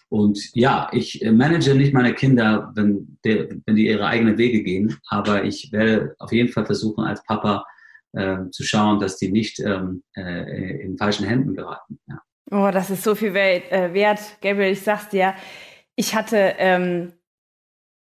Und 0.09 0.39
ja, 0.55 0.89
ich 0.91 1.23
manage 1.31 1.75
nicht 1.75 1.93
meine 1.93 2.15
Kinder, 2.15 2.71
wenn, 2.75 3.19
der, 3.23 3.49
wenn 3.65 3.75
die 3.75 3.87
ihre 3.87 4.07
eigenen 4.07 4.37
Wege 4.37 4.63
gehen, 4.63 4.97
aber 5.07 5.43
ich 5.43 5.71
werde 5.71 6.15
auf 6.17 6.31
jeden 6.31 6.51
Fall 6.51 6.65
versuchen, 6.65 7.03
als 7.03 7.23
Papa 7.25 7.65
äh, 8.13 8.49
zu 8.49 8.63
schauen, 8.63 8.99
dass 8.99 9.17
die 9.17 9.31
nicht 9.31 9.59
ähm, 9.59 10.03
äh, 10.15 10.81
in 10.81 10.97
falschen 10.97 11.27
Händen 11.27 11.53
geraten. 11.53 11.99
Ja. 12.07 12.21
Oh, 12.51 12.69
das 12.71 12.89
ist 12.89 13.03
so 13.03 13.15
viel 13.15 13.35
äh, 13.35 13.93
wert. 13.93 14.19
Gabriel, 14.41 14.71
ich 14.71 14.81
sag's 14.81 15.09
dir, 15.09 15.35
ich 15.95 16.15
hatte, 16.15 16.55
ähm, 16.57 17.13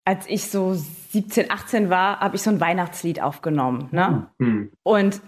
als 0.05 0.26
ich 0.28 0.51
so 0.51 0.74
17, 0.74 1.51
18 1.51 1.91
war, 1.91 2.20
habe 2.20 2.36
ich 2.36 2.43
so 2.43 2.51
ein 2.51 2.61
Weihnachtslied 2.61 3.20
aufgenommen. 3.20 3.88
Ne? 3.91 4.30
Mhm. 4.38 4.72
Und 4.82 5.20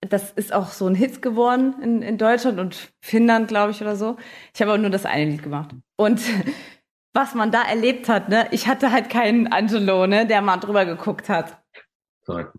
das 0.00 0.32
ist 0.32 0.52
auch 0.52 0.68
so 0.68 0.86
ein 0.86 0.94
Hit 0.94 1.22
geworden 1.22 1.74
in, 1.82 2.02
in 2.02 2.18
Deutschland 2.18 2.58
und 2.58 2.92
Finnland, 3.00 3.48
glaube 3.48 3.72
ich, 3.72 3.80
oder 3.80 3.96
so. 3.96 4.16
Ich 4.54 4.60
habe 4.60 4.72
aber 4.72 4.80
nur 4.80 4.90
das 4.90 5.06
eine 5.06 5.30
Lied 5.30 5.42
gemacht. 5.42 5.74
Und 5.96 6.20
was 7.14 7.34
man 7.34 7.50
da 7.50 7.62
erlebt 7.62 8.08
hat, 8.08 8.28
ne, 8.28 8.48
ich 8.50 8.66
hatte 8.66 8.92
halt 8.92 9.10
keinen 9.10 9.52
Angelo, 9.52 10.06
ne, 10.06 10.26
der 10.26 10.40
mal 10.40 10.56
drüber 10.58 10.84
geguckt 10.84 11.28
hat. 11.28 11.62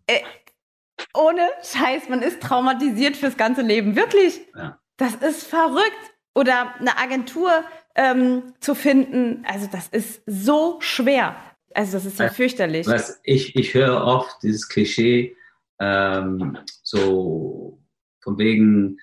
Äh, 0.07 0.21
ohne 1.13 1.41
Scheiß, 1.63 2.09
man 2.09 2.21
ist 2.21 2.41
traumatisiert 2.41 3.17
fürs 3.17 3.37
ganze 3.37 3.61
Leben. 3.61 3.95
Wirklich. 3.95 4.41
Ja. 4.55 4.79
Das 4.97 5.15
ist 5.15 5.43
verrückt. 5.43 6.13
Oder 6.37 6.75
eine 6.79 6.97
Agentur 6.97 7.63
ähm, 7.95 8.53
zu 8.59 8.75
finden, 8.75 9.45
also 9.47 9.67
das 9.71 9.87
ist 9.87 10.21
so 10.25 10.77
schwer. 10.81 11.37
Also 11.73 11.93
das 11.93 12.05
ist 12.05 12.19
ja 12.19 12.29
fürchterlich. 12.29 12.85
Was 12.87 13.19
ich, 13.23 13.55
ich 13.55 13.73
höre 13.73 14.03
oft 14.03 14.43
dieses 14.43 14.67
Klischee, 14.67 15.35
ähm, 15.79 16.57
so 16.83 17.79
von 18.21 18.37
wegen 18.37 18.97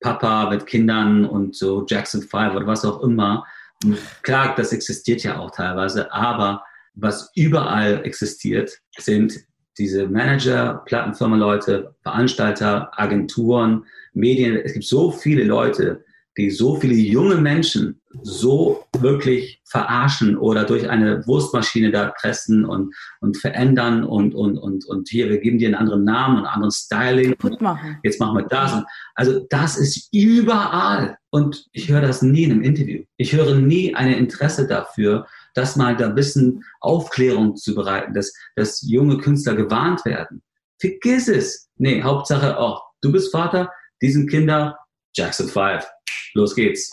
Papa 0.00 0.50
mit 0.50 0.66
Kindern 0.66 1.24
und 1.24 1.54
so 1.54 1.84
Jackson 1.86 2.22
5 2.22 2.56
oder 2.56 2.66
was 2.66 2.84
auch 2.84 3.00
immer. 3.02 3.46
Und 3.84 3.98
klar, 4.22 4.54
das 4.56 4.72
existiert 4.72 5.22
ja 5.22 5.38
auch 5.38 5.52
teilweise, 5.52 6.12
aber 6.12 6.64
was 6.94 7.30
überall 7.34 8.04
existiert, 8.04 8.78
sind 8.98 9.34
diese 9.78 10.06
Manager, 10.06 10.82
Plattenfirma-Leute, 10.86 11.94
Veranstalter, 12.02 12.90
Agenturen, 12.98 13.84
Medien. 14.12 14.56
Es 14.56 14.74
gibt 14.74 14.84
so 14.84 15.10
viele 15.10 15.44
Leute, 15.44 16.04
die 16.36 16.50
so 16.50 16.76
viele 16.76 16.94
junge 16.94 17.36
Menschen 17.36 18.00
so 18.22 18.84
wirklich 18.98 19.60
verarschen 19.64 20.36
oder 20.36 20.64
durch 20.64 20.88
eine 20.88 21.26
Wurstmaschine 21.26 21.90
da 21.90 22.12
pressen 22.18 22.64
und, 22.64 22.94
und 23.20 23.36
verändern 23.36 24.04
und, 24.04 24.34
und, 24.34 24.58
und, 24.58 24.84
und 24.86 25.08
hier, 25.08 25.28
wir 25.28 25.38
geben 25.38 25.58
dir 25.58 25.68
einen 25.68 25.74
anderen 25.74 26.04
Namen, 26.04 26.38
einen 26.38 26.46
anderen 26.46 26.72
Styling. 26.72 27.34
Machen. 27.60 27.98
Jetzt 28.02 28.20
machen 28.20 28.38
wir 28.38 28.46
das. 28.46 28.82
Also 29.14 29.46
das 29.50 29.76
ist 29.76 30.08
überall. 30.12 31.16
Und 31.30 31.66
ich 31.72 31.88
höre 31.88 32.02
das 32.02 32.22
nie 32.22 32.44
in 32.44 32.52
einem 32.52 32.62
Interview. 32.62 33.02
Ich 33.16 33.32
höre 33.32 33.54
nie 33.54 33.94
ein 33.94 34.12
Interesse 34.12 34.66
dafür, 34.66 35.26
das 35.54 35.76
mal 35.76 35.96
da 35.96 36.06
ein 36.06 36.14
bisschen 36.14 36.64
Aufklärung 36.80 37.56
zu 37.56 37.74
bereiten, 37.74 38.14
dass, 38.14 38.32
dass 38.56 38.82
junge 38.82 39.18
Künstler 39.18 39.54
gewarnt 39.54 40.04
werden. 40.04 40.42
Vergiss 40.80 41.28
es. 41.28 41.70
Nee, 41.76 42.02
Hauptsache, 42.02 42.56
oh, 42.58 42.78
du 43.00 43.12
bist 43.12 43.30
Vater, 43.30 43.70
diesen 44.00 44.26
Kinder, 44.28 44.78
Jackson 45.14 45.48
5. 45.48 45.86
Los 46.34 46.54
geht's. 46.54 46.90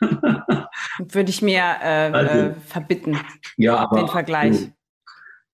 Würde 0.98 1.30
ich 1.30 1.42
mir 1.42 1.62
äh, 1.82 2.10
also, 2.12 2.38
äh, 2.38 2.54
verbitten. 2.54 3.16
Ja, 3.56 3.76
aber. 3.76 4.00
Den 4.00 4.08
Vergleich. 4.08 4.72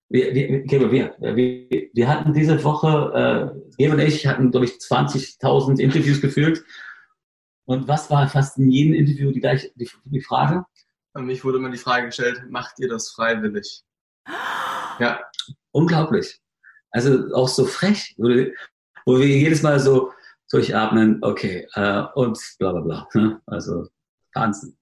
Wir, 0.08 0.34
wir, 0.34 0.92
wir, 0.92 1.16
wir, 1.18 1.88
wir 1.92 2.08
hatten 2.08 2.32
diese 2.32 2.62
Woche, 2.62 3.54
äh, 3.58 3.72
Gebe 3.76 3.94
und 3.94 4.00
ich 4.00 4.26
hatten, 4.26 4.50
glaube 4.50 4.66
ich, 4.66 4.72
20.000 4.72 5.80
Interviews 5.80 6.20
geführt. 6.20 6.62
Und 7.64 7.88
was 7.88 8.08
war 8.10 8.28
fast 8.28 8.58
in 8.58 8.70
jedem 8.70 8.94
Interview 8.94 9.32
die 9.32 9.40
gleiche 9.40 9.70
die, 9.74 9.90
die 10.04 10.20
Frage? 10.20 10.64
Mich 11.16 11.44
wurde 11.44 11.58
immer 11.58 11.70
die 11.70 11.78
Frage 11.78 12.06
gestellt, 12.06 12.42
macht 12.50 12.78
ihr 12.78 12.88
das 12.88 13.10
freiwillig? 13.10 13.82
Ja. 14.98 15.20
Unglaublich. 15.72 16.40
Also 16.90 17.26
auch 17.34 17.48
so 17.48 17.66
frech, 17.66 18.14
wo 18.16 19.18
wir 19.18 19.26
jedes 19.26 19.62
Mal 19.62 19.78
so 19.78 20.10
durchatmen, 20.50 21.18
okay, 21.20 21.68
äh, 21.74 22.04
und 22.14 22.38
bla 22.58 22.72
bla 22.72 22.80
bla. 22.80 23.08
Ne? 23.12 23.38
Also 23.44 23.86
Wahnsinn. 24.32 24.74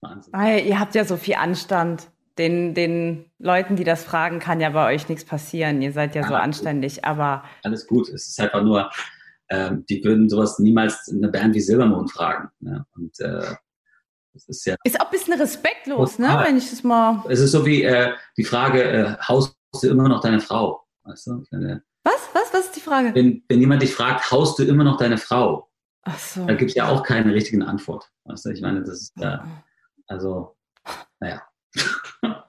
Wahnsinn. 0.00 0.32
Weil 0.32 0.66
ihr 0.66 0.80
habt 0.80 0.96
ja 0.96 1.04
so 1.04 1.16
viel 1.16 1.34
Anstand. 1.34 2.08
Den, 2.36 2.74
den 2.74 3.30
Leuten, 3.38 3.76
die 3.76 3.84
das 3.84 4.02
fragen, 4.02 4.40
kann 4.40 4.60
ja 4.60 4.70
bei 4.70 4.92
euch 4.92 5.08
nichts 5.08 5.24
passieren. 5.24 5.80
Ihr 5.82 5.92
seid 5.92 6.16
ja, 6.16 6.22
ja 6.22 6.28
so 6.28 6.34
anständig, 6.34 6.96
gut. 6.96 7.04
aber. 7.04 7.44
Alles 7.62 7.86
gut. 7.86 8.08
Es 8.08 8.26
ist 8.26 8.40
einfach 8.40 8.64
nur, 8.64 8.90
ähm, 9.50 9.84
die 9.88 10.02
würden 10.02 10.28
sowas 10.28 10.58
niemals 10.58 11.06
in 11.06 11.22
einer 11.22 11.30
Band 11.30 11.54
wie 11.54 11.60
Silbermond 11.60 12.10
fragen. 12.10 12.48
Ne? 12.58 12.84
Und 12.96 13.20
äh, 13.20 13.54
das 14.34 14.48
ist 14.48 14.66
ja. 14.66 14.74
Ist 14.84 15.00
auch 15.00 15.06
ein 15.06 15.10
bisschen 15.10 15.34
respektlos, 15.34 16.18
ne? 16.18 16.42
Wenn 16.44 16.58
ich 16.58 16.68
das 16.68 16.82
mal. 16.82 17.24
Es 17.28 17.40
ist 17.40 17.52
so 17.52 17.64
wie 17.64 17.84
äh, 17.84 18.12
die 18.36 18.44
Frage, 18.44 18.82
äh, 18.82 19.16
haust 19.28 19.56
du 19.80 19.88
immer 19.88 20.08
noch 20.08 20.20
deine 20.20 20.40
Frau? 20.40 20.84
Weißt 21.04 21.28
du? 21.28 21.44
Meine, 21.50 21.82
was? 22.02 22.28
Was? 22.32 22.52
Was 22.52 22.66
ist 22.66 22.76
die 22.76 22.80
Frage? 22.80 23.14
Wenn, 23.14 23.44
wenn 23.48 23.60
jemand 23.60 23.82
dich 23.82 23.94
fragt, 23.94 24.30
haust 24.30 24.58
du 24.58 24.64
immer 24.64 24.84
noch 24.84 24.96
deine 24.96 25.18
Frau? 25.18 25.70
Ach 26.02 26.18
so. 26.18 26.44
Da 26.44 26.54
gibt 26.54 26.70
es 26.70 26.74
ja 26.74 26.88
auch 26.88 27.02
keine 27.02 27.32
richtige 27.32 27.64
Antwort. 27.64 28.10
Weißt 28.24 28.44
du? 28.44 28.50
Ich 28.50 28.60
meine, 28.60 28.82
das 28.82 29.00
ist 29.00 29.12
ja. 29.16 29.36
Äh, 29.36 29.38
also, 30.08 30.56
naja. 31.20 31.42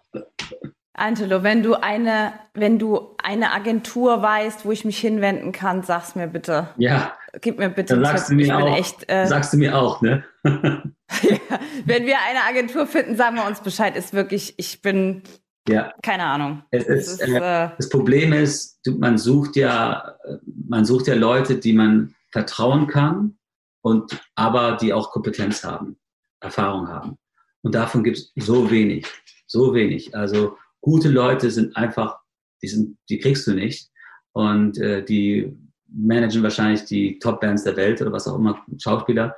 Angelo, 0.98 1.44
wenn 1.44 1.62
du 1.62 1.76
eine, 1.76 2.34
wenn 2.54 2.80
du 2.80 3.16
eine 3.22 3.52
Agentur 3.52 4.22
weißt, 4.22 4.66
wo 4.66 4.72
ich 4.72 4.86
mich 4.86 4.98
hinwenden 4.98 5.52
kann, 5.52 5.84
sag's 5.84 6.16
mir 6.16 6.28
bitte. 6.28 6.70
Ja. 6.78 7.14
Gib 7.42 7.60
mir 7.60 7.70
bitte. 7.70 7.96
Dann 7.96 8.06
sagst 8.06 8.30
du 8.30 8.36
mir 8.36 8.58
auch. 8.58 8.78
Echt, 8.78 9.10
äh, 9.12 9.28
sagst 9.28 9.52
du 9.52 9.58
mir 9.58 9.78
auch, 9.78 10.02
ne? 10.02 10.24
ja, 10.46 11.60
wenn 11.86 12.06
wir 12.06 12.16
eine 12.30 12.44
Agentur 12.48 12.88
finden, 12.88 13.18
sagen 13.18 13.36
wir 13.36 13.46
uns 13.46 13.60
Bescheid. 13.60 13.98
Ist 13.98 14.14
wirklich, 14.14 14.54
ich 14.58 14.82
bin, 14.82 15.24
ja. 15.68 15.92
keine 16.02 16.24
Ahnung. 16.24 16.64
Es 16.72 16.86
ist, 16.86 17.22
ist, 17.22 17.30
äh, 17.30 17.70
das 17.76 17.90
Problem 17.90 18.32
ist, 18.32 18.80
man 18.88 19.18
sucht 19.18 19.58
ja, 19.58 20.16
man 20.46 20.86
sucht 20.86 21.08
ja 21.08 21.16
Leute, 21.16 21.58
die 21.58 21.74
man 21.74 22.16
vertrauen 22.32 22.88
kann 22.88 23.38
und 23.82 24.18
aber 24.36 24.78
die 24.78 24.94
auch 24.94 25.12
Kompetenz 25.12 25.64
haben, 25.66 25.98
Erfahrung 26.40 26.88
haben. 26.88 27.18
Und 27.64 27.76
davon 27.76 28.04
gibt 28.04 28.18
es 28.18 28.32
so 28.36 28.72
wenig, 28.72 29.06
so 29.46 29.74
wenig. 29.74 30.16
Also 30.16 30.58
gute 30.86 31.10
Leute 31.10 31.50
sind 31.50 31.76
einfach, 31.76 32.20
die 32.62 32.68
sind, 32.68 32.98
die 33.10 33.18
kriegst 33.18 33.48
du 33.48 33.54
nicht 33.54 33.90
und 34.34 34.78
äh, 34.78 35.04
die 35.04 35.58
managen 35.88 36.44
wahrscheinlich 36.44 36.86
die 36.86 37.18
Top-Bands 37.18 37.64
der 37.64 37.76
Welt 37.76 38.02
oder 38.04 38.12
was 38.12 38.28
auch 38.28 38.38
immer, 38.38 38.64
Schauspieler. 38.78 39.36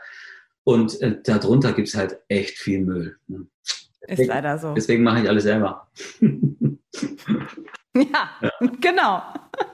Und 0.65 1.01
äh, 1.01 1.21
darunter 1.23 1.71
gibt's 1.71 1.95
halt 1.95 2.17
echt 2.27 2.57
viel 2.57 2.81
Müll. 2.81 3.17
Ne? 3.27 3.47
Ist 4.01 4.25
leider 4.25 4.57
so. 4.57 4.73
Deswegen 4.73 5.03
mache 5.03 5.21
ich 5.21 5.29
alles 5.29 5.43
selber. 5.43 5.89
Ja, 7.97 8.29
genau. 8.79 9.23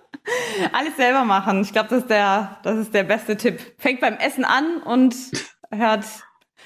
Alles 0.71 0.95
selber 0.95 1.25
machen. 1.25 1.61
Ich 1.61 1.73
glaube, 1.73 1.89
das 1.89 2.03
ist 2.03 2.09
der, 2.09 2.57
das 2.63 2.77
ist 2.77 2.93
der 2.93 3.03
beste 3.03 3.35
Tipp. 3.35 3.59
Fängt 3.77 3.99
beim 3.99 4.13
Essen 4.13 4.45
an 4.45 4.81
und 4.81 5.13
hört, 5.69 6.05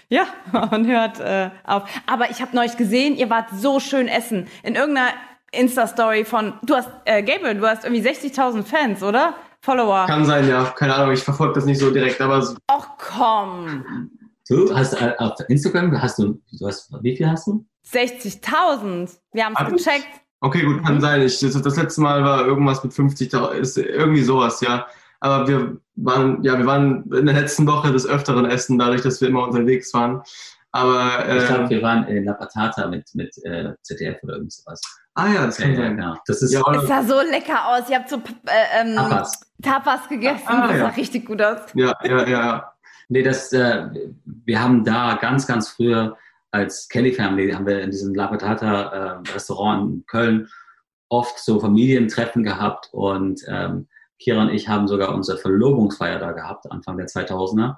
ja, 0.09 0.25
und 0.71 0.87
hört 0.87 1.19
äh, 1.19 1.49
auf. 1.63 1.83
Aber 2.05 2.29
ich 2.29 2.41
habe 2.41 2.55
neulich 2.55 2.77
gesehen, 2.77 3.15
ihr 3.15 3.29
wart 3.29 3.49
so 3.55 3.79
schön 3.79 4.07
essen. 4.07 4.47
In 4.63 4.75
irgendeiner 4.75 5.09
Insta-Story 5.51 6.25
von, 6.25 6.53
du 6.63 6.75
hast, 6.75 6.89
äh, 7.05 7.23
Gabriel, 7.23 7.55
du 7.55 7.67
hast 7.67 7.83
irgendwie 7.85 8.07
60.000 8.07 8.63
Fans, 8.63 9.03
oder? 9.03 9.33
Follower. 9.61 10.05
Kann 10.05 10.23
sein, 10.25 10.47
ja. 10.47 10.65
Keine 10.77 10.93
Ahnung, 10.95 11.13
ich 11.13 11.23
verfolge 11.23 11.53
das 11.55 11.65
nicht 11.65 11.79
so 11.79 11.89
direkt, 11.91 12.21
aber 12.21 12.41
so- 12.41 12.55
Ach 12.67 12.89
komm. 12.97 14.11
Du 14.47 14.73
hast 14.73 14.93
äh, 14.93 15.13
auf 15.17 15.33
Instagram, 15.49 15.99
hast 16.01 16.19
du, 16.19 16.39
du 16.57 16.67
hast, 16.67 16.91
wie 17.01 17.17
viel 17.17 17.29
hast 17.29 17.47
du? 17.47 17.65
60.000. 17.91 19.09
Wir 19.33 19.45
haben 19.45 19.55
Hab 19.55 19.71
es 19.73 19.83
gecheckt. 19.83 20.07
okay, 20.41 20.63
gut, 20.63 20.85
kann 20.85 21.01
sein. 21.01 21.21
Ich, 21.21 21.39
das, 21.39 21.59
das 21.61 21.75
letzte 21.75 22.01
Mal 22.01 22.23
war 22.23 22.45
irgendwas 22.45 22.83
mit 22.83 22.93
50.000, 22.93 23.51
ist 23.53 23.77
irgendwie 23.77 24.23
sowas, 24.23 24.61
ja. 24.61 24.85
Aber 25.19 25.47
wir 25.47 25.77
waren, 25.95 26.43
ja, 26.43 26.57
wir 26.57 26.65
waren 26.65 27.11
in 27.11 27.25
der 27.25 27.35
letzten 27.35 27.65
Woche 27.67 27.91
des 27.91 28.05
Öfteren 28.05 28.45
essen, 28.45 28.77
dadurch, 28.77 29.01
dass 29.01 29.19
wir 29.21 29.27
immer 29.29 29.47
unterwegs 29.47 29.93
waren. 29.93 30.21
Aber, 30.71 31.25
Ich 31.37 31.47
glaube, 31.47 31.63
äh, 31.63 31.69
wir 31.69 31.81
waren 31.81 32.05
in 32.07 32.25
La 32.25 32.33
Patata 32.33 32.87
mit, 32.87 33.09
mit 33.15 33.35
äh, 33.45 33.73
ZDF 33.81 34.21
oder 34.23 34.35
irgend 34.35 34.51
sowas. 34.53 34.81
ah 35.15 35.27
ja, 35.33 35.45
das 35.47 35.57
Ja, 35.57 35.65
kann 35.65 35.73
ja, 35.73 35.79
sein. 35.81 35.97
genau. 35.97 36.15
Das 36.27 36.41
ist 36.41 36.53
Ja, 36.53 36.61
Es 36.75 36.87
sah 36.87 37.03
so 37.03 37.19
lecker 37.21 37.67
aus. 37.67 37.89
Ihr 37.89 37.97
habt 37.97 38.09
so 38.09 38.17
äh, 38.17 38.81
ähm, 38.81 38.95
Tapas. 38.95 39.41
Tapas 39.61 40.07
gegessen. 40.09 40.43
Ah, 40.47 40.67
das 40.67 40.77
sah 40.77 40.83
ja. 40.83 40.87
richtig 40.89 41.25
gut 41.25 41.41
aus. 41.41 41.59
ja, 41.73 41.93
ja, 42.03 42.27
ja, 42.27 42.27
ja. 42.27 42.73
Nee, 43.09 43.23
das, 43.23 43.51
äh, 43.53 43.87
wir 44.45 44.61
haben 44.61 44.83
da 44.83 45.15
ganz, 45.15 45.47
ganz 45.47 45.69
früher 45.69 46.17
als 46.51 46.87
Kelly 46.89 47.13
Family, 47.13 47.51
haben 47.51 47.65
wir 47.65 47.81
in 47.81 47.89
diesem 47.91 48.13
La 48.13 48.27
Patata 48.27 49.21
äh, 49.23 49.31
Restaurant 49.33 49.89
in 49.93 50.05
Köln 50.05 50.47
oft 51.09 51.39
so 51.39 51.59
Familientreffen 51.59 52.43
gehabt 52.43 52.89
und 52.91 53.41
ähm, 53.47 53.87
Kira 54.19 54.41
und 54.41 54.49
ich 54.49 54.67
haben 54.67 54.87
sogar 54.87 55.13
unsere 55.13 55.37
Verlobungsfeier 55.37 56.19
da 56.19 56.31
gehabt, 56.31 56.71
Anfang 56.71 56.97
der 56.97 57.07
2000er. 57.07 57.75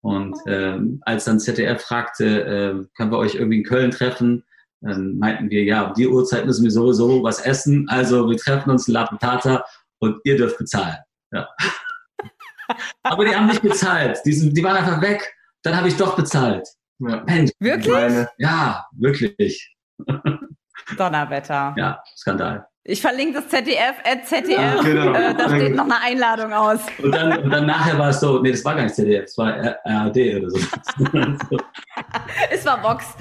Und 0.00 0.36
ähm, 0.46 1.00
als 1.02 1.24
dann 1.24 1.38
ZDF 1.38 1.80
fragte, 1.80 2.24
äh, 2.44 2.86
können 2.96 3.12
wir 3.12 3.18
euch 3.18 3.36
irgendwie 3.36 3.58
in 3.58 3.64
Köln 3.64 3.90
treffen, 3.90 4.44
dann 4.80 5.16
meinten 5.16 5.48
wir, 5.48 5.62
ja, 5.62 5.82
um 5.82 5.94
die 5.94 6.08
Uhrzeit 6.08 6.44
müssen 6.44 6.64
wir 6.64 6.72
sowieso 6.72 7.22
was 7.22 7.40
essen, 7.40 7.86
also 7.88 8.28
wir 8.28 8.36
treffen 8.36 8.70
uns 8.70 8.88
in 8.88 8.94
La 8.94 9.06
Patata 9.06 9.64
und 10.00 10.18
ihr 10.24 10.36
dürft 10.36 10.58
bezahlen. 10.58 10.96
Ja. 11.30 11.48
Aber 13.04 13.24
die 13.24 13.34
haben 13.34 13.46
nicht 13.46 13.62
bezahlt. 13.62 14.18
Die, 14.24 14.32
sind, 14.32 14.56
die 14.56 14.64
waren 14.64 14.76
einfach 14.76 15.00
weg. 15.00 15.34
Dann 15.62 15.76
habe 15.76 15.86
ich 15.88 15.96
doch 15.96 16.16
bezahlt. 16.16 16.66
ja. 16.98 17.22
Mensch, 17.24 17.52
Wirklich? 17.60 17.92
Meine, 17.92 18.28
ja, 18.38 18.86
wirklich. 18.92 19.76
Donnerwetter. 20.96 21.74
Ja, 21.76 22.02
Skandal. 22.16 22.66
Ich 22.84 23.00
verlinke 23.00 23.34
das 23.34 23.48
ZDF, 23.48 23.94
at 24.04 24.26
ZDF. 24.26 24.58
Ja, 24.58 24.82
genau. 24.82 25.14
äh, 25.14 25.34
da 25.34 25.48
steht 25.48 25.76
noch 25.76 25.84
eine 25.84 26.00
Einladung 26.00 26.52
aus. 26.52 26.80
Und 27.00 27.14
dann, 27.14 27.44
und 27.44 27.50
dann 27.50 27.66
nachher 27.66 27.96
war 27.96 28.08
es 28.08 28.18
so, 28.18 28.40
nee, 28.40 28.50
das 28.50 28.64
war 28.64 28.74
gar 28.74 28.82
nicht 28.82 28.96
ZDF, 28.96 29.22
das 29.22 29.38
war 29.38 29.52
RAD 29.84 30.16
oder 30.16 30.50
so. 30.50 30.58
Es 32.50 32.66
war 32.66 32.82
Vox. 32.82 33.04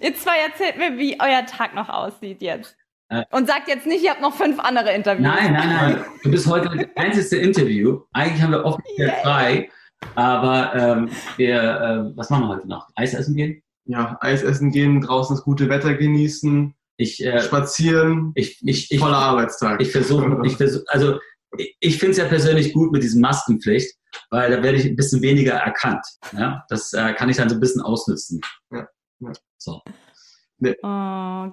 ihr 0.00 0.14
zwei 0.16 0.38
erzählt 0.48 0.78
mir, 0.78 0.98
wie 0.98 1.18
euer 1.20 1.46
Tag 1.46 1.74
noch 1.74 1.88
aussieht 1.88 2.42
jetzt. 2.42 2.76
Äh. 3.08 3.24
Und 3.30 3.46
sagt 3.46 3.68
jetzt 3.68 3.86
nicht, 3.86 4.02
ihr 4.02 4.10
habt 4.10 4.20
noch 4.20 4.34
fünf 4.34 4.58
andere 4.58 4.92
Interviews. 4.92 5.26
Nein, 5.26 5.52
nein, 5.52 5.68
nein. 5.68 6.04
Du 6.24 6.30
bist 6.30 6.46
heute 6.46 6.68
das 6.76 6.86
einzige 6.96 7.40
Interview. 7.40 8.00
Eigentlich 8.12 8.42
haben 8.42 8.52
wir 8.52 8.64
offiziell 8.64 9.08
Yay. 9.08 9.22
frei. 9.22 9.70
Aber 10.14 10.74
ähm, 10.74 11.10
wir, 11.36 11.56
äh, 11.56 12.16
was 12.16 12.30
machen 12.30 12.44
wir 12.44 12.56
heute 12.56 12.68
noch? 12.68 12.88
Eis 12.96 13.14
essen 13.14 13.36
gehen? 13.36 13.62
Ja, 13.88 14.18
Eis 14.20 14.42
essen 14.42 14.70
gehen, 14.70 15.00
draußen 15.00 15.34
das 15.34 15.44
gute 15.44 15.68
Wetter 15.68 15.94
genießen, 15.94 16.74
Ich, 16.98 17.24
äh, 17.24 17.40
spazieren, 17.40 18.32
ich, 18.34 18.60
ich, 18.62 18.90
ich, 18.92 18.98
voller 19.00 19.16
Arbeitstag. 19.16 19.80
ich 19.80 19.90
versuche, 19.90 20.40
ich 20.44 20.56
versuche, 20.56 20.84
also 20.88 21.18
ich, 21.56 21.76
ich 21.80 21.98
finde 21.98 22.12
es 22.12 22.18
ja 22.18 22.26
persönlich 22.26 22.74
gut 22.74 22.92
mit 22.92 23.02
diesem 23.02 23.22
Maskenpflicht, 23.22 23.96
weil 24.30 24.50
da 24.50 24.62
werde 24.62 24.78
ich 24.78 24.84
ein 24.84 24.96
bisschen 24.96 25.22
weniger 25.22 25.54
erkannt. 25.54 26.04
Ja? 26.36 26.64
Das 26.68 26.92
äh, 26.92 27.14
kann 27.14 27.30
ich 27.30 27.38
dann 27.38 27.48
so 27.48 27.54
ein 27.54 27.60
bisschen 27.60 27.80
ausnutzen. 27.80 28.40
Ja, 28.70 28.88
ja. 29.20 29.32
So. 29.56 29.80
Oh, 30.82 31.52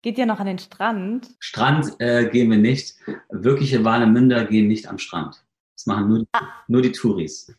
geht 0.00 0.16
ihr 0.16 0.26
noch 0.26 0.40
an 0.40 0.46
den 0.46 0.58
Strand? 0.58 1.34
Strand 1.38 1.96
äh, 1.98 2.28
gehen 2.30 2.50
wir 2.50 2.58
nicht. 2.58 2.94
Wirkliche 3.30 3.84
Warnemünder 3.84 4.46
gehen 4.46 4.68
nicht 4.68 4.88
am 4.88 4.98
Strand. 4.98 5.44
Das 5.76 5.86
machen 5.86 6.08
nur, 6.08 6.24
nur 6.68 6.82
die 6.82 6.92
Touris. 6.92 7.52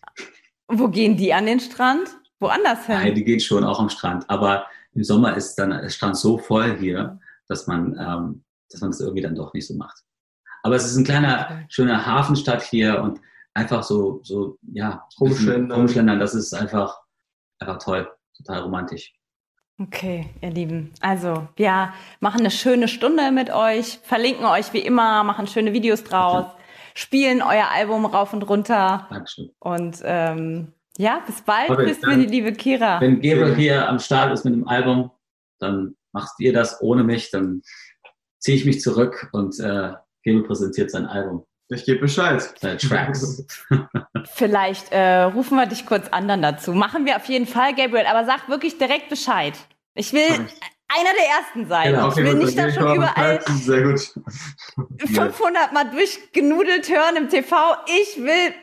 Wo 0.68 0.88
gehen 0.88 1.16
die 1.16 1.34
an 1.34 1.46
den 1.46 1.60
Strand? 1.60 2.18
Woanders 2.46 2.86
hin? 2.86 2.96
Nein, 2.96 3.16
die 3.16 3.24
gehen 3.24 3.40
schon 3.40 3.64
auch 3.64 3.80
am 3.80 3.90
Strand. 3.90 4.30
Aber 4.30 4.66
im 4.94 5.04
Sommer 5.04 5.36
ist 5.36 5.56
dann 5.56 5.70
der 5.70 5.90
Strand 5.90 6.18
so 6.18 6.38
voll 6.38 6.78
hier, 6.78 7.20
dass 7.48 7.68
man, 7.68 7.98
ähm, 8.00 8.44
dass 8.70 8.82
man 8.82 8.92
das 8.92 9.00
irgendwie 9.00 9.22
dann 9.22 9.36
doch 9.36 9.54
nicht 9.54 9.68
so 9.68 9.76
macht. 9.76 10.04
Aber 10.64 10.76
es 10.76 10.86
ist 10.86 10.98
ein 10.98 11.04
kleiner, 11.04 11.66
schöner 11.70 12.06
Hafenstadt 12.06 12.64
hier 12.64 13.02
und 13.02 13.20
einfach 13.54 13.84
so, 13.84 14.20
so, 14.24 14.58
ja, 14.74 15.08
Rumschlendern. 15.20 15.80
rumschlendern. 15.80 16.20
Das 16.20 16.34
ist 16.34 16.54
einfach, 16.54 17.02
einfach 17.60 17.78
toll. 17.78 18.10
Total 18.38 18.62
romantisch. 18.62 19.14
Okay, 19.82 20.30
ihr 20.42 20.52
Lieben. 20.52 20.94
Also, 21.02 21.48
wir 21.58 21.94
machen 22.22 22.40
eine 22.40 22.52
schöne 22.52 22.88
Stunde 22.88 23.32
mit 23.32 23.50
euch, 23.50 24.00
verlinken 24.04 24.46
euch 24.46 24.72
wie 24.72 24.80
immer, 24.80 25.24
machen 25.24 25.48
schöne 25.48 25.74
Videos 25.74 26.04
draus, 26.04 26.46
spielen 26.94 27.42
euer 27.42 27.68
Album 27.74 28.06
rauf 28.06 28.32
und 28.32 28.44
runter. 28.44 29.06
Dankeschön. 29.10 29.52
Und 29.60 30.00
ähm, 30.04 30.72
ja, 30.98 31.20
bis 31.26 31.42
bald. 31.42 31.70
Okay, 31.70 31.86
Bis 31.86 32.00
dann- 32.02 32.20
die 32.20 32.26
liebe 32.26 32.54
Kira. 32.54 33.00
Wenn 33.02 33.16
Gabriel 33.22 33.56
hier 33.56 33.88
am 33.90 34.00
Start 34.00 34.32
ist 34.34 34.46
mit 34.46 34.54
dem 34.54 34.68
Album, 34.68 35.12
dann 35.60 35.96
machst 36.14 36.40
ihr 36.40 36.54
das 36.54 36.82
ohne 36.82 37.04
mich, 37.04 37.32
dann 37.32 37.62
ziehe 38.40 38.58
ich 38.58 38.66
mich 38.66 38.82
zurück 38.82 39.30
und 39.34 39.60
äh, 39.60 39.94
Gabriel 40.24 40.44
präsentiert 40.44 40.92
sein 40.92 41.06
Album, 41.06 41.46
Ich 41.70 41.86
gebe 41.86 42.00
Bescheid. 42.02 42.42
seine 42.62 42.78
Tracks. 42.78 43.46
Vielleicht 44.34 44.92
äh, 44.92 45.24
rufen 45.24 45.58
wir 45.58 45.66
dich 45.66 45.86
kurz 45.86 46.08
an 46.10 46.28
dann 46.28 46.42
dazu. 46.42 46.74
Machen 46.74 47.06
wir 47.06 47.16
auf 47.18 47.26
jeden 47.26 47.48
Fall, 47.48 47.74
Gabriel, 47.76 48.06
aber 48.08 48.26
sag 48.26 48.48
wirklich 48.50 48.78
direkt 48.78 49.10
Bescheid. 49.10 49.54
Ich 49.94 50.14
will 50.14 50.28
einer 50.30 51.14
der 51.18 51.28
Ersten 51.40 51.68
sein. 51.68 51.92
Genau. 51.94 52.10
ich 52.10 52.16
will 52.18 52.34
nicht 52.36 52.58
dann 52.58 52.68
da 52.68 52.74
schon 52.74 52.96
überall 52.96 53.38
Bescheid. 53.40 53.58
Sehr 53.58 53.84
gut. 53.84 54.14
500 55.08 55.74
Mal 55.74 55.90
durchgenudelt 55.90 56.90
hören 56.90 57.16
im 57.18 57.30
TV. 57.30 57.56
Ich 57.88 58.22
will 58.22 58.54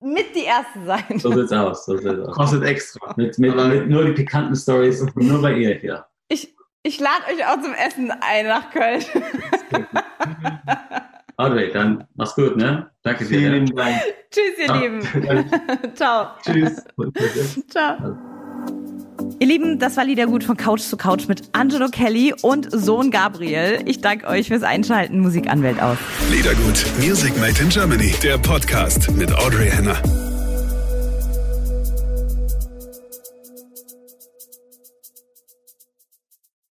mit 0.00 0.34
die 0.34 0.44
Erste 0.44 0.84
sein. 0.84 1.18
So 1.18 1.32
sieht's 1.32 1.52
aus. 1.52 1.84
So 1.84 1.96
sieht's 1.96 2.18
aus. 2.18 2.34
Kostet 2.34 2.64
extra. 2.64 3.14
Mit, 3.16 3.38
mit, 3.38 3.54
mit 3.54 3.88
nur 3.88 4.04
die 4.04 4.12
pikanten 4.12 4.56
Stories, 4.56 5.04
nur 5.14 5.42
bei 5.42 5.52
ihr 5.54 5.74
hier. 5.74 6.06
Ich, 6.28 6.54
ich 6.82 6.98
lade 7.00 7.24
euch 7.32 7.46
auch 7.46 7.60
zum 7.60 7.74
Essen 7.74 8.10
ein 8.10 8.46
nach 8.46 8.70
Köln. 8.70 9.04
Audrey, 11.36 11.72
dann 11.72 12.06
mach's 12.16 12.34
gut, 12.34 12.56
ne? 12.56 12.90
Danke 13.02 13.24
dir. 13.24 13.38
Vielen 13.38 13.64
ne? 13.64 13.74
Dank. 13.74 14.02
Tschüss, 14.30 14.58
ihr 14.58 14.66
Ja. 14.66 14.74
Lieben. 14.74 15.94
Ciao. 15.94 16.28
Tschüss. 16.42 16.84
Ciao. 17.68 18.39
Ihr 19.42 19.46
Lieben, 19.46 19.78
das 19.78 19.96
war 19.96 20.04
Liedergut 20.04 20.44
von 20.44 20.58
Couch 20.58 20.82
zu 20.82 20.98
Couch 20.98 21.26
mit 21.26 21.44
Angelo 21.52 21.88
Kelly 21.88 22.34
und 22.42 22.68
Sohn 22.70 23.10
Gabriel. 23.10 23.80
Ich 23.86 24.02
danke 24.02 24.26
euch 24.26 24.48
fürs 24.48 24.62
Einschalten. 24.62 25.18
Musikanwält 25.20 25.80
aus. 25.80 25.96
Liedergut, 26.30 26.84
Music 27.00 27.34
Made 27.38 27.58
in 27.58 27.70
Germany, 27.70 28.14
der 28.22 28.36
Podcast 28.36 29.10
mit 29.12 29.32
Audrey 29.32 29.70
Henner. 29.70 29.96